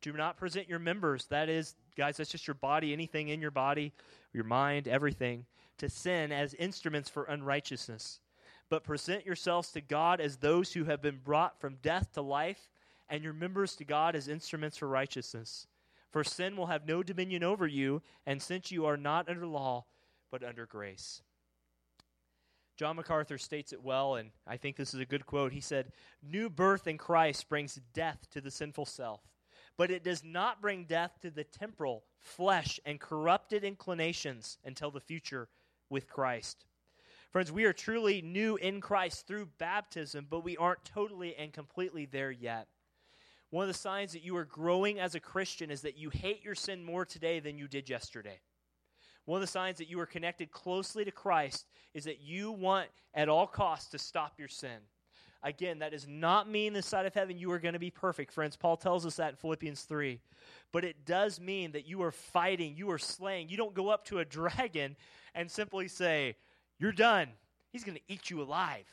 Do 0.00 0.12
not 0.12 0.36
present 0.36 0.68
your 0.68 0.78
members, 0.78 1.26
that 1.26 1.48
is, 1.48 1.74
guys, 1.96 2.16
that's 2.16 2.30
just 2.30 2.46
your 2.46 2.54
body, 2.54 2.92
anything 2.92 3.28
in 3.28 3.40
your 3.40 3.50
body, 3.50 3.92
your 4.32 4.44
mind, 4.44 4.88
everything, 4.88 5.46
to 5.78 5.88
sin 5.88 6.32
as 6.32 6.54
instruments 6.54 7.08
for 7.08 7.24
unrighteousness. 7.24 8.20
But 8.68 8.84
present 8.84 9.26
yourselves 9.26 9.70
to 9.72 9.80
God 9.80 10.20
as 10.20 10.36
those 10.36 10.72
who 10.72 10.84
have 10.84 11.02
been 11.02 11.20
brought 11.22 11.60
from 11.60 11.76
death 11.82 12.12
to 12.14 12.22
life, 12.22 12.70
and 13.08 13.22
your 13.22 13.34
members 13.34 13.76
to 13.76 13.84
God 13.84 14.16
as 14.16 14.26
instruments 14.26 14.78
for 14.78 14.88
righteousness. 14.88 15.66
For 16.12 16.22
sin 16.22 16.56
will 16.56 16.66
have 16.66 16.86
no 16.86 17.02
dominion 17.02 17.42
over 17.42 17.66
you, 17.66 18.02
and 18.26 18.40
since 18.40 18.70
you 18.70 18.84
are 18.84 18.98
not 18.98 19.28
under 19.28 19.46
law, 19.46 19.86
but 20.30 20.44
under 20.44 20.66
grace. 20.66 21.22
John 22.76 22.96
MacArthur 22.96 23.38
states 23.38 23.72
it 23.72 23.82
well, 23.82 24.16
and 24.16 24.30
I 24.46 24.56
think 24.56 24.76
this 24.76 24.92
is 24.92 25.00
a 25.00 25.06
good 25.06 25.24
quote. 25.24 25.52
He 25.52 25.60
said, 25.60 25.92
New 26.22 26.50
birth 26.50 26.86
in 26.86 26.98
Christ 26.98 27.48
brings 27.48 27.80
death 27.94 28.26
to 28.30 28.40
the 28.40 28.50
sinful 28.50 28.86
self, 28.86 29.20
but 29.76 29.90
it 29.90 30.04
does 30.04 30.22
not 30.22 30.60
bring 30.60 30.84
death 30.84 31.12
to 31.22 31.30
the 31.30 31.44
temporal, 31.44 32.04
flesh, 32.18 32.78
and 32.84 33.00
corrupted 33.00 33.64
inclinations 33.64 34.58
until 34.64 34.90
the 34.90 35.00
future 35.00 35.48
with 35.88 36.08
Christ. 36.08 36.66
Friends, 37.30 37.50
we 37.50 37.64
are 37.64 37.72
truly 37.72 38.20
new 38.20 38.56
in 38.56 38.82
Christ 38.82 39.26
through 39.26 39.48
baptism, 39.58 40.26
but 40.28 40.44
we 40.44 40.58
aren't 40.58 40.84
totally 40.84 41.34
and 41.36 41.52
completely 41.52 42.04
there 42.04 42.30
yet. 42.30 42.68
One 43.52 43.64
of 43.64 43.68
the 43.68 43.78
signs 43.78 44.14
that 44.14 44.24
you 44.24 44.34
are 44.38 44.46
growing 44.46 44.98
as 44.98 45.14
a 45.14 45.20
Christian 45.20 45.70
is 45.70 45.82
that 45.82 45.98
you 45.98 46.08
hate 46.08 46.42
your 46.42 46.54
sin 46.54 46.82
more 46.82 47.04
today 47.04 47.38
than 47.38 47.58
you 47.58 47.68
did 47.68 47.86
yesterday. 47.90 48.40
One 49.26 49.36
of 49.36 49.42
the 49.42 49.52
signs 49.52 49.76
that 49.76 49.90
you 49.90 50.00
are 50.00 50.06
connected 50.06 50.50
closely 50.50 51.04
to 51.04 51.10
Christ 51.10 51.66
is 51.92 52.04
that 52.04 52.22
you 52.22 52.50
want 52.50 52.88
at 53.12 53.28
all 53.28 53.46
costs 53.46 53.90
to 53.90 53.98
stop 53.98 54.38
your 54.38 54.48
sin. 54.48 54.78
Again, 55.42 55.80
that 55.80 55.92
does 55.92 56.08
not 56.08 56.48
mean 56.48 56.72
this 56.72 56.86
side 56.86 57.04
of 57.04 57.12
heaven 57.12 57.36
you 57.36 57.52
are 57.52 57.58
going 57.58 57.74
to 57.74 57.78
be 57.78 57.90
perfect, 57.90 58.32
friends. 58.32 58.56
Paul 58.56 58.78
tells 58.78 59.04
us 59.04 59.16
that 59.16 59.32
in 59.32 59.36
Philippians 59.36 59.82
3. 59.82 60.18
But 60.72 60.84
it 60.84 61.04
does 61.04 61.38
mean 61.38 61.72
that 61.72 61.86
you 61.86 62.00
are 62.04 62.10
fighting, 62.10 62.74
you 62.74 62.90
are 62.90 62.98
slaying. 62.98 63.50
You 63.50 63.58
don't 63.58 63.74
go 63.74 63.90
up 63.90 64.06
to 64.06 64.20
a 64.20 64.24
dragon 64.24 64.96
and 65.34 65.50
simply 65.50 65.88
say, 65.88 66.36
You're 66.78 66.90
done. 66.90 67.28
He's 67.70 67.84
going 67.84 67.98
to 67.98 68.04
eat 68.08 68.30
you 68.30 68.40
alive. 68.40 68.86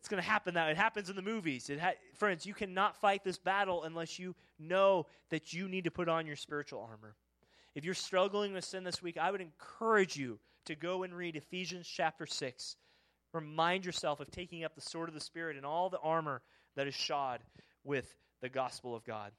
It's 0.00 0.08
going 0.08 0.22
to 0.22 0.28
happen 0.28 0.54
that 0.54 0.70
it 0.70 0.76
happens 0.76 1.10
in 1.10 1.16
the 1.16 1.22
movies. 1.22 1.70
Ha- 1.80 1.92
friends, 2.14 2.46
you 2.46 2.54
cannot 2.54 2.96
fight 2.96 3.24
this 3.24 3.38
battle 3.38 3.84
unless 3.84 4.18
you 4.18 4.34
know 4.58 5.06
that 5.30 5.52
you 5.52 5.68
need 5.68 5.84
to 5.84 5.90
put 5.90 6.08
on 6.08 6.26
your 6.26 6.36
spiritual 6.36 6.86
armor. 6.88 7.16
If 7.74 7.84
you're 7.84 7.94
struggling 7.94 8.54
with 8.54 8.64
sin 8.64 8.84
this 8.84 9.02
week, 9.02 9.18
I 9.18 9.30
would 9.30 9.40
encourage 9.40 10.16
you 10.16 10.38
to 10.66 10.74
go 10.74 11.02
and 11.02 11.14
read 11.14 11.36
Ephesians 11.36 11.86
chapter 11.86 12.26
6. 12.26 12.76
Remind 13.32 13.84
yourself 13.84 14.20
of 14.20 14.30
taking 14.30 14.64
up 14.64 14.74
the 14.74 14.80
sword 14.80 15.08
of 15.08 15.14
the 15.14 15.20
Spirit 15.20 15.56
and 15.56 15.66
all 15.66 15.90
the 15.90 16.00
armor 16.00 16.42
that 16.76 16.86
is 16.86 16.94
shod 16.94 17.40
with 17.84 18.16
the 18.40 18.48
gospel 18.48 18.94
of 18.94 19.04
God. 19.04 19.32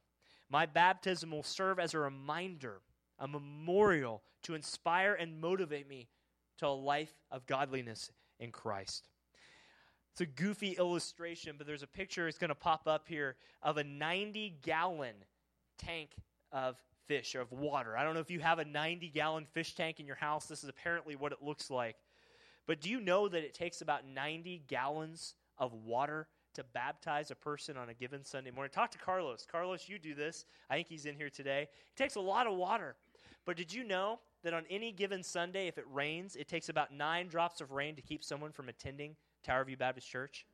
My 0.49 0.65
baptism 0.65 1.31
will 1.31 1.43
serve 1.43 1.79
as 1.79 1.93
a 1.93 1.99
reminder, 1.99 2.81
a 3.17 3.27
memorial 3.27 4.23
to 4.43 4.55
inspire 4.55 5.13
and 5.13 5.39
motivate 5.39 5.87
me 5.87 6.07
to 6.57 6.67
a 6.67 6.69
life 6.69 7.13
of 7.31 7.45
godliness 7.45 8.11
in 8.39 8.51
Christ. 8.51 9.07
It's 10.11 10.21
a 10.21 10.25
goofy 10.25 10.71
illustration, 10.71 11.55
but 11.57 11.67
there's 11.67 11.83
a 11.83 11.87
picture 11.87 12.27
it's 12.27 12.37
going 12.37 12.49
to 12.49 12.55
pop 12.55 12.87
up 12.87 13.07
here 13.07 13.35
of 13.61 13.77
a 13.77 13.83
90 13.83 14.57
gallon 14.61 15.15
tank 15.77 16.11
of 16.51 16.77
fish 17.07 17.35
or 17.35 17.41
of 17.41 17.51
water. 17.51 17.97
I 17.97 18.03
don't 18.03 18.13
know 18.13 18.19
if 18.19 18.31
you 18.31 18.39
have 18.39 18.59
a 18.59 18.65
90 18.65 19.09
gallon 19.09 19.45
fish 19.45 19.75
tank 19.75 19.99
in 19.99 20.05
your 20.05 20.15
house. 20.15 20.45
This 20.45 20.63
is 20.63 20.69
apparently 20.69 21.15
what 21.15 21.31
it 21.31 21.39
looks 21.41 21.69
like. 21.69 21.95
But 22.67 22.81
do 22.81 22.89
you 22.89 22.99
know 22.99 23.27
that 23.27 23.43
it 23.43 23.53
takes 23.53 23.81
about 23.81 24.05
90 24.05 24.63
gallons 24.67 25.33
of 25.57 25.73
water 25.73 26.27
to 26.53 26.63
baptize 26.63 27.31
a 27.31 27.35
person 27.35 27.77
on 27.77 27.89
a 27.89 27.93
given 27.93 28.23
Sunday 28.23 28.51
morning? 28.51 28.71
Talk 28.71 28.91
to 28.91 28.97
Carlos. 28.97 29.47
Carlos, 29.51 29.89
you 29.89 29.97
do 29.97 30.13
this. 30.13 30.45
I 30.69 30.75
think 30.75 30.87
he's 30.87 31.05
in 31.05 31.15
here 31.15 31.29
today. 31.29 31.63
It 31.63 31.95
takes 31.95 32.15
a 32.15 32.21
lot 32.21 32.45
of 32.45 32.55
water. 32.55 32.95
But 33.45 33.57
did 33.57 33.73
you 33.73 33.83
know 33.83 34.19
that 34.43 34.53
on 34.53 34.65
any 34.69 34.91
given 34.91 35.23
Sunday, 35.23 35.67
if 35.67 35.77
it 35.77 35.85
rains, 35.91 36.35
it 36.35 36.47
takes 36.47 36.69
about 36.69 36.93
nine 36.93 37.27
drops 37.27 37.61
of 37.61 37.71
rain 37.71 37.95
to 37.95 38.01
keep 38.01 38.23
someone 38.23 38.51
from 38.51 38.69
attending 38.69 39.15
Tower 39.49 39.63
View 39.63 39.77
Baptist 39.77 40.07
Church? 40.07 40.45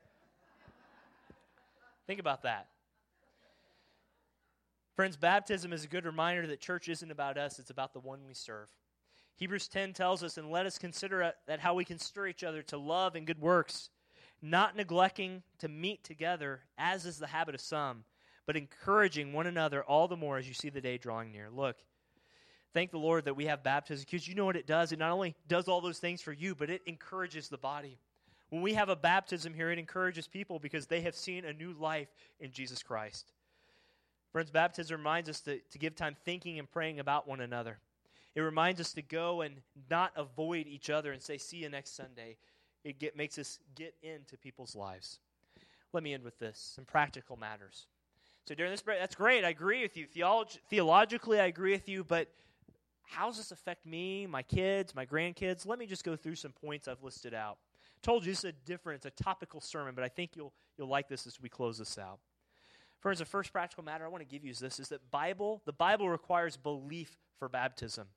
Think 2.08 2.22
about 2.22 2.44
that. 2.44 2.68
Friends, 4.96 5.18
baptism 5.18 5.74
is 5.74 5.84
a 5.84 5.90
good 5.90 6.06
reminder 6.06 6.48
that 6.48 6.62
church 6.62 6.88
isn't 6.88 7.12
about 7.12 7.38
us, 7.38 7.60
it's 7.60 7.72
about 7.72 7.92
the 7.92 8.00
one 8.00 8.22
we 8.26 8.34
serve. 8.34 8.70
Hebrews 9.36 9.68
10 9.68 9.92
tells 9.92 10.24
us, 10.24 10.38
and 10.38 10.50
let 10.50 10.66
us 10.66 10.78
consider 10.78 11.34
that 11.46 11.60
how 11.60 11.74
we 11.74 11.84
can 11.84 12.00
stir 12.00 12.28
each 12.28 12.42
other 12.42 12.62
to 12.62 12.78
love 12.78 13.18
and 13.18 13.28
good 13.28 13.42
works, 13.42 13.90
not 14.42 14.78
neglecting 14.78 15.44
to 15.60 15.68
meet 15.68 16.06
together, 16.06 16.62
as 16.78 17.06
is 17.06 17.18
the 17.18 17.28
habit 17.28 17.54
of 17.54 17.60
some, 17.60 18.06
but 18.48 18.56
encouraging 18.56 19.34
one 19.34 19.48
another 19.48 19.84
all 19.84 20.08
the 20.08 20.16
more 20.16 20.38
as 20.38 20.48
you 20.48 20.54
see 20.54 20.70
the 20.70 20.80
day 20.80 20.98
drawing 20.98 21.34
near. 21.34 21.50
Look, 21.50 21.76
thank 22.74 22.92
the 22.92 22.98
Lord 22.98 23.26
that 23.26 23.36
we 23.36 23.48
have 23.48 23.62
baptism 23.62 24.06
because 24.10 24.26
you 24.26 24.36
know 24.36 24.46
what 24.46 24.56
it 24.56 24.68
does. 24.68 24.94
It 24.94 25.00
not 25.00 25.12
only 25.12 25.36
does 25.50 25.68
all 25.68 25.82
those 25.82 26.00
things 26.00 26.22
for 26.22 26.32
you, 26.32 26.56
but 26.56 26.70
it 26.70 26.82
encourages 26.86 27.50
the 27.50 27.58
body. 27.58 28.00
When 28.56 28.62
we 28.62 28.76
have 28.76 28.88
a 28.88 28.96
baptism 28.96 29.54
here, 29.54 29.70
it 29.70 29.78
encourages 29.78 30.30
people 30.30 30.60
because 30.60 30.86
they 30.86 31.02
have 31.02 31.14
seen 31.14 31.44
a 31.44 31.52
new 31.52 31.74
life 31.74 32.08
in 32.40 32.54
Jesus 32.54 32.82
Christ. 32.82 33.34
Friends, 34.32 34.50
baptism 34.50 34.96
reminds 34.96 35.28
us 35.28 35.42
to, 35.42 35.60
to 35.60 35.78
give 35.78 35.94
time 35.94 36.16
thinking 36.24 36.58
and 36.58 36.72
praying 36.72 37.02
about 37.02 37.28
one 37.28 37.42
another. 37.42 37.80
It 38.34 38.40
reminds 38.40 38.80
us 38.80 38.94
to 38.94 39.02
go 39.02 39.42
and 39.42 39.56
not 39.90 40.14
avoid 40.16 40.68
each 40.68 40.90
other 40.90 41.12
and 41.12 41.22
say, 41.22 41.38
see 41.38 41.58
you 41.58 41.70
next 41.70 41.98
Sunday. 41.98 42.38
It 42.86 42.98
get, 42.98 43.18
makes 43.18 43.38
us 43.38 43.60
get 43.76 43.94
into 44.02 44.38
people's 44.38 44.74
lives. 44.74 45.20
Let 45.92 46.04
me 46.04 46.14
end 46.14 46.24
with 46.24 46.40
this 46.40 46.58
some 46.58 46.86
practical 46.86 47.36
matters. 47.36 47.88
So 48.48 48.56
during 48.56 48.72
this 48.72 48.82
break, 48.82 49.02
that's 49.02 49.16
great. 49.16 49.44
I 49.44 49.50
agree 49.50 49.82
with 49.82 49.98
you. 49.98 50.08
Theolog- 50.08 50.60
theologically, 50.70 51.42
I 51.42 51.48
agree 51.48 51.74
with 51.74 51.90
you, 51.90 52.06
but 52.06 52.30
how 53.04 53.26
does 53.26 53.36
this 53.36 53.52
affect 53.52 53.86
me, 53.86 54.26
my 54.26 54.44
kids, 54.44 54.96
my 54.96 55.06
grandkids? 55.06 55.68
Let 55.68 55.78
me 55.78 55.86
just 55.86 56.06
go 56.06 56.16
through 56.16 56.36
some 56.36 56.54
points 56.54 56.88
I've 56.88 57.04
listed 57.04 57.34
out 57.34 57.58
told 58.06 58.24
you 58.24 58.32
this 58.32 58.40
is 58.40 58.46
a 58.46 58.52
different, 58.52 59.04
it's 59.04 59.20
a 59.20 59.24
topical 59.24 59.60
sermon, 59.60 59.96
but 59.96 60.04
I 60.04 60.10
think 60.10 60.36
you'll, 60.36 60.54
you'll 60.78 60.88
like 60.88 61.10
this 61.10 61.26
as 61.26 61.42
we 61.42 61.50
close 61.50 61.80
this 61.80 61.98
out. 61.98 62.20
Friends, 63.00 63.20
the 63.20 63.26
first 63.26 63.52
practical 63.52 63.84
matter 63.84 64.06
I 64.06 64.10
want 64.10 64.22
to 64.22 64.28
give 64.28 64.44
you 64.44 64.52
is 64.52 64.60
this, 64.60 64.80
is 64.80 64.90
that 64.90 65.12
Bible, 65.12 65.62
the 65.66 65.74
Bible 65.74 66.08
requires 66.08 66.56
belief 66.56 67.18
for 67.40 67.50
baptism. 67.50 68.08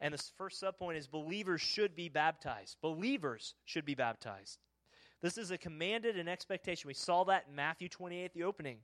And 0.00 0.14
the 0.14 0.22
first 0.38 0.62
subpoint 0.62 0.96
is 0.96 1.06
believers 1.08 1.60
should 1.60 1.94
be 1.94 2.08
baptized. 2.08 2.76
Believers 2.80 3.54
should 3.64 3.84
be 3.84 3.94
baptized. 3.94 4.58
This 5.20 5.36
is 5.36 5.50
a 5.50 5.58
commanded 5.58 6.16
and 6.16 6.28
expectation. 6.28 6.88
We 6.88 6.94
saw 6.94 7.24
that 7.24 7.46
in 7.48 7.54
Matthew 7.54 7.88
28, 7.88 8.32
the 8.32 8.44
opening. 8.44 8.78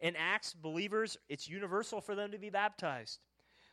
In 0.00 0.16
Acts, 0.16 0.54
believers, 0.54 1.16
it's 1.28 1.48
universal 1.48 2.00
for 2.00 2.14
them 2.14 2.32
to 2.32 2.38
be 2.38 2.50
baptized. 2.50 3.20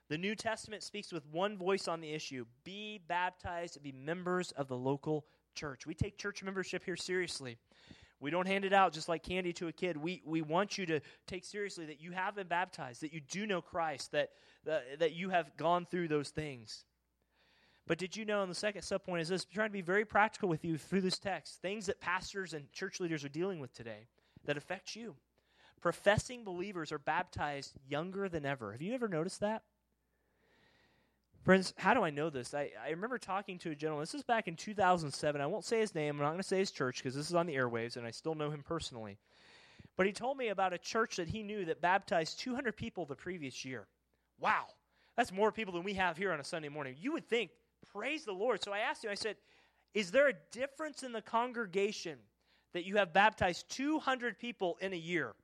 The 0.10 0.18
New 0.18 0.36
Testament 0.36 0.84
speaks 0.84 1.12
with 1.12 1.26
one 1.32 1.58
voice 1.58 1.88
on 1.88 2.02
the 2.02 2.12
issue 2.12 2.46
be 2.64 3.02
baptized, 3.08 3.82
be 3.82 3.92
members 3.92 4.52
of 4.52 4.68
the 4.68 4.78
local 4.78 5.26
church. 5.56 5.88
We 5.88 5.94
take 5.94 6.18
church 6.18 6.44
membership 6.44 6.84
here 6.84 6.96
seriously. 6.96 7.58
We 8.20 8.32
don't 8.32 8.48
hand 8.48 8.66
it 8.66 8.74
out 8.74 8.94
just 8.94 9.10
like 9.10 9.24
candy 9.24 9.54
to 9.54 9.68
a 9.68 9.72
kid. 9.72 9.98
We, 9.98 10.22
we 10.26 10.42
want 10.42 10.78
you 10.78 10.86
to 10.88 11.02
take 11.28 11.44
seriously 11.44 11.86
that 11.88 12.02
you 12.02 12.12
have 12.12 12.36
been 12.36 12.48
baptized, 12.48 13.02
that 13.02 13.14
you 13.14 13.20
do 13.20 13.46
know 13.46 13.62
Christ, 13.62 14.12
that, 14.14 14.32
that, 14.66 15.00
that 15.00 15.14
you 15.14 15.30
have 15.30 15.56
gone 15.58 15.86
through 15.86 16.08
those 16.08 16.30
things. 16.30 16.86
But 17.88 17.98
did 17.98 18.16
you 18.16 18.26
know, 18.26 18.42
and 18.42 18.50
the 18.50 18.56
second 18.56 18.82
subpoint 18.82 19.22
is 19.22 19.30
this, 19.30 19.46
trying 19.46 19.70
to 19.70 19.74
be 19.74 19.82
very 19.82 20.06
practical 20.06 20.50
with 20.50 20.66
you 20.66 20.78
through 20.78 21.02
this 21.02 21.20
text, 21.20 21.62
things 21.62 21.86
that 21.86 22.00
pastors 22.00 22.54
and 22.54 22.72
church 22.72 23.00
leaders 23.00 23.24
are 23.24 23.30
dealing 23.30 23.60
with 23.60 23.74
today 23.74 24.08
that 24.46 24.58
affect 24.58 24.96
you. 24.96 25.16
Professing 25.82 26.44
believers 26.44 26.92
are 26.92 26.98
baptized 26.98 27.74
younger 27.88 28.28
than 28.28 28.46
ever. 28.46 28.72
Have 28.72 28.82
you 28.82 28.94
ever 28.94 29.08
noticed 29.08 29.42
that? 29.42 29.62
Friends, 31.46 31.76
how 31.78 31.94
do 31.94 32.02
I 32.02 32.10
know 32.10 32.32
this? 32.32 32.56
I, 32.56 32.72
I 32.84 32.90
remember 32.90 33.20
talking 33.20 33.60
to 33.60 33.70
a 33.70 33.76
gentleman. 33.76 34.02
This 34.02 34.16
is 34.16 34.24
back 34.24 34.48
in 34.48 34.56
2007. 34.56 35.40
I 35.40 35.46
won't 35.46 35.64
say 35.64 35.80
his 35.80 35.94
name. 35.94 36.16
I'm 36.16 36.24
not 36.24 36.30
going 36.30 36.40
to 36.40 36.44
say 36.44 36.58
his 36.58 36.72
church 36.72 36.98
because 36.98 37.14
this 37.14 37.30
is 37.30 37.36
on 37.36 37.46
the 37.46 37.54
airwaves 37.54 37.98
and 37.98 38.08
I 38.08 38.10
still 38.10 38.34
know 38.34 38.50
him 38.50 38.64
personally. 38.64 39.20
But 39.96 40.08
he 40.08 40.12
told 40.12 40.38
me 40.38 40.48
about 40.48 40.74
a 40.74 40.80
church 40.80 41.18
that 41.18 41.28
he 41.28 41.44
knew 41.44 41.64
that 41.66 41.82
baptized 41.82 42.40
200 42.40 42.76
people 42.76 43.06
the 43.06 43.16
previous 43.16 43.64
year. 43.64 43.86
Wow. 44.40 44.66
That's 45.18 45.32
more 45.32 45.52
people 45.52 45.76
than 45.76 45.84
we 45.84 45.94
have 45.94 46.18
here 46.18 46.32
on 46.32 46.40
a 46.40 46.44
Sunday 46.44 46.68
morning. 46.68 46.96
You 47.00 47.14
would 47.14 47.30
think, 47.30 47.52
praise 47.94 48.26
the 48.26 48.34
Lord. 48.34 48.64
So 48.64 48.74
I 48.74 48.80
asked 48.80 49.04
him, 49.04 49.12
I 49.12 49.16
said, 49.16 49.36
is 49.94 50.10
there 50.10 50.30
a 50.30 50.34
difference 50.52 51.04
in 51.04 51.12
the 51.12 51.22
congregation 51.22 52.18
that 52.74 52.86
you 52.86 52.98
have 52.98 53.14
baptized 53.14 53.70
200 53.70 54.40
people 54.40 54.80
in 54.82 54.94
a 54.94 54.98
year? 54.98 55.36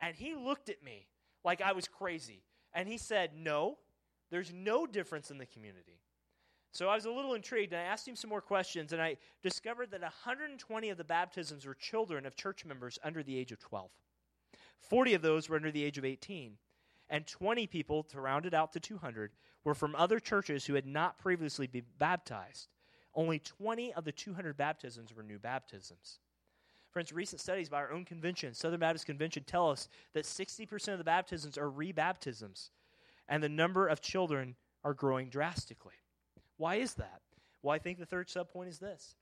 And 0.00 0.16
he 0.16 0.34
looked 0.34 0.70
at 0.70 0.82
me 0.82 1.06
like 1.44 1.60
I 1.60 1.72
was 1.72 1.86
crazy. 1.86 2.44
And 2.72 2.88
he 2.88 2.96
said, 2.96 3.32
no, 3.36 3.76
there's 4.30 4.52
no 4.52 4.86
difference 4.86 5.30
in 5.30 5.38
the 5.38 5.46
community. 5.46 6.00
So 6.72 6.88
I 6.88 6.94
was 6.94 7.06
a 7.06 7.10
little 7.10 7.34
intrigued, 7.34 7.72
and 7.72 7.80
I 7.80 7.86
asked 7.86 8.06
him 8.06 8.16
some 8.16 8.30
more 8.30 8.40
questions, 8.40 8.92
and 8.92 9.00
I 9.00 9.16
discovered 9.42 9.90
that 9.90 10.02
120 10.02 10.90
of 10.90 10.98
the 10.98 11.04
baptisms 11.04 11.66
were 11.66 11.74
children 11.74 12.26
of 12.26 12.36
church 12.36 12.64
members 12.64 12.98
under 13.02 13.22
the 13.22 13.36
age 13.36 13.52
of 13.52 13.58
12. 13.58 13.90
40 14.80 15.14
of 15.14 15.22
those 15.22 15.48
were 15.48 15.56
under 15.56 15.70
the 15.70 15.82
age 15.82 15.98
of 15.98 16.04
18 16.04 16.58
and 17.10 17.26
20 17.26 17.66
people, 17.66 18.02
to 18.04 18.20
round 18.20 18.46
it 18.46 18.54
out 18.54 18.72
to 18.72 18.80
200, 18.80 19.32
were 19.64 19.74
from 19.74 19.94
other 19.96 20.20
churches 20.20 20.66
who 20.66 20.74
had 20.74 20.86
not 20.86 21.18
previously 21.18 21.66
been 21.66 21.86
baptized. 21.98 22.68
Only 23.14 23.38
20 23.38 23.94
of 23.94 24.04
the 24.04 24.12
200 24.12 24.56
baptisms 24.56 25.14
were 25.14 25.22
new 25.22 25.38
baptisms. 25.38 26.20
Friends, 26.90 27.12
recent 27.12 27.40
studies 27.40 27.68
by 27.68 27.78
our 27.78 27.92
own 27.92 28.04
convention, 28.04 28.54
Southern 28.54 28.80
Baptist 28.80 29.06
Convention, 29.06 29.44
tell 29.44 29.70
us 29.70 29.88
that 30.12 30.24
60% 30.24 30.92
of 30.92 30.98
the 30.98 31.04
baptisms 31.04 31.58
are 31.58 31.70
rebaptisms, 31.70 32.70
and 33.28 33.42
the 33.42 33.48
number 33.48 33.86
of 33.86 34.00
children 34.00 34.56
are 34.84 34.94
growing 34.94 35.28
drastically. 35.28 35.94
Why 36.56 36.76
is 36.76 36.94
that? 36.94 37.20
Well, 37.62 37.74
I 37.74 37.78
think 37.78 37.98
the 37.98 38.06
third 38.06 38.28
subpoint 38.28 38.68
is 38.68 38.78
this 38.78 39.16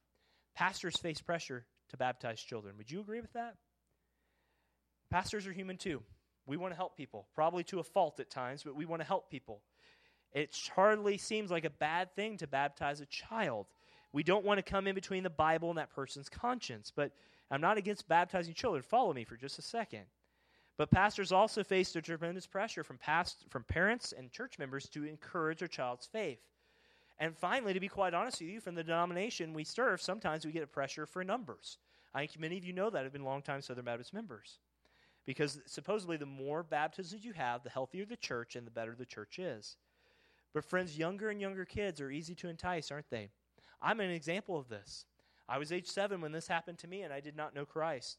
pastors 0.54 0.96
face 0.96 1.20
pressure 1.20 1.66
to 1.90 1.96
baptize 1.96 2.40
children. 2.40 2.76
Would 2.78 2.90
you 2.90 3.00
agree 3.00 3.20
with 3.20 3.32
that? 3.34 3.56
Pastors 5.10 5.46
are 5.46 5.52
human 5.52 5.76
too. 5.76 6.02
We 6.46 6.56
want 6.56 6.72
to 6.72 6.76
help 6.76 6.96
people, 6.96 7.26
probably 7.34 7.64
to 7.64 7.80
a 7.80 7.84
fault 7.84 8.20
at 8.20 8.30
times, 8.30 8.62
but 8.62 8.76
we 8.76 8.84
want 8.84 9.02
to 9.02 9.06
help 9.06 9.30
people. 9.30 9.62
It 10.32 10.56
hardly 10.74 11.18
seems 11.18 11.50
like 11.50 11.64
a 11.64 11.70
bad 11.70 12.14
thing 12.14 12.36
to 12.38 12.46
baptize 12.46 13.00
a 13.00 13.06
child. 13.06 13.66
We 14.12 14.22
don't 14.22 14.44
want 14.44 14.58
to 14.58 14.62
come 14.62 14.86
in 14.86 14.94
between 14.94 15.22
the 15.22 15.30
Bible 15.30 15.70
and 15.70 15.78
that 15.78 15.90
person's 15.90 16.28
conscience, 16.28 16.92
but 16.94 17.12
I'm 17.50 17.60
not 17.60 17.78
against 17.78 18.08
baptizing 18.08 18.54
children. 18.54 18.82
Follow 18.82 19.12
me 19.12 19.24
for 19.24 19.36
just 19.36 19.58
a 19.58 19.62
second. 19.62 20.04
But 20.76 20.90
pastors 20.90 21.32
also 21.32 21.64
face 21.64 21.96
a 21.96 22.02
tremendous 22.02 22.46
pressure 22.46 22.84
from 22.84 22.98
past, 22.98 23.44
from 23.48 23.64
parents 23.64 24.12
and 24.16 24.30
church 24.30 24.58
members 24.58 24.88
to 24.90 25.04
encourage 25.04 25.60
their 25.60 25.68
child's 25.68 26.06
faith. 26.06 26.40
And 27.18 27.34
finally, 27.34 27.72
to 27.72 27.80
be 27.80 27.88
quite 27.88 28.12
honest 28.12 28.40
with 28.40 28.50
you, 28.50 28.60
from 28.60 28.74
the 28.74 28.84
denomination 28.84 29.54
we 29.54 29.64
serve, 29.64 30.02
sometimes 30.02 30.44
we 30.44 30.52
get 30.52 30.62
a 30.62 30.66
pressure 30.66 31.06
for 31.06 31.24
numbers. 31.24 31.78
I 32.14 32.20
think 32.20 32.38
many 32.38 32.58
of 32.58 32.64
you 32.64 32.74
know 32.74 32.90
that 32.90 33.04
have 33.04 33.12
been 33.12 33.24
longtime 33.24 33.62
Southern 33.62 33.86
Baptist 33.86 34.12
members. 34.12 34.58
Because 35.24 35.60
supposedly, 35.66 36.18
the 36.18 36.26
more 36.26 36.62
baptisms 36.62 37.24
you 37.24 37.32
have, 37.32 37.62
the 37.62 37.70
healthier 37.70 38.04
the 38.04 38.16
church 38.16 38.54
and 38.54 38.66
the 38.66 38.70
better 38.70 38.94
the 38.94 39.06
church 39.06 39.38
is. 39.38 39.76
But, 40.52 40.64
friends, 40.64 40.98
younger 40.98 41.30
and 41.30 41.40
younger 41.40 41.64
kids 41.64 42.00
are 42.00 42.10
easy 42.10 42.34
to 42.36 42.48
entice, 42.48 42.90
aren't 42.90 43.10
they? 43.10 43.30
I'm 43.80 44.00
an 44.00 44.10
example 44.10 44.58
of 44.58 44.68
this. 44.68 45.06
I 45.48 45.58
was 45.58 45.72
age 45.72 45.86
seven 45.86 46.20
when 46.20 46.32
this 46.32 46.48
happened 46.48 46.78
to 46.78 46.88
me, 46.88 47.02
and 47.02 47.12
I 47.12 47.20
did 47.20 47.36
not 47.36 47.54
know 47.54 47.64
Christ. 47.64 48.18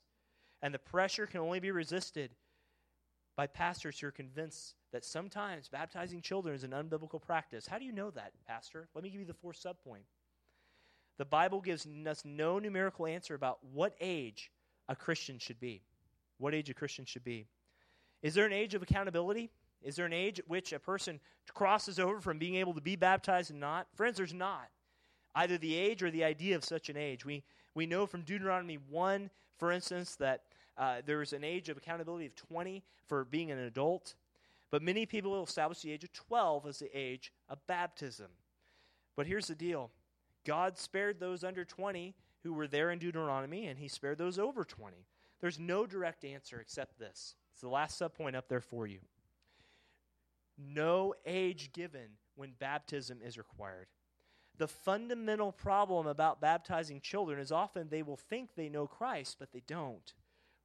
And 0.62 0.74
the 0.74 0.80
pressure 0.80 1.28
can 1.28 1.40
only 1.40 1.60
be 1.60 1.72
resisted 1.72 2.32
by 3.38 3.48
pastors 3.48 4.00
who 4.00 4.08
are 4.08 4.12
convinced 4.12 4.76
that 4.92 5.06
sometimes 5.06 5.70
baptizing 5.70 6.22
children 6.22 6.54
is 6.54 6.66
an 6.66 6.72
unbiblical 6.72 7.22
practice. 7.22 7.68
How 7.68 7.80
do 7.80 7.86
you 7.86 7.94
know 7.94 8.12
that, 8.12 8.34
Pastor? 8.46 8.90
Let 8.94 9.04
me 9.04 9.10
give 9.10 9.22
you 9.22 9.28
the 9.28 9.34
fourth 9.34 9.64
subpoint. 9.64 10.04
The 11.18 11.26
Bible 11.26 11.62
gives 11.62 11.88
us 12.06 12.26
no 12.26 12.60
numerical 12.60 13.08
answer 13.08 13.36
about 13.36 13.60
what 13.64 13.96
age 14.02 14.52
a 14.90 14.96
Christian 14.96 15.40
should 15.40 15.60
be 15.60 15.84
what 16.38 16.54
age 16.54 16.70
a 16.70 16.74
Christian 16.74 17.06
should 17.06 17.24
be. 17.24 17.48
Is 18.22 18.34
there 18.34 18.46
an 18.46 18.54
age 18.54 18.74
of 18.74 18.82
accountability? 18.82 19.50
Is 19.82 19.96
there 19.96 20.06
an 20.06 20.14
age 20.14 20.40
at 20.40 20.50
which 20.50 20.74
a 20.74 20.80
person 20.80 21.20
crosses 21.54 22.00
over 22.00 22.20
from 22.20 22.40
being 22.40 22.56
able 22.56 22.74
to 22.74 22.82
be 22.82 22.96
baptized 22.96 23.52
and 23.52 23.60
not? 23.60 23.88
Friends, 23.96 24.18
there's 24.18 24.34
not. 24.34 24.70
Either 25.36 25.58
the 25.58 25.76
age 25.76 26.02
or 26.02 26.10
the 26.10 26.24
idea 26.24 26.56
of 26.56 26.64
such 26.64 26.90
an 26.90 26.98
age. 26.98 27.26
We, 27.26 27.44
we 27.76 27.86
know 27.86 28.06
from 28.06 28.22
Deuteronomy 28.22 28.80
1, 28.90 29.30
for 29.58 29.72
instance, 29.72 30.16
that 30.16 30.44
uh, 30.78 31.02
there's 31.06 31.34
an 31.34 31.44
age 31.44 31.70
of 31.70 31.78
accountability 31.78 32.26
of 32.26 32.36
20 32.36 32.84
for 33.08 33.26
being 33.26 33.52
an 33.52 33.60
adult. 33.60 34.16
But 34.70 34.82
many 34.82 35.06
people 35.06 35.32
will 35.32 35.44
establish 35.44 35.82
the 35.82 35.92
age 35.92 36.04
of 36.04 36.14
12 36.14 36.68
as 36.68 36.80
the 36.80 36.98
age 36.98 37.32
of 37.50 37.66
baptism. 37.68 38.28
But 39.16 39.28
here's 39.28 39.48
the 39.48 39.56
deal 39.56 39.92
God 40.46 40.78
spared 40.78 41.20
those 41.20 41.44
under 41.44 41.66
20 41.66 42.16
who 42.44 42.54
were 42.54 42.68
there 42.68 42.92
in 42.92 43.00
Deuteronomy, 43.00 43.68
and 43.68 43.80
He 43.80 43.88
spared 43.88 44.18
those 44.18 44.38
over 44.38 44.64
20. 44.64 45.06
There's 45.40 45.60
no 45.60 45.86
direct 45.86 46.26
answer 46.26 46.60
except 46.60 47.00
this. 47.00 47.36
It's 47.52 47.62
the 47.62 47.70
last 47.70 48.00
subpoint 48.00 48.36
up 48.36 48.48
there 48.50 48.62
for 48.62 48.88
you. 48.88 49.00
No 50.58 51.14
age 51.26 51.72
given 51.74 52.18
when 52.36 52.54
baptism 52.60 53.20
is 53.24 53.38
required. 53.38 53.88
The 54.58 54.68
fundamental 54.68 55.52
problem 55.52 56.08
about 56.08 56.42
baptizing 56.42 57.00
children 57.00 57.40
is 57.40 57.52
often 57.52 57.90
they 57.90 58.02
will 58.02 58.18
think 58.18 58.56
they 58.56 58.70
know 58.70 58.88
Christ, 58.88 59.38
but 59.40 59.52
they 59.52 59.62
don't. 59.68 60.14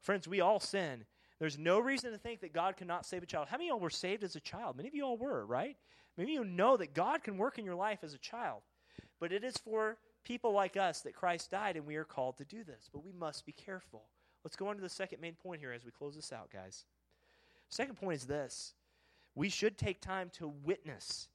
Friends, 0.03 0.29
we 0.29 0.41
all 0.41 0.61
sin. 0.61 1.05
There's 1.39 1.59
no 1.59 1.79
reason 1.79 2.13
to 2.13 2.19
think 2.19 2.41
that 2.41 2.53
God 2.53 2.77
cannot 2.77 3.07
save 3.07 3.23
a 3.23 3.27
child. 3.27 3.49
How 3.49 3.57
many 3.57 3.69
of 3.69 3.75
y'all 3.75 3.81
were 3.81 3.91
saved 3.91 4.23
as 4.23 4.37
a 4.37 4.41
child? 4.41 4.77
Many 4.77 4.89
of 4.89 4.95
you 4.95 5.05
all 5.05 5.17
were, 5.17 5.47
right? 5.47 5.77
Many 6.17 6.37
of 6.37 6.45
you 6.45 6.51
know 6.51 6.77
that 6.77 6.95
God 6.95 7.25
can 7.25 7.39
work 7.39 7.59
in 7.59 7.65
your 7.65 7.75
life 7.75 8.01
as 8.03 8.15
a 8.15 8.19
child. 8.19 8.63
But 9.19 9.33
it 9.33 9.43
is 9.43 9.57
for 9.57 9.97
people 10.25 10.53
like 10.53 10.77
us 10.77 11.01
that 11.01 11.15
Christ 11.15 11.51
died, 11.51 11.77
and 11.77 11.87
we 11.87 11.97
are 11.97 12.05
called 12.05 12.37
to 12.39 12.45
do 12.45 12.63
this. 12.65 12.91
But 12.93 13.05
we 13.05 13.13
must 13.13 13.47
be 13.47 13.53
careful. 13.53 14.03
Let's 14.45 14.57
go 14.57 14.69
on 14.69 14.77
to 14.77 14.83
the 14.83 14.89
second 14.89 15.21
main 15.21 15.35
point 15.35 15.61
here 15.61 15.73
as 15.73 15.85
we 15.85 15.91
close 15.91 16.15
this 16.15 16.33
out, 16.33 16.51
guys. 16.53 16.85
Second 17.69 17.97
point 17.97 18.17
is 18.17 18.27
this 18.27 18.75
we 19.35 19.49
should 19.49 19.79
take 19.79 20.01
time 20.01 20.31
to 20.35 20.49
witness 20.65 21.29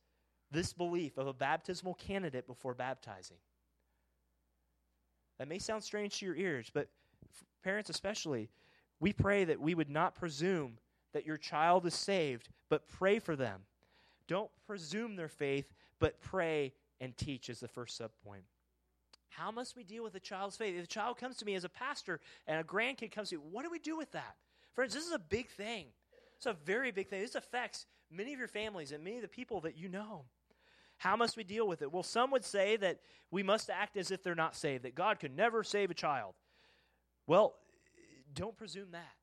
this 0.51 0.71
belief 0.71 1.17
of 1.17 1.27
a 1.27 1.33
baptismal 1.33 1.95
candidate 1.95 2.47
before 2.47 2.73
baptizing. 2.73 3.37
That 5.39 5.47
may 5.47 5.59
sound 5.59 5.83
strange 5.83 6.19
to 6.19 6.25
your 6.25 6.35
ears, 6.35 6.71
but 6.73 6.89
parents 7.63 7.89
especially, 7.89 8.49
we 8.99 9.13
pray 9.13 9.43
that 9.43 9.59
we 9.59 9.75
would 9.75 9.89
not 9.89 10.15
presume 10.15 10.77
that 11.13 11.25
your 11.25 11.37
child 11.37 11.85
is 11.85 11.93
saved, 11.93 12.49
but 12.69 12.87
pray 12.87 13.19
for 13.19 13.35
them. 13.35 13.61
Don't 14.27 14.49
presume 14.65 15.15
their 15.15 15.29
faith, 15.29 15.73
but 15.99 16.21
pray 16.21 16.73
and 16.99 17.15
teach 17.15 17.49
is 17.49 17.59
the 17.59 17.67
first 17.67 17.99
subpoint. 17.99 18.43
How 19.29 19.51
must 19.51 19.75
we 19.75 19.83
deal 19.83 20.03
with 20.03 20.15
a 20.15 20.19
child's 20.19 20.57
faith? 20.57 20.75
If 20.75 20.85
a 20.85 20.87
child 20.87 21.17
comes 21.17 21.37
to 21.37 21.45
me 21.45 21.55
as 21.55 21.63
a 21.63 21.69
pastor 21.69 22.19
and 22.47 22.59
a 22.59 22.63
grandkid 22.63 23.11
comes 23.11 23.29
to 23.29 23.35
me, 23.35 23.41
what 23.51 23.63
do 23.63 23.69
we 23.69 23.79
do 23.79 23.95
with 23.95 24.11
that? 24.13 24.35
Friends, 24.73 24.93
this 24.93 25.05
is 25.05 25.11
a 25.11 25.19
big 25.19 25.49
thing. 25.49 25.85
It's 26.35 26.45
a 26.45 26.53
very 26.53 26.91
big 26.91 27.07
thing. 27.07 27.21
This 27.21 27.35
affects 27.35 27.85
many 28.11 28.33
of 28.33 28.39
your 28.39 28.47
families 28.47 28.91
and 28.91 29.03
many 29.03 29.17
of 29.17 29.21
the 29.21 29.27
people 29.27 29.61
that 29.61 29.77
you 29.77 29.89
know. 29.89 30.25
How 30.97 31.15
must 31.15 31.37
we 31.37 31.43
deal 31.43 31.67
with 31.67 31.81
it? 31.83 31.91
Well, 31.91 32.03
some 32.03 32.31
would 32.31 32.45
say 32.45 32.77
that 32.77 32.99
we 33.29 33.43
must 33.43 33.69
act 33.69 33.97
as 33.97 34.09
if 34.09 34.23
they're 34.23 34.35
not 34.35 34.55
saved, 34.55 34.83
that 34.83 34.95
God 34.95 35.19
could 35.19 35.35
never 35.35 35.63
save 35.63 35.91
a 35.91 35.95
child. 35.95 36.33
Well, 37.27 37.55
don't 38.33 38.57
presume 38.57 38.91
that. 38.91 39.13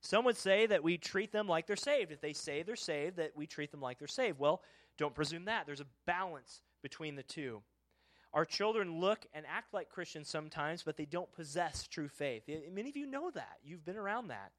Some 0.00 0.24
would 0.24 0.36
say 0.36 0.66
that 0.66 0.82
we 0.82 0.98
treat 0.98 1.32
them 1.32 1.48
like 1.48 1.66
they're 1.66 1.76
saved. 1.76 2.12
If 2.12 2.20
they 2.20 2.32
say 2.32 2.62
they're 2.62 2.76
saved, 2.76 3.16
that 3.16 3.32
we 3.34 3.46
treat 3.46 3.70
them 3.70 3.80
like 3.80 3.98
they're 3.98 4.08
saved. 4.08 4.38
Well, 4.38 4.62
don't 4.98 5.14
presume 5.14 5.46
that. 5.46 5.66
There's 5.66 5.80
a 5.80 5.86
balance 6.06 6.60
between 6.82 7.16
the 7.16 7.22
two. 7.22 7.62
Our 8.32 8.44
children 8.44 9.00
look 9.00 9.26
and 9.32 9.46
act 9.46 9.72
like 9.72 9.88
Christians 9.88 10.28
sometimes, 10.28 10.82
but 10.82 10.96
they 10.96 11.06
don't 11.06 11.32
possess 11.32 11.86
true 11.86 12.08
faith. 12.08 12.42
Many 12.72 12.90
of 12.90 12.96
you 12.96 13.06
know 13.06 13.30
that. 13.30 13.58
You've 13.64 13.84
been 13.84 13.96
around 13.96 14.28
that. 14.28 14.52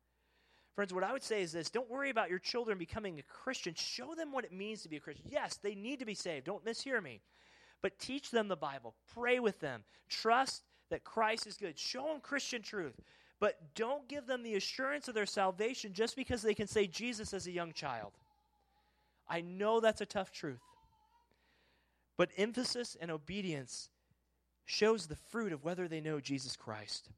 Friends, 0.74 0.94
what 0.94 1.04
I 1.04 1.12
would 1.12 1.24
say 1.24 1.42
is 1.42 1.52
this 1.52 1.70
don't 1.70 1.90
worry 1.90 2.10
about 2.10 2.30
your 2.30 2.40
children 2.40 2.78
becoming 2.78 3.20
a 3.20 3.24
Christian. 3.24 3.74
Show 3.76 4.16
them 4.16 4.32
what 4.32 4.46
it 4.46 4.52
means 4.52 4.82
to 4.82 4.90
be 4.90 4.98
a 4.98 5.00
Christian. 5.00 5.26
Yes, 5.30 5.58
they 5.58 5.76
need 5.76 6.00
to 6.00 6.06
be 6.06 6.14
saved. 6.14 6.46
Don't 6.46 6.66
mishear 6.66 7.02
me. 7.02 7.22
But 7.82 8.00
teach 8.00 8.32
them 8.32 8.48
the 8.48 8.56
Bible. 8.56 8.96
Pray 9.14 9.40
with 9.40 9.60
them. 9.60 9.84
Trust 10.10 10.64
that 10.90 11.04
Christ 11.04 11.48
is 11.48 11.58
good. 11.58 11.78
Show 11.78 12.04
them 12.04 12.20
Christian 12.22 12.62
truth. 12.62 13.00
But 13.40 13.60
don't 13.76 14.08
give 14.08 14.26
them 14.26 14.42
the 14.42 14.56
assurance 14.56 15.08
of 15.08 15.14
their 15.14 15.26
salvation 15.26 15.94
just 15.94 16.16
because 16.16 16.42
they 16.42 16.54
can 16.54 16.68
say 16.68 16.88
Jesus 16.88 17.34
as 17.34 17.46
a 17.46 17.52
young 17.52 17.72
child. 17.72 18.14
I 19.30 19.42
know 19.42 19.80
that's 19.80 20.02
a 20.02 20.06
tough 20.06 20.32
truth. 20.32 20.62
But 22.18 22.30
emphasis 22.38 22.98
and 23.00 23.12
obedience 23.12 23.90
shows 24.66 25.06
the 25.06 25.16
fruit 25.16 25.54
of 25.54 25.64
whether 25.64 25.88
they 25.88 26.02
know 26.02 26.20
Jesus 26.20 26.56
Christ. 26.56 27.10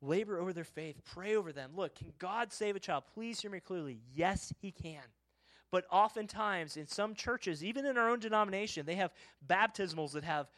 Labor 0.00 0.38
over 0.38 0.54
their 0.54 0.64
faith, 0.64 1.02
pray 1.04 1.36
over 1.36 1.52
them. 1.52 1.72
Look, 1.76 1.96
can 1.96 2.12
God 2.18 2.52
save 2.52 2.74
a 2.74 2.80
child? 2.80 3.04
Please 3.12 3.40
hear 3.40 3.50
me 3.50 3.60
clearly. 3.60 4.00
Yes, 4.14 4.52
He 4.62 4.70
can. 4.70 5.02
But 5.70 5.84
oftentimes, 5.90 6.76
in 6.76 6.86
some 6.86 7.14
churches, 7.14 7.62
even 7.62 7.86
in 7.86 7.96
our 7.96 8.10
own 8.10 8.18
denomination, 8.18 8.86
they 8.86 8.96
have 8.96 9.12
baptismals 9.46 10.12
that 10.12 10.24
have, 10.24 10.48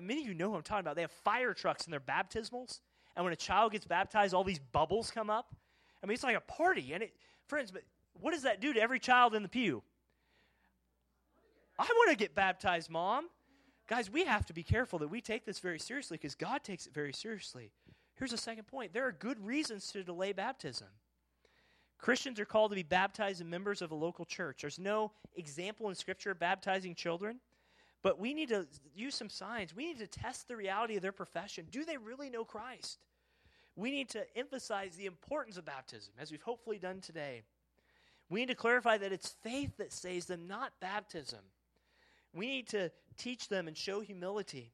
many 0.00 0.22
of 0.22 0.28
you 0.28 0.34
know 0.34 0.50
what 0.50 0.58
I'm 0.58 0.62
talking 0.62 0.80
about. 0.80 0.94
They 0.94 1.02
have 1.02 1.10
fire 1.10 1.52
trucks 1.52 1.86
in 1.86 1.90
their 1.90 2.00
baptismals. 2.00 2.80
And 3.16 3.24
when 3.24 3.32
a 3.32 3.36
child 3.36 3.72
gets 3.72 3.86
baptized, 3.86 4.34
all 4.34 4.44
these 4.44 4.60
bubbles 4.60 5.10
come 5.10 5.30
up. 5.30 5.54
I 6.02 6.06
mean, 6.06 6.14
it's 6.14 6.22
like 6.22 6.36
a 6.36 6.40
party. 6.40 6.92
And 6.92 7.02
it, 7.02 7.14
friends, 7.46 7.72
but 7.72 7.82
what 8.20 8.32
does 8.32 8.42
that 8.42 8.60
do 8.60 8.72
to 8.72 8.80
every 8.80 9.00
child 9.00 9.34
in 9.34 9.42
the 9.42 9.48
pew? 9.48 9.82
I 11.78 11.82
want 11.82 12.10
to 12.10 12.16
get 12.16 12.34
baptized, 12.34 12.88
mom. 12.88 13.28
Guys, 13.88 14.10
we 14.10 14.24
have 14.24 14.46
to 14.46 14.52
be 14.52 14.62
careful 14.62 14.98
that 15.00 15.08
we 15.08 15.20
take 15.20 15.44
this 15.44 15.58
very 15.58 15.78
seriously 15.78 16.16
because 16.16 16.34
God 16.34 16.62
takes 16.62 16.86
it 16.86 16.94
very 16.94 17.12
seriously. 17.12 17.72
Here's 18.14 18.32
a 18.32 18.38
second 18.38 18.68
point 18.68 18.92
there 18.92 19.06
are 19.06 19.12
good 19.12 19.44
reasons 19.44 19.90
to 19.92 20.04
delay 20.04 20.32
baptism. 20.32 20.86
Christians 22.02 22.40
are 22.40 22.44
called 22.44 22.72
to 22.72 22.74
be 22.74 22.82
baptized 22.82 23.40
and 23.40 23.48
members 23.48 23.80
of 23.80 23.92
a 23.92 23.94
local 23.94 24.24
church. 24.24 24.62
There's 24.62 24.78
no 24.78 25.12
example 25.36 25.88
in 25.88 25.94
Scripture 25.94 26.32
of 26.32 26.40
baptizing 26.40 26.96
children, 26.96 27.38
but 28.02 28.18
we 28.18 28.34
need 28.34 28.48
to 28.48 28.66
use 28.94 29.14
some 29.14 29.30
signs. 29.30 29.74
We 29.74 29.86
need 29.86 30.00
to 30.00 30.08
test 30.08 30.48
the 30.48 30.56
reality 30.56 30.96
of 30.96 31.02
their 31.02 31.12
profession. 31.12 31.68
Do 31.70 31.84
they 31.84 31.96
really 31.96 32.28
know 32.28 32.44
Christ? 32.44 32.98
We 33.76 33.92
need 33.92 34.08
to 34.10 34.24
emphasize 34.36 34.96
the 34.96 35.06
importance 35.06 35.56
of 35.56 35.64
baptism, 35.64 36.12
as 36.18 36.32
we've 36.32 36.42
hopefully 36.42 36.78
done 36.78 37.00
today. 37.00 37.42
We 38.28 38.40
need 38.40 38.48
to 38.48 38.56
clarify 38.56 38.98
that 38.98 39.12
it's 39.12 39.36
faith 39.44 39.76
that 39.76 39.92
saves 39.92 40.26
them, 40.26 40.48
not 40.48 40.72
baptism. 40.80 41.38
We 42.34 42.48
need 42.48 42.66
to 42.68 42.90
teach 43.16 43.48
them 43.48 43.68
and 43.68 43.76
show 43.76 44.00
humility. 44.00 44.72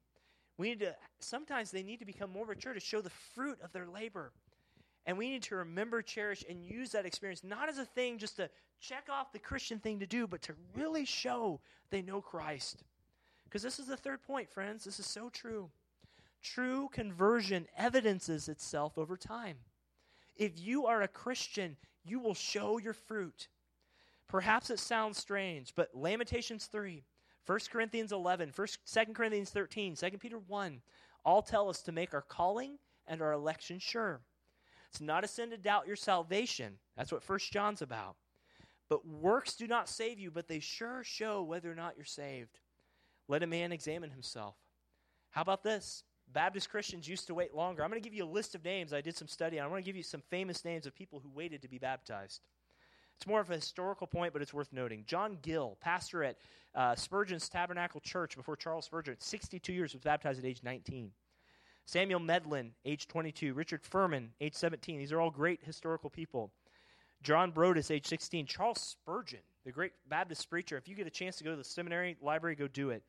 We 0.56 0.70
need 0.70 0.80
to, 0.80 0.96
sometimes 1.20 1.70
they 1.70 1.82
need 1.82 1.98
to 1.98 2.06
become 2.06 2.32
more 2.32 2.46
mature 2.46 2.72
to 2.72 2.80
show 2.80 3.02
the 3.02 3.10
fruit 3.10 3.58
of 3.62 3.72
their 3.72 3.86
labor. 3.86 4.32
And 5.08 5.16
we 5.16 5.30
need 5.30 5.42
to 5.44 5.56
remember, 5.56 6.02
cherish, 6.02 6.44
and 6.50 6.62
use 6.62 6.90
that 6.90 7.06
experience 7.06 7.42
not 7.42 7.70
as 7.70 7.78
a 7.78 7.86
thing 7.86 8.18
just 8.18 8.36
to 8.36 8.50
check 8.78 9.08
off 9.10 9.32
the 9.32 9.38
Christian 9.38 9.78
thing 9.78 10.00
to 10.00 10.06
do, 10.06 10.26
but 10.26 10.42
to 10.42 10.54
really 10.74 11.06
show 11.06 11.60
they 11.88 12.02
know 12.02 12.20
Christ. 12.20 12.84
Because 13.44 13.62
this 13.62 13.78
is 13.78 13.86
the 13.86 13.96
third 13.96 14.22
point, 14.22 14.50
friends. 14.50 14.84
This 14.84 15.00
is 15.00 15.06
so 15.06 15.30
true. 15.30 15.70
True 16.42 16.90
conversion 16.92 17.66
evidences 17.74 18.50
itself 18.50 18.98
over 18.98 19.16
time. 19.16 19.56
If 20.36 20.60
you 20.60 20.84
are 20.84 21.00
a 21.00 21.08
Christian, 21.08 21.78
you 22.04 22.20
will 22.20 22.34
show 22.34 22.76
your 22.76 22.92
fruit. 22.92 23.48
Perhaps 24.28 24.68
it 24.68 24.78
sounds 24.78 25.16
strange, 25.16 25.72
but 25.74 25.94
Lamentations 25.94 26.66
3, 26.66 27.02
1 27.46 27.58
Corinthians 27.72 28.12
11, 28.12 28.52
1, 28.54 28.68
2 29.06 29.12
Corinthians 29.14 29.48
13, 29.48 29.96
2 29.96 30.10
Peter 30.18 30.38
1 30.38 30.82
all 31.24 31.40
tell 31.40 31.70
us 31.70 31.80
to 31.80 31.92
make 31.92 32.12
our 32.12 32.20
calling 32.20 32.76
and 33.06 33.22
our 33.22 33.32
election 33.32 33.78
sure. 33.78 34.20
It's 34.90 35.00
not 35.00 35.24
a 35.24 35.28
sin 35.28 35.50
to 35.50 35.56
doubt 35.56 35.86
your 35.86 35.96
salvation. 35.96 36.74
That's 36.96 37.12
what 37.12 37.22
First 37.22 37.52
John's 37.52 37.82
about. 37.82 38.16
But 38.88 39.06
works 39.06 39.54
do 39.54 39.66
not 39.66 39.88
save 39.88 40.18
you, 40.18 40.30
but 40.30 40.48
they 40.48 40.60
sure 40.60 41.04
show 41.04 41.42
whether 41.42 41.70
or 41.70 41.74
not 41.74 41.96
you're 41.96 42.06
saved. 42.06 42.58
Let 43.28 43.42
a 43.42 43.46
man 43.46 43.72
examine 43.72 44.10
himself. 44.10 44.56
How 45.30 45.42
about 45.42 45.62
this? 45.62 46.04
Baptist 46.32 46.70
Christians 46.70 47.08
used 47.08 47.26
to 47.26 47.34
wait 47.34 47.54
longer. 47.54 47.82
I'm 47.82 47.90
going 47.90 48.02
to 48.02 48.06
give 48.06 48.16
you 48.16 48.24
a 48.24 48.26
list 48.26 48.54
of 48.54 48.64
names. 48.64 48.92
I 48.92 49.00
did 49.00 49.16
some 49.16 49.28
study. 49.28 49.60
I 49.60 49.66
want 49.66 49.82
to 49.82 49.86
give 49.86 49.96
you 49.96 50.02
some 50.02 50.22
famous 50.30 50.64
names 50.64 50.86
of 50.86 50.94
people 50.94 51.20
who 51.20 51.30
waited 51.30 51.62
to 51.62 51.68
be 51.68 51.78
baptized. 51.78 52.40
It's 53.16 53.26
more 53.26 53.40
of 53.40 53.50
a 53.50 53.56
historical 53.56 54.06
point, 54.06 54.32
but 54.32 54.42
it's 54.42 54.54
worth 54.54 54.72
noting. 54.72 55.04
John 55.06 55.38
Gill, 55.42 55.76
pastor 55.80 56.22
at 56.22 56.36
uh, 56.74 56.94
Spurgeon's 56.94 57.48
Tabernacle 57.48 58.00
Church 58.00 58.36
before 58.36 58.56
Charles 58.56 58.84
Spurgeon, 58.84 59.16
62 59.18 59.72
years, 59.72 59.92
was 59.92 60.02
baptized 60.02 60.38
at 60.38 60.44
age 60.44 60.60
19. 60.62 61.10
Samuel 61.88 62.20
Medley, 62.20 62.74
age 62.84 63.08
22. 63.08 63.54
Richard 63.54 63.82
Furman, 63.82 64.32
age 64.42 64.52
17. 64.52 64.98
These 64.98 65.10
are 65.10 65.22
all 65.22 65.30
great 65.30 65.60
historical 65.64 66.10
people. 66.10 66.50
John 67.22 67.50
Broadus, 67.50 67.90
age 67.90 68.06
16. 68.06 68.44
Charles 68.44 68.78
Spurgeon, 68.78 69.40
the 69.64 69.72
great 69.72 69.92
Baptist 70.06 70.50
preacher. 70.50 70.76
If 70.76 70.86
you 70.86 70.94
get 70.94 71.06
a 71.06 71.10
chance 71.10 71.36
to 71.36 71.44
go 71.44 71.50
to 71.50 71.56
the 71.56 71.64
seminary 71.64 72.18
library, 72.20 72.56
go 72.56 72.68
do 72.68 72.90
it. 72.90 73.02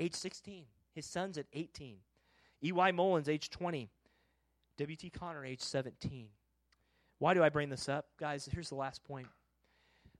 Age 0.00 0.14
16. 0.14 0.64
His 0.92 1.06
son's 1.06 1.38
at 1.38 1.46
18. 1.52 1.98
E.Y. 2.64 2.90
Mullins, 2.90 3.28
age 3.28 3.48
20. 3.48 3.88
W.T. 4.78 5.10
Conner, 5.10 5.44
age 5.44 5.62
17. 5.62 6.26
Why 7.20 7.32
do 7.32 7.44
I 7.44 7.48
bring 7.48 7.68
this 7.68 7.88
up? 7.88 8.06
Guys, 8.18 8.48
here's 8.50 8.70
the 8.70 8.74
last 8.74 9.04
point. 9.04 9.28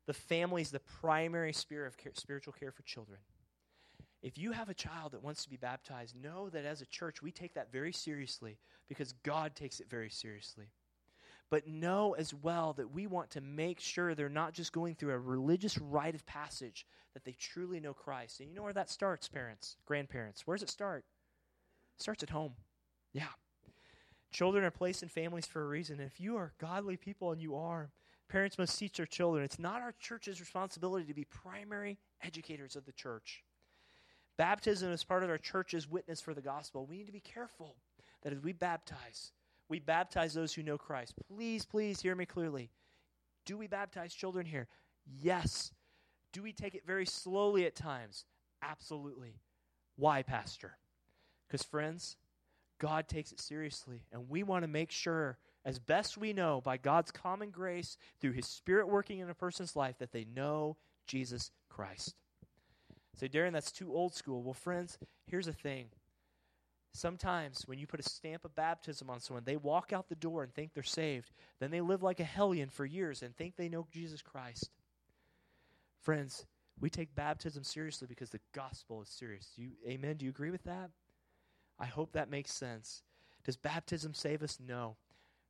The 0.06 0.14
family 0.14 0.62
is 0.62 0.70
the 0.70 0.78
primary 0.78 1.52
sphere 1.52 1.84
of 1.84 1.96
care, 1.96 2.12
spiritual 2.14 2.52
care 2.52 2.70
for 2.70 2.84
children. 2.84 3.18
If 4.22 4.38
you 4.38 4.52
have 4.52 4.68
a 4.68 4.74
child 4.74 5.12
that 5.12 5.22
wants 5.22 5.44
to 5.44 5.50
be 5.50 5.56
baptized, 5.56 6.16
know 6.16 6.48
that 6.50 6.64
as 6.64 6.80
a 6.80 6.86
church, 6.86 7.22
we 7.22 7.30
take 7.30 7.54
that 7.54 7.70
very 7.70 7.92
seriously 7.92 8.58
because 8.88 9.12
God 9.22 9.54
takes 9.54 9.80
it 9.80 9.88
very 9.88 10.10
seriously. 10.10 10.66
But 11.48 11.68
know 11.68 12.14
as 12.14 12.34
well 12.34 12.72
that 12.72 12.90
we 12.90 13.06
want 13.06 13.30
to 13.30 13.40
make 13.40 13.78
sure 13.78 14.14
they're 14.14 14.28
not 14.28 14.52
just 14.52 14.72
going 14.72 14.94
through 14.96 15.12
a 15.12 15.18
religious 15.18 15.78
rite 15.78 16.16
of 16.16 16.26
passage, 16.26 16.86
that 17.14 17.24
they 17.24 17.36
truly 17.38 17.78
know 17.78 17.94
Christ. 17.94 18.40
And 18.40 18.48
you 18.48 18.56
know 18.56 18.62
where 18.62 18.72
that 18.72 18.90
starts, 18.90 19.28
parents, 19.28 19.76
grandparents? 19.86 20.46
Where 20.46 20.56
does 20.56 20.64
it 20.64 20.70
start? 20.70 21.04
It 21.96 22.02
starts 22.02 22.22
at 22.22 22.30
home. 22.30 22.54
Yeah. 23.12 23.28
Children 24.32 24.64
are 24.64 24.70
placed 24.70 25.02
in 25.02 25.08
families 25.08 25.46
for 25.46 25.62
a 25.62 25.68
reason. 25.68 26.00
If 26.00 26.20
you 26.20 26.36
are 26.36 26.52
godly 26.58 26.96
people, 26.96 27.32
and 27.32 27.40
you 27.40 27.54
are, 27.54 27.90
parents 28.28 28.58
must 28.58 28.78
teach 28.78 28.96
their 28.96 29.06
children. 29.06 29.44
It's 29.44 29.58
not 29.58 29.80
our 29.80 29.94
church's 30.00 30.40
responsibility 30.40 31.06
to 31.06 31.14
be 31.14 31.24
primary 31.24 31.98
educators 32.22 32.74
of 32.76 32.84
the 32.84 32.92
church. 32.92 33.44
Baptism 34.38 34.92
is 34.92 35.04
part 35.04 35.22
of 35.22 35.30
our 35.30 35.38
church's 35.38 35.88
witness 35.88 36.20
for 36.20 36.34
the 36.34 36.42
gospel. 36.42 36.86
We 36.86 36.98
need 36.98 37.06
to 37.06 37.12
be 37.12 37.20
careful 37.20 37.76
that 38.22 38.32
as 38.32 38.40
we 38.40 38.52
baptize, 38.52 39.32
we 39.68 39.78
baptize 39.80 40.34
those 40.34 40.52
who 40.52 40.62
know 40.62 40.78
Christ. 40.78 41.14
Please, 41.28 41.64
please 41.64 42.00
hear 42.00 42.14
me 42.14 42.26
clearly. 42.26 42.70
Do 43.44 43.56
we 43.56 43.66
baptize 43.66 44.12
children 44.14 44.44
here? 44.44 44.68
Yes. 45.22 45.70
Do 46.32 46.42
we 46.42 46.52
take 46.52 46.74
it 46.74 46.86
very 46.86 47.06
slowly 47.06 47.64
at 47.64 47.74
times? 47.74 48.24
Absolutely. 48.62 49.40
Why, 49.96 50.22
Pastor? 50.22 50.76
Because, 51.46 51.62
friends, 51.62 52.16
God 52.78 53.08
takes 53.08 53.32
it 53.32 53.40
seriously, 53.40 54.02
and 54.12 54.28
we 54.28 54.42
want 54.42 54.64
to 54.64 54.68
make 54.68 54.90
sure, 54.90 55.38
as 55.64 55.78
best 55.78 56.18
we 56.18 56.32
know, 56.32 56.60
by 56.60 56.76
God's 56.76 57.10
common 57.10 57.50
grace, 57.50 57.96
through 58.20 58.32
His 58.32 58.46
Spirit 58.46 58.88
working 58.88 59.20
in 59.20 59.30
a 59.30 59.34
person's 59.34 59.76
life, 59.76 59.96
that 59.98 60.12
they 60.12 60.26
know 60.34 60.76
Jesus 61.06 61.50
Christ. 61.70 62.16
Say, 63.16 63.28
Darren, 63.28 63.52
that's 63.52 63.72
too 63.72 63.92
old 63.92 64.14
school. 64.14 64.42
Well, 64.42 64.54
friends, 64.54 64.98
here's 65.26 65.46
the 65.46 65.52
thing. 65.52 65.86
Sometimes 66.92 67.62
when 67.66 67.78
you 67.78 67.86
put 67.86 68.00
a 68.00 68.08
stamp 68.08 68.44
of 68.44 68.54
baptism 68.54 69.10
on 69.10 69.20
someone, 69.20 69.44
they 69.44 69.56
walk 69.56 69.92
out 69.92 70.08
the 70.08 70.14
door 70.14 70.42
and 70.42 70.54
think 70.54 70.72
they're 70.72 70.82
saved. 70.82 71.30
Then 71.58 71.70
they 71.70 71.80
live 71.80 72.02
like 72.02 72.20
a 72.20 72.24
hellion 72.24 72.68
for 72.68 72.84
years 72.84 73.22
and 73.22 73.34
think 73.34 73.56
they 73.56 73.68
know 73.68 73.86
Jesus 73.92 74.22
Christ. 74.22 74.70
Friends, 76.02 76.46
we 76.80 76.90
take 76.90 77.14
baptism 77.14 77.64
seriously 77.64 78.06
because 78.06 78.30
the 78.30 78.40
gospel 78.54 79.02
is 79.02 79.08
serious. 79.08 79.50
You, 79.56 79.70
amen? 79.86 80.16
Do 80.16 80.24
you 80.24 80.30
agree 80.30 80.50
with 80.50 80.64
that? 80.64 80.90
I 81.78 81.86
hope 81.86 82.12
that 82.12 82.30
makes 82.30 82.52
sense. 82.52 83.02
Does 83.44 83.56
baptism 83.56 84.14
save 84.14 84.42
us? 84.42 84.58
No. 84.66 84.96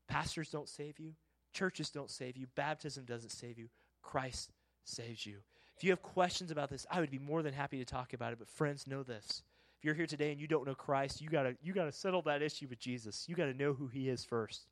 Pastors 0.08 0.50
don't 0.50 0.68
save 0.68 0.98
you. 0.98 1.14
Churches 1.52 1.90
don't 1.90 2.10
save 2.10 2.36
you. 2.36 2.46
Baptism 2.54 3.04
doesn't 3.04 3.30
save 3.30 3.58
you. 3.58 3.68
Christ 4.02 4.52
saves 4.84 5.26
you. 5.26 5.38
If 5.76 5.84
you 5.84 5.90
have 5.90 6.02
questions 6.02 6.50
about 6.50 6.70
this, 6.70 6.86
I 6.90 7.00
would 7.00 7.10
be 7.10 7.18
more 7.18 7.42
than 7.42 7.52
happy 7.52 7.78
to 7.78 7.84
talk 7.84 8.14
about 8.14 8.32
it. 8.32 8.38
But 8.38 8.48
friends, 8.48 8.86
know 8.86 9.02
this. 9.02 9.42
If 9.78 9.84
you're 9.84 9.94
here 9.94 10.06
today 10.06 10.32
and 10.32 10.40
you 10.40 10.46
don't 10.46 10.66
know 10.66 10.74
Christ, 10.74 11.20
you 11.20 11.28
gotta 11.28 11.54
you 11.62 11.74
gotta 11.74 11.92
settle 11.92 12.22
that 12.22 12.40
issue 12.40 12.66
with 12.68 12.78
Jesus. 12.78 13.26
You 13.28 13.34
gotta 13.34 13.52
know 13.52 13.74
who 13.74 13.86
he 13.88 14.08
is 14.08 14.24
first. 14.24 14.68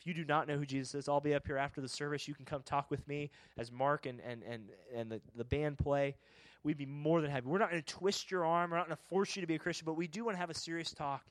If 0.00 0.06
you 0.06 0.14
do 0.14 0.24
not 0.24 0.48
know 0.48 0.56
who 0.56 0.64
Jesus 0.64 0.94
is, 0.94 1.08
I'll 1.10 1.20
be 1.20 1.34
up 1.34 1.46
here 1.46 1.58
after 1.58 1.82
the 1.82 1.88
service. 1.88 2.26
You 2.26 2.34
can 2.34 2.46
come 2.46 2.62
talk 2.62 2.90
with 2.90 3.06
me 3.06 3.30
as 3.58 3.70
Mark 3.70 4.06
and 4.06 4.18
and 4.20 4.42
and, 4.42 4.70
and 4.94 5.12
the, 5.12 5.20
the 5.36 5.44
band 5.44 5.76
play. 5.76 6.16
We'd 6.62 6.78
be 6.78 6.86
more 6.86 7.20
than 7.20 7.30
happy. 7.30 7.46
We're 7.46 7.58
not 7.58 7.70
to 7.72 7.82
twist 7.82 8.30
your 8.30 8.46
arm. 8.46 8.70
We're 8.70 8.78
not 8.78 8.88
to 8.88 8.96
force 8.96 9.36
you 9.36 9.42
to 9.42 9.46
be 9.46 9.54
a 9.56 9.58
Christian, 9.58 9.84
but 9.84 9.94
we 9.94 10.06
do 10.06 10.24
want 10.24 10.36
to 10.36 10.40
have 10.40 10.50
a 10.50 10.54
serious 10.54 10.92
talk. 10.92 11.22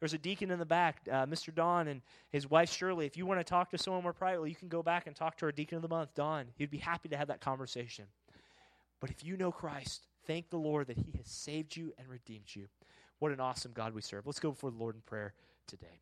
There's 0.00 0.14
a 0.14 0.18
deacon 0.18 0.50
in 0.50 0.58
the 0.58 0.66
back, 0.66 1.02
uh, 1.10 1.26
Mr. 1.26 1.54
Don, 1.54 1.88
and 1.88 2.00
his 2.30 2.48
wife 2.48 2.72
Shirley. 2.72 3.04
If 3.04 3.18
you 3.18 3.26
want 3.26 3.40
to 3.40 3.44
talk 3.44 3.70
to 3.70 3.78
someone 3.78 4.02
more 4.02 4.14
privately, 4.14 4.48
you 4.48 4.56
can 4.56 4.68
go 4.68 4.82
back 4.82 5.06
and 5.06 5.14
talk 5.14 5.36
to 5.38 5.46
our 5.46 5.52
deacon 5.52 5.76
of 5.76 5.82
the 5.82 5.88
month, 5.88 6.14
Don. 6.14 6.46
He'd 6.56 6.70
be 6.70 6.78
happy 6.78 7.10
to 7.10 7.16
have 7.18 7.28
that 7.28 7.40
conversation. 7.40 8.06
But 9.00 9.10
if 9.10 9.24
you 9.24 9.36
know 9.36 9.50
Christ, 9.50 10.06
thank 10.26 10.50
the 10.50 10.58
Lord 10.58 10.86
that 10.88 10.98
He 10.98 11.12
has 11.16 11.26
saved 11.26 11.76
you 11.76 11.92
and 11.98 12.08
redeemed 12.08 12.54
you. 12.54 12.68
What 13.18 13.32
an 13.32 13.40
awesome 13.40 13.72
God 13.72 13.94
we 13.94 14.02
serve. 14.02 14.26
Let's 14.26 14.40
go 14.40 14.50
before 14.50 14.70
the 14.70 14.78
Lord 14.78 14.94
in 14.94 15.02
prayer 15.02 15.34
today. 15.66 16.00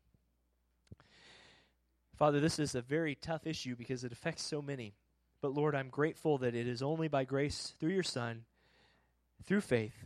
Father, 2.15 2.41
this 2.41 2.59
is 2.59 2.75
a 2.75 2.81
very 2.81 3.15
tough 3.15 3.47
issue 3.47 3.75
because 3.77 4.03
it 4.03 4.11
affects 4.11 4.43
so 4.43 4.61
many. 4.61 4.93
But 5.41 5.53
Lord, 5.53 5.73
I'm 5.73 5.87
grateful 5.87 6.37
that 6.39 6.53
it 6.53 6.67
is 6.67 6.81
only 6.81 7.07
by 7.07 7.23
grace 7.23 7.73
through 7.79 7.91
your 7.93 8.03
Son, 8.03 8.43
through 9.45 9.61
faith, 9.61 10.05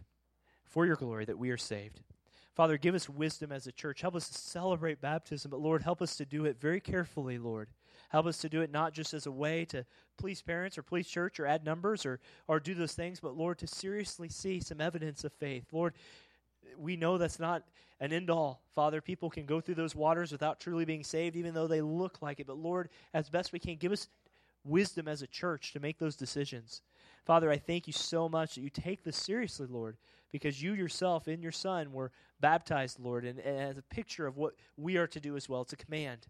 for 0.64 0.86
your 0.86 0.96
glory, 0.96 1.26
that 1.26 1.39
we 1.39 1.50
are 1.50 1.58
saved. 1.58 2.02
Father, 2.56 2.78
give 2.78 2.93
us 2.93 3.10
wisdom 3.10 3.51
as 3.51 3.66
a 3.66 3.72
church. 3.72 4.01
Help 4.01 4.16
us 4.16 4.30
to 4.30 4.38
celebrate 4.38 5.01
baptism, 5.01 5.49
but 5.49 5.60
Lord, 5.60 5.82
help 5.82 6.01
us 6.01 6.16
to 6.18 6.26
do 6.26 6.45
it 6.45 6.60
very 6.60 6.80
carefully, 6.80 7.38
Lord. 7.39 7.70
Help 8.10 8.28
us 8.28 8.38
to 8.39 8.49
do 8.49 8.62
it 8.62 8.72
not 8.72 8.93
just 8.93 9.14
as 9.14 9.26
a 9.26 9.32
way 9.32 9.66
to 9.66 9.84
please 10.18 10.41
parents 10.43 10.78
or 10.78 10.84
please 10.84 11.08
church 11.08 11.39
or 11.39 11.47
add 11.47 11.66
numbers 11.66 12.06
or, 12.06 12.20
or 12.47 12.60
do 12.60 12.76
those 12.76 12.93
things, 12.93 13.20
but 13.20 13.36
Lord, 13.36 13.58
to 13.58 13.68
seriously 13.68 14.30
see 14.30 14.60
some 14.60 14.80
evidence 14.80 15.24
of 15.24 15.34
faith. 15.34 15.66
Lord, 15.72 15.95
we 16.78 16.95
know 16.95 17.18
that's 17.18 17.39
not 17.39 17.64
an 17.99 18.14
end 18.14 18.30
all. 18.30 18.62
Father, 18.76 19.01
people 19.01 19.32
can 19.32 19.47
go 19.47 19.60
through 19.60 19.76
those 19.76 19.95
waters 19.95 20.32
without 20.32 20.60
truly 20.60 20.86
being 20.86 21.04
saved, 21.04 21.36
even 21.36 21.56
though 21.56 21.68
they 21.68 21.82
look 21.82 22.22
like 22.22 22.39
it. 22.39 22.45
But 22.45 22.58
Lord, 22.58 22.89
as 23.16 23.30
best 23.30 23.51
we 23.51 23.60
can, 23.60 23.78
give 23.78 23.91
us 23.91 24.10
wisdom 24.64 25.08
as 25.08 25.24
a 25.24 25.28
church 25.28 25.74
to 25.74 25.80
make 25.80 25.97
those 25.97 26.16
decisions. 26.16 26.82
Father, 27.26 27.49
I 27.49 27.58
thank 27.58 27.88
you 27.88 27.93
so 27.93 28.30
much 28.30 28.56
that 28.56 28.62
you 28.62 28.70
take 28.70 29.04
this 29.04 29.18
seriously, 29.18 29.68
Lord, 29.68 29.97
because 30.34 30.61
you 30.61 30.73
yourself 30.73 31.29
in 31.29 31.41
your 31.41 31.53
Son 31.53 31.93
were 31.93 32.11
baptized, 32.41 32.99
Lord, 32.99 33.23
and, 33.23 33.39
and 33.39 33.69
as 33.69 33.77
a 33.77 33.84
picture 33.84 34.27
of 34.27 34.36
what 34.36 34.55
we 34.75 34.97
are 34.97 35.07
to 35.07 35.19
do 35.21 35.38
as 35.38 35.47
well. 35.47 35.61
It's 35.61 35.71
a 35.71 35.77
command. 35.77 36.27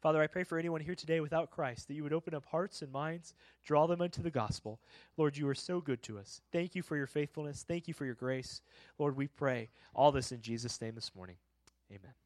Father, 0.00 0.20
I 0.20 0.26
pray 0.26 0.42
for 0.42 0.58
anyone 0.58 0.80
here 0.80 0.94
today 0.94 1.20
without 1.20 1.50
Christ 1.50 1.86
that 1.86 1.94
you 1.94 2.02
would 2.02 2.12
open 2.12 2.34
up 2.34 2.46
hearts 2.46 2.82
and 2.82 2.90
minds, 2.90 3.34
draw 3.64 3.86
them 3.86 4.00
unto 4.00 4.22
the 4.22 4.30
gospel. 4.30 4.80
Lord, 5.16 5.36
you 5.36 5.46
are 5.48 5.54
so 5.54 5.80
good 5.80 6.02
to 6.04 6.18
us. 6.18 6.40
Thank 6.50 6.74
you 6.74 6.82
for 6.82 6.96
your 6.96 7.06
faithfulness. 7.06 7.64
Thank 7.66 7.86
you 7.86 7.94
for 7.94 8.06
your 8.06 8.14
grace. 8.14 8.62
Lord, 8.98 9.16
we 9.16 9.28
pray 9.28 9.68
all 9.94 10.10
this 10.10 10.32
in 10.32 10.40
Jesus' 10.40 10.80
name 10.80 10.94
this 10.94 11.14
morning. 11.14 11.36
Amen. 11.90 12.21